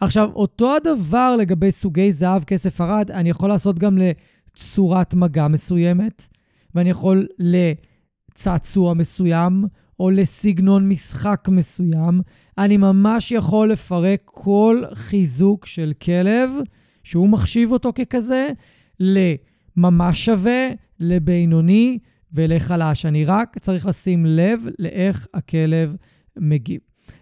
עכשיו, 0.00 0.30
אותו 0.34 0.76
הדבר 0.76 1.36
לגבי 1.38 1.72
סוגי 1.72 2.12
זהב, 2.12 2.44
כסף, 2.44 2.80
ארד, 2.80 3.10
אני 3.10 3.30
יכול 3.30 3.48
לעשות 3.48 3.78
גם 3.78 3.98
לצורת 3.98 5.14
מגע 5.14 5.48
מסוימת, 5.48 6.26
ואני 6.74 6.90
יכול 6.90 7.26
לצעצוע 7.38 8.94
מסוים, 8.94 9.64
או 10.00 10.10
לסגנון 10.10 10.88
משחק 10.88 11.48
מסוים. 11.48 12.20
אני 12.58 12.76
ממש 12.76 13.32
יכול 13.32 13.72
לפרק 13.72 14.20
כל 14.24 14.82
חיזוק 14.94 15.66
של 15.66 15.92
כלב, 16.02 16.50
שהוא 17.02 17.28
מחשיב 17.28 17.72
אותו 17.72 17.92
ככזה, 17.92 18.48
לממש 19.00 20.24
שווה, 20.24 20.68
לבינוני, 21.00 21.98
ולחלש. 22.34 23.06
אני 23.06 23.24
רק 23.24 23.58
צריך 23.58 23.86
לשים 23.86 24.26
לב 24.26 24.66
לאיך 24.78 25.28
הכלב 25.34 25.96
מגיב. 26.36 26.80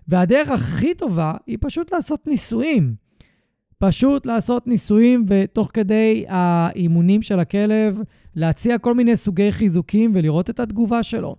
והדרך 0.09 0.49
הכי 0.49 0.95
טובה 0.95 1.35
היא 1.47 1.59
פשוט 1.61 1.93
לעשות 1.93 2.27
ניסויים. 2.27 2.95
פשוט 3.79 4.27
לעשות 4.27 4.67
ניסויים, 4.67 5.25
ותוך 5.29 5.71
כדי 5.75 6.25
האימונים 6.29 7.23
של 7.23 7.41
הכלב, 7.41 8.01
להציע 8.35 8.79
כל 8.79 8.95
מיני 8.95 9.17
סוגי 9.17 9.53
חיזוקים 9.53 10.11
ולראות 10.15 10.51
את 10.51 10.61
התגובה 10.61 11.03
שלו. 11.03 11.37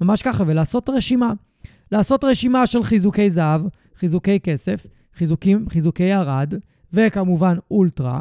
ממש 0.00 0.22
ככה, 0.22 0.44
ולעשות 0.46 0.88
רשימה. 0.88 1.32
לעשות 1.92 2.24
רשימה 2.24 2.66
של 2.66 2.82
חיזוקי 2.82 3.30
זהב, 3.30 3.60
חיזוקי 3.94 4.40
כסף, 4.40 4.86
חיזוקים, 5.14 5.68
חיזוקי 5.68 6.14
ארד, 6.14 6.54
וכמובן 6.92 7.56
אולטרה. 7.70 8.20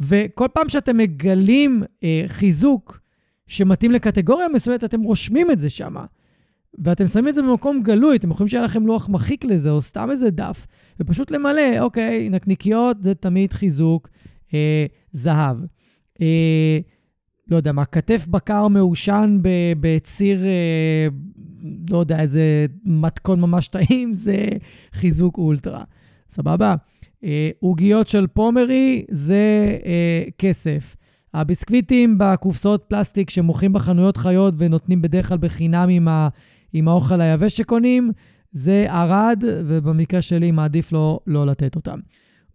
וכל 0.00 0.46
פעם 0.54 0.68
שאתם 0.68 0.96
מגלים 0.96 1.82
אה, 2.04 2.24
חיזוק 2.26 3.00
שמתאים 3.48 3.90
לקטגוריה 3.90 4.48
מסוימת, 4.48 4.84
אתם 4.84 5.02
רושמים 5.02 5.50
את 5.50 5.58
זה 5.58 5.70
שם. 5.70 5.94
ואתם 6.78 7.06
שמים 7.06 7.28
את 7.28 7.34
זה 7.34 7.42
במקום 7.42 7.82
גלוי, 7.82 8.16
אתם 8.16 8.30
יכולים 8.30 8.48
שיהיה 8.48 8.64
לכם 8.64 8.86
לוח 8.86 9.08
מחיק 9.08 9.44
לזה, 9.44 9.70
או 9.70 9.80
סתם 9.80 10.10
איזה 10.10 10.30
דף, 10.30 10.66
ופשוט 11.00 11.30
למלא, 11.30 11.80
אוקיי, 11.80 12.28
נקניקיות 12.28 13.02
זה 13.02 13.14
תמיד 13.14 13.52
חיזוק 13.52 14.08
אה, 14.54 14.86
זהב. 15.12 15.56
אה, 16.20 16.78
לא 17.50 17.56
יודע 17.56 17.72
מה, 17.72 17.84
כתף 17.84 18.26
בקר 18.26 18.68
מעושן 18.68 19.38
בציר, 19.80 20.44
אה, 20.44 21.08
לא 21.90 21.98
יודע, 21.98 22.20
איזה 22.20 22.66
מתכון 22.84 23.40
ממש 23.40 23.68
טעים, 23.68 24.14
זה 24.14 24.46
חיזוק 24.92 25.38
אולטרה. 25.38 25.84
סבבה? 26.28 26.74
אה, 27.24 27.50
עוגיות 27.60 28.08
של 28.08 28.26
פומרי 28.26 29.04
זה 29.10 29.78
אה, 29.84 30.24
כסף. 30.38 30.96
הביסקוויטים 31.34 32.18
בקופסאות 32.18 32.84
פלסטיק 32.88 33.30
שמוכרים 33.30 33.72
בחנויות 33.72 34.16
חיות 34.16 34.54
ונותנים 34.58 35.02
בדרך 35.02 35.28
כלל 35.28 35.38
בחינם 35.38 35.88
עם, 35.88 36.08
ה, 36.08 36.28
עם 36.72 36.88
האוכל 36.88 37.20
היבש 37.20 37.56
שקונים, 37.56 38.10
זה 38.52 38.86
ערד, 38.88 39.44
ובמקרה 39.66 40.22
שלי 40.22 40.50
מעדיף 40.50 40.92
לא, 40.92 41.20
לא 41.26 41.46
לתת 41.46 41.76
אותם. 41.76 41.98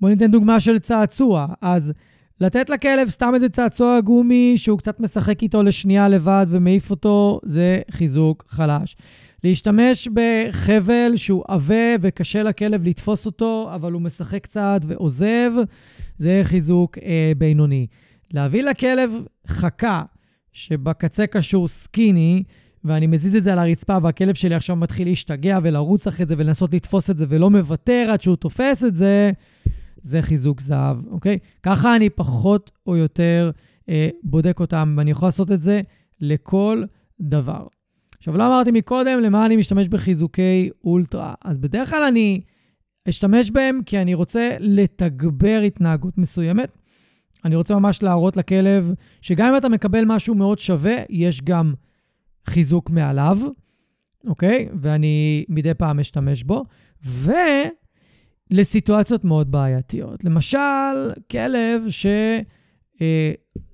בואו 0.02 0.12
ניתן 0.12 0.32
דוגמה 0.32 0.60
של 0.60 0.80
צעצוע. 0.80 1.48
אז 1.62 1.94
לתת 2.42 2.70
לכלב 2.70 3.10
סתם 3.10 3.32
איזה 3.36 3.50
צעצוע 3.50 4.02
גומי 4.02 4.54
שהוא 4.58 4.78
קצת 4.78 5.00
משחק 5.00 5.44
איתו 5.44 5.64
לשנייה 5.64 6.08
לבד 6.08 6.46
ומעיף 6.50 6.92
אותו, 6.92 7.40
זה 7.44 7.82
חיזוק 7.92 8.44
חלש. 8.48 8.96
להשתמש 9.44 10.08
בחבל 10.14 11.14
שהוא 11.16 11.44
עבה 11.48 11.96
וקשה 12.02 12.44
לכלב 12.44 12.88
לתפוס 12.88 13.26
אותו, 13.26 13.70
אבל 13.76 13.92
הוא 13.92 14.02
משחק 14.02 14.44
קצת 14.44 14.82
ועוזב, 14.88 15.52
זה 16.18 16.42
חיזוק 16.44 16.98
אה, 16.98 17.32
בינוני. 17.38 17.88
להביא 18.34 18.64
לכלב 18.64 19.12
חכה 19.48 20.02
שבקצה 20.52 21.28
קשור 21.28 21.68
סקיני, 21.68 22.44
ואני 22.84 23.08
מזיז 23.08 23.36
את 23.36 23.44
זה 23.44 23.54
על 23.54 23.60
הרצפה, 23.60 23.98
והכלב 24.02 24.36
שלי 24.36 24.56
עכשיו 24.56 24.76
מתחיל 24.76 25.08
להשתגע 25.08 25.60
ולרוץ 25.64 26.08
אחרי 26.08 26.26
זה 26.26 26.36
ולנסות 26.38 26.74
לתפוס 26.74 27.10
את 27.10 27.18
זה 27.18 27.26
ולא 27.30 27.50
מוותר 27.50 28.10
עד 28.12 28.22
שהוא 28.22 28.36
תופס 28.36 28.84
את 28.84 28.96
זה, 28.96 29.32
זה 30.02 30.22
חיזוק 30.22 30.62
זהב, 30.62 30.98
אוקיי? 31.08 31.38
ככה 31.64 31.96
אני 31.96 32.10
פחות 32.10 32.72
או 32.88 32.98
יותר 32.98 33.52
אה, 33.90 34.10
בודק 34.24 34.60
אותם, 34.60 34.96
ואני 34.98 35.12
יכול 35.12 35.28
לעשות 35.28 35.52
את 35.52 35.62
זה 35.62 35.82
לכל 36.22 36.84
דבר. 37.20 37.68
עכשיו, 38.18 38.38
לא 38.38 38.48
אמרתי 38.48 38.72
מקודם 38.72 39.20
למה 39.20 39.46
אני 39.46 39.56
משתמש 39.56 39.88
בחיזוקי 39.88 40.70
אולטרה. 40.84 41.34
אז 41.46 41.58
בדרך 41.58 41.90
כלל 41.90 42.04
אני 42.04 42.42
אשתמש 43.10 43.52
בהם 43.52 43.80
כי 43.86 44.02
אני 44.02 44.14
רוצה 44.14 44.56
לתגבר 44.60 45.62
התנהגות 45.66 46.18
מסוימת. 46.18 46.83
אני 47.46 47.56
רוצה 47.56 47.76
ממש 47.76 48.04
להראות 48.04 48.38
לכלב 48.38 48.94
שגם 49.22 49.52
אם 49.52 49.58
אתה 49.58 49.70
מקבל 49.70 50.04
משהו 50.06 50.36
מאוד 50.36 50.60
שווה, 50.60 50.96
יש 51.10 51.42
גם 51.42 51.74
חיזוק 52.46 52.90
מעליו, 52.90 53.38
אוקיי? 54.28 54.70
ואני 54.82 55.46
מדי 55.50 55.74
פעם 55.74 56.00
משתמש 56.00 56.44
בו. 56.44 56.64
ולסיטואציות 58.52 59.26
מאוד 59.26 59.52
בעייתיות. 59.52 60.24
למשל, 60.24 61.12
כלב 61.32 61.84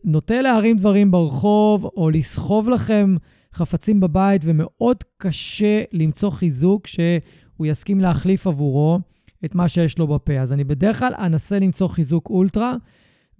שנוטה 0.05 0.34
אה, 0.34 0.41
להרים 0.41 0.78
דברים 0.78 1.11
ברחוב, 1.11 1.86
או 1.86 2.09
לסחוב 2.09 2.70
לכם 2.70 3.15
חפצים 3.53 3.99
בבית 3.99 4.41
ומאוד 4.45 5.03
קשה 5.17 5.82
למצוא 5.91 6.30
חיזוק 6.30 6.88
שהוא 6.88 7.65
יסכים 7.65 7.99
להחליף 7.99 8.47
עבורו 8.47 8.99
את 9.45 9.55
מה 9.55 9.67
שיש 9.67 9.99
לו 9.99 10.07
בפה. 10.07 10.34
אז 10.39 10.53
אני 10.53 10.63
בדרך 10.63 10.99
כלל 10.99 11.13
אנסה 11.17 11.59
למצוא 11.59 11.88
חיזוק 11.88 12.30
אולטרה, 12.30 12.76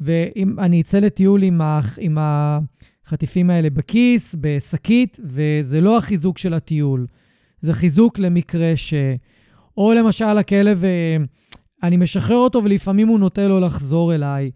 ואם 0.02 0.60
אני 0.60 0.82
אצא 0.82 1.00
לטיול 1.00 1.44
עם, 1.44 1.62
ה, 1.62 1.82
עם 2.00 2.18
החטיפים 2.20 3.50
האלה 3.50 3.70
בכיס, 3.70 4.36
בשקית, 4.40 5.20
וזה 5.24 5.82
לא 5.82 5.98
החיזוק 5.98 6.38
של 6.38 6.54
הטיול, 6.54 7.08
זה 7.62 7.74
חיזוק 7.74 8.20
למקרה 8.20 8.72
ש... 8.76 8.94
או 9.78 9.94
למשל 9.94 10.38
הכלב, 10.38 10.84
אה, 10.86 11.18
אני 11.84 11.98
משחרר 11.98 12.38
אותו 12.38 12.64
ולפעמים 12.64 13.08
הוא 13.08 13.20
נוטה 13.20 13.48
לו 13.48 13.60
לחזור 13.60 14.16
אליי, 14.16 14.52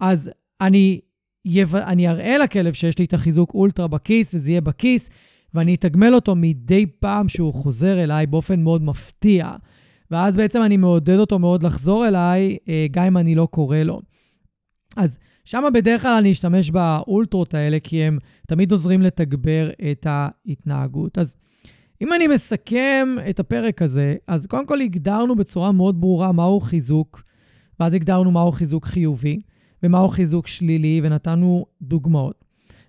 אז 0.00 0.30
אני, 0.60 1.00
יב... 1.44 1.76
אני 1.76 2.08
אראה 2.08 2.38
לכלב 2.38 2.72
שיש 2.72 2.98
לי 2.98 3.04
את 3.04 3.14
החיזוק 3.14 3.54
אולטרה 3.54 3.88
בכיס, 3.88 4.34
וזה 4.34 4.50
יהיה 4.50 4.60
בכיס, 4.60 5.10
ואני 5.54 5.74
אתגמל 5.74 6.14
אותו 6.14 6.34
מדי 6.34 6.86
פעם 6.86 7.28
שהוא 7.28 7.54
חוזר 7.54 8.02
אליי 8.02 8.26
באופן 8.26 8.60
מאוד 8.60 8.82
מפתיע. 8.82 9.52
ואז 10.10 10.36
בעצם 10.36 10.62
אני 10.62 10.76
מעודד 10.76 11.18
אותו 11.18 11.38
מאוד 11.38 11.62
לחזור 11.62 12.08
אליי, 12.08 12.56
אה, 12.68 12.86
גם 12.90 13.04
אם 13.04 13.16
אני 13.16 13.34
לא 13.34 13.48
קורא 13.50 13.78
לו. 13.78 14.00
אז 14.98 15.18
שם 15.44 15.64
בדרך 15.74 16.02
כלל 16.02 16.16
אני 16.18 16.32
אשתמש 16.32 16.70
באולטרות 16.70 17.54
האלה, 17.54 17.78
כי 17.80 18.02
הם 18.02 18.18
תמיד 18.46 18.72
עוזרים 18.72 19.02
לתגבר 19.02 19.70
את 19.90 20.06
ההתנהגות. 20.10 21.18
אז 21.18 21.36
אם 22.02 22.12
אני 22.12 22.26
מסכם 22.26 23.08
את 23.30 23.40
הפרק 23.40 23.82
הזה, 23.82 24.14
אז 24.26 24.46
קודם 24.46 24.66
כל 24.66 24.80
הגדרנו 24.80 25.36
בצורה 25.36 25.72
מאוד 25.72 26.00
ברורה 26.00 26.32
מהו 26.32 26.60
חיזוק, 26.60 27.22
ואז 27.80 27.94
הגדרנו 27.94 28.30
מהו 28.30 28.52
חיזוק 28.52 28.86
חיובי, 28.86 29.40
ומהו 29.82 30.08
חיזוק 30.08 30.46
שלילי, 30.46 31.00
ונתנו 31.04 31.66
דוגמאות. 31.82 32.44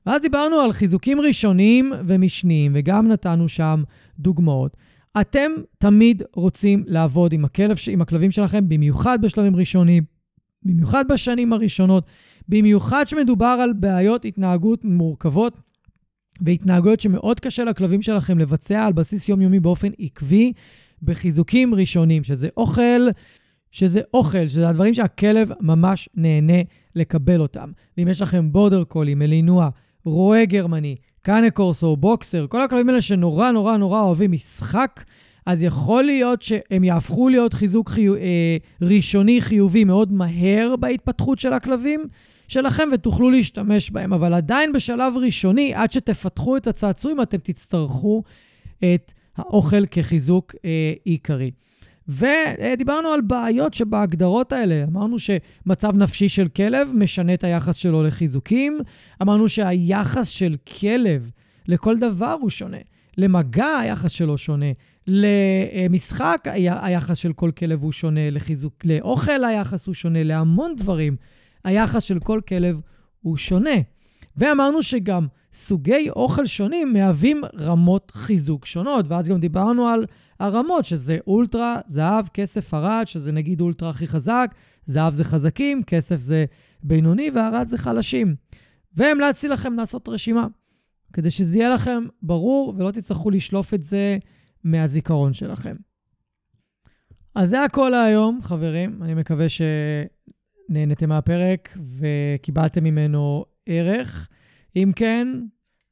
ואז 0.06 0.22
דיברנו 0.22 0.56
על 0.56 0.72
חיזוקים 0.72 1.22
ראשוניים 1.22 1.94
ומשניים, 2.08 2.72
וגם 2.76 3.08
נתנו 3.08 3.50
שם 3.50 3.84
דוגמאות. 4.20 4.78
אתם 5.22 5.52
תמיד 5.78 6.24
רוצים 6.36 6.84
לעבוד 6.88 7.34
עם, 7.34 7.46
הכלב, 7.46 7.78
עם 7.92 8.02
הכלבים 8.02 8.32
שלכם, 8.32 8.70
במיוחד 8.70 9.22
בשלבים 9.22 9.56
ראשונים, 9.56 10.19
במיוחד 10.64 11.06
בשנים 11.10 11.54
הראשונות, 11.54 12.06
במיוחד 12.50 13.08
שמדובר 13.08 13.58
על 13.62 13.74
בעיות 13.74 14.26
התנהגות 14.26 14.86
מורכבות 14.86 15.62
והתנהגויות 16.42 17.00
שמאוד 17.00 17.40
קשה 17.40 17.64
לכלבים 17.64 18.02
שלכם 18.02 18.40
לבצע 18.40 18.86
על 18.86 18.94
בסיס 18.94 19.30
יומיומי 19.30 19.60
באופן 19.60 19.90
עקבי, 20.00 20.54
בחיזוקים 21.04 21.76
ראשונים, 21.76 22.24
שזה 22.24 22.50
אוכל, 22.58 23.08
שזה 23.72 24.02
אוכל, 24.14 24.48
שזה 24.48 24.70
הדברים 24.70 24.94
שהכלב 24.94 25.52
ממש 25.62 26.10
נהנה 26.16 26.62
לקבל 26.96 27.42
אותם. 27.42 27.72
ואם 27.98 28.08
יש 28.08 28.22
לכם 28.22 28.52
בורדר 28.52 28.84
קולי, 28.84 29.16
מלינוע, 29.16 29.70
רועה 30.06 30.46
גרמני, 30.46 30.96
קאנה 31.22 31.52
קורסו, 31.52 31.98
בוקסר, 31.98 32.46
כל 32.50 32.62
הכלבים 32.62 32.90
האלה 32.90 33.02
שנורא 33.02 33.52
נורא 33.52 33.78
נורא 33.78 34.02
אוהבים 34.02 34.32
משחק, 34.32 35.04
אז 35.46 35.64
יכול 35.64 36.04
להיות 36.04 36.42
שהם 36.42 36.84
יהפכו 36.84 37.30
להיות 37.30 37.54
חיזוק 37.54 37.90
חיו, 37.90 38.16
אה, 38.16 38.58
ראשוני 38.82 39.42
חיובי 39.42 39.84
מאוד 39.84 40.12
מהר 40.12 40.76
בהתפתחות 40.80 41.40
של 41.40 41.54
הכלבים 41.54 42.04
שלכם 42.48 42.90
ותוכלו 42.94 43.30
להשתמש 43.32 43.92
בהם. 43.92 44.14
אבל 44.14 44.34
עדיין 44.34 44.74
בשלב 44.74 45.14
ראשוני, 45.18 45.74
עד 45.74 45.92
שתפתחו 45.92 46.58
את 46.58 46.68
הצעצועים, 46.68 47.22
אתם 47.22 47.38
תצטרכו 47.38 48.24
את 48.80 49.14
האוכל 49.38 49.86
כחיזוק 49.86 50.56
אה, 50.66 50.94
עיקרי. 51.04 51.52
ודיברנו 52.08 53.10
על 53.10 53.22
בעיות 53.22 53.74
שבהגדרות 53.74 54.52
האלה. 54.52 54.84
אמרנו 54.84 55.18
שמצב 55.20 55.96
נפשי 55.96 56.30
של 56.30 56.48
כלב 56.48 56.92
משנה 56.96 57.34
את 57.34 57.44
היחס 57.44 57.76
שלו 57.76 58.04
לחיזוקים. 58.04 58.80
אמרנו 59.22 59.50
שהיחס 59.50 60.28
של 60.28 60.56
כלב 60.80 61.32
לכל 61.68 61.98
דבר 61.98 62.36
הוא 62.42 62.50
שונה. 62.50 62.78
למגע 63.20 63.78
היחס 63.78 64.12
שלו 64.12 64.38
שונה. 64.38 64.66
למשחק 65.08 66.48
היחס 66.66 67.18
של 67.18 67.34
כל 67.34 67.52
כלב 67.52 67.84
הוא 67.84 67.92
שונה. 67.92 68.30
לחיזוק, 68.30 68.86
לאוכל 68.86 69.44
היחס 69.44 69.88
הוא 69.88 69.96
שונה. 69.96 70.24
להמון 70.24 70.76
דברים 70.76 71.16
היחס 71.64 72.04
של 72.04 72.20
כל 72.20 72.42
כלב 72.48 72.82
הוא 73.22 73.38
שונה. 73.38 73.76
ואמרנו 74.38 74.84
שגם 74.84 75.28
סוגי 75.54 76.10
אוכל 76.10 76.46
שונים 76.46 76.94
מהווים 76.94 77.42
רמות 77.60 78.12
חיזוק 78.16 78.66
שונות, 78.66 79.08
ואז 79.08 79.28
גם 79.28 79.40
דיברנו 79.40 79.88
על 79.88 80.06
הרמות, 80.40 80.86
שזה 80.86 81.18
אולטרה, 81.28 81.80
זהב, 81.88 82.28
כסף, 82.28 82.74
ארד, 82.74 83.04
שזה 83.06 83.32
נגיד 83.32 83.62
אולטרה 83.62 83.90
הכי 83.90 84.08
חזק, 84.08 84.56
זהב 84.86 85.14
זה 85.14 85.24
חזקים, 85.24 85.84
כסף 85.84 86.20
זה 86.20 86.46
בינוני, 86.84 87.30
וארד 87.34 87.68
זה 87.68 87.78
חלשים. 87.78 88.36
והמלצתי 88.96 89.48
לכם 89.48 89.74
לעשות 89.74 90.10
רשימה, 90.10 90.48
כדי 91.14 91.32
שזה 91.32 91.60
יהיה 91.60 91.70
לכם 91.70 92.04
ברור 92.22 92.74
ולא 92.78 92.92
תצטרכו 92.92 93.30
לשלוף 93.30 93.74
את 93.74 93.84
זה 93.84 94.18
מהזיכרון 94.64 95.34
שלכם. 95.34 95.76
אז 97.36 97.50
זה 97.50 97.64
הכל 97.64 97.90
להיום, 97.90 98.40
חברים. 98.42 99.04
אני 99.04 99.14
מקווה 99.14 99.46
שנהנתם 99.50 101.10
מהפרק 101.10 101.78
וקיבלתם 101.98 102.84
ממנו 102.84 103.46
ערך. 103.66 104.28
אם 104.76 104.92
כן, 104.96 105.28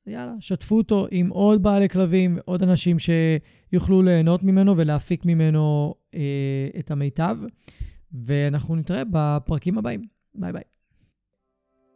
יאללה, 0.08 0.34
שתפו 0.40 0.78
אותו 0.78 1.08
עם 1.12 1.30
עוד 1.30 1.64
בעלי 1.64 1.90
כלבים, 1.90 2.38
עוד 2.46 2.64
אנשים 2.64 2.98
שיוכלו 3.00 4.02
ליהנות 4.02 4.44
ממנו 4.44 4.78
ולהפיק 4.78 5.26
ממנו 5.26 5.96
אה, 6.14 6.70
את 6.80 6.92
המיטב. 6.92 7.38
ואנחנו 8.12 8.76
נתראה 8.76 9.04
בפרקים 9.12 9.78
הבאים. 9.78 10.02
ביי 10.36 10.54
ביי. 10.54 10.77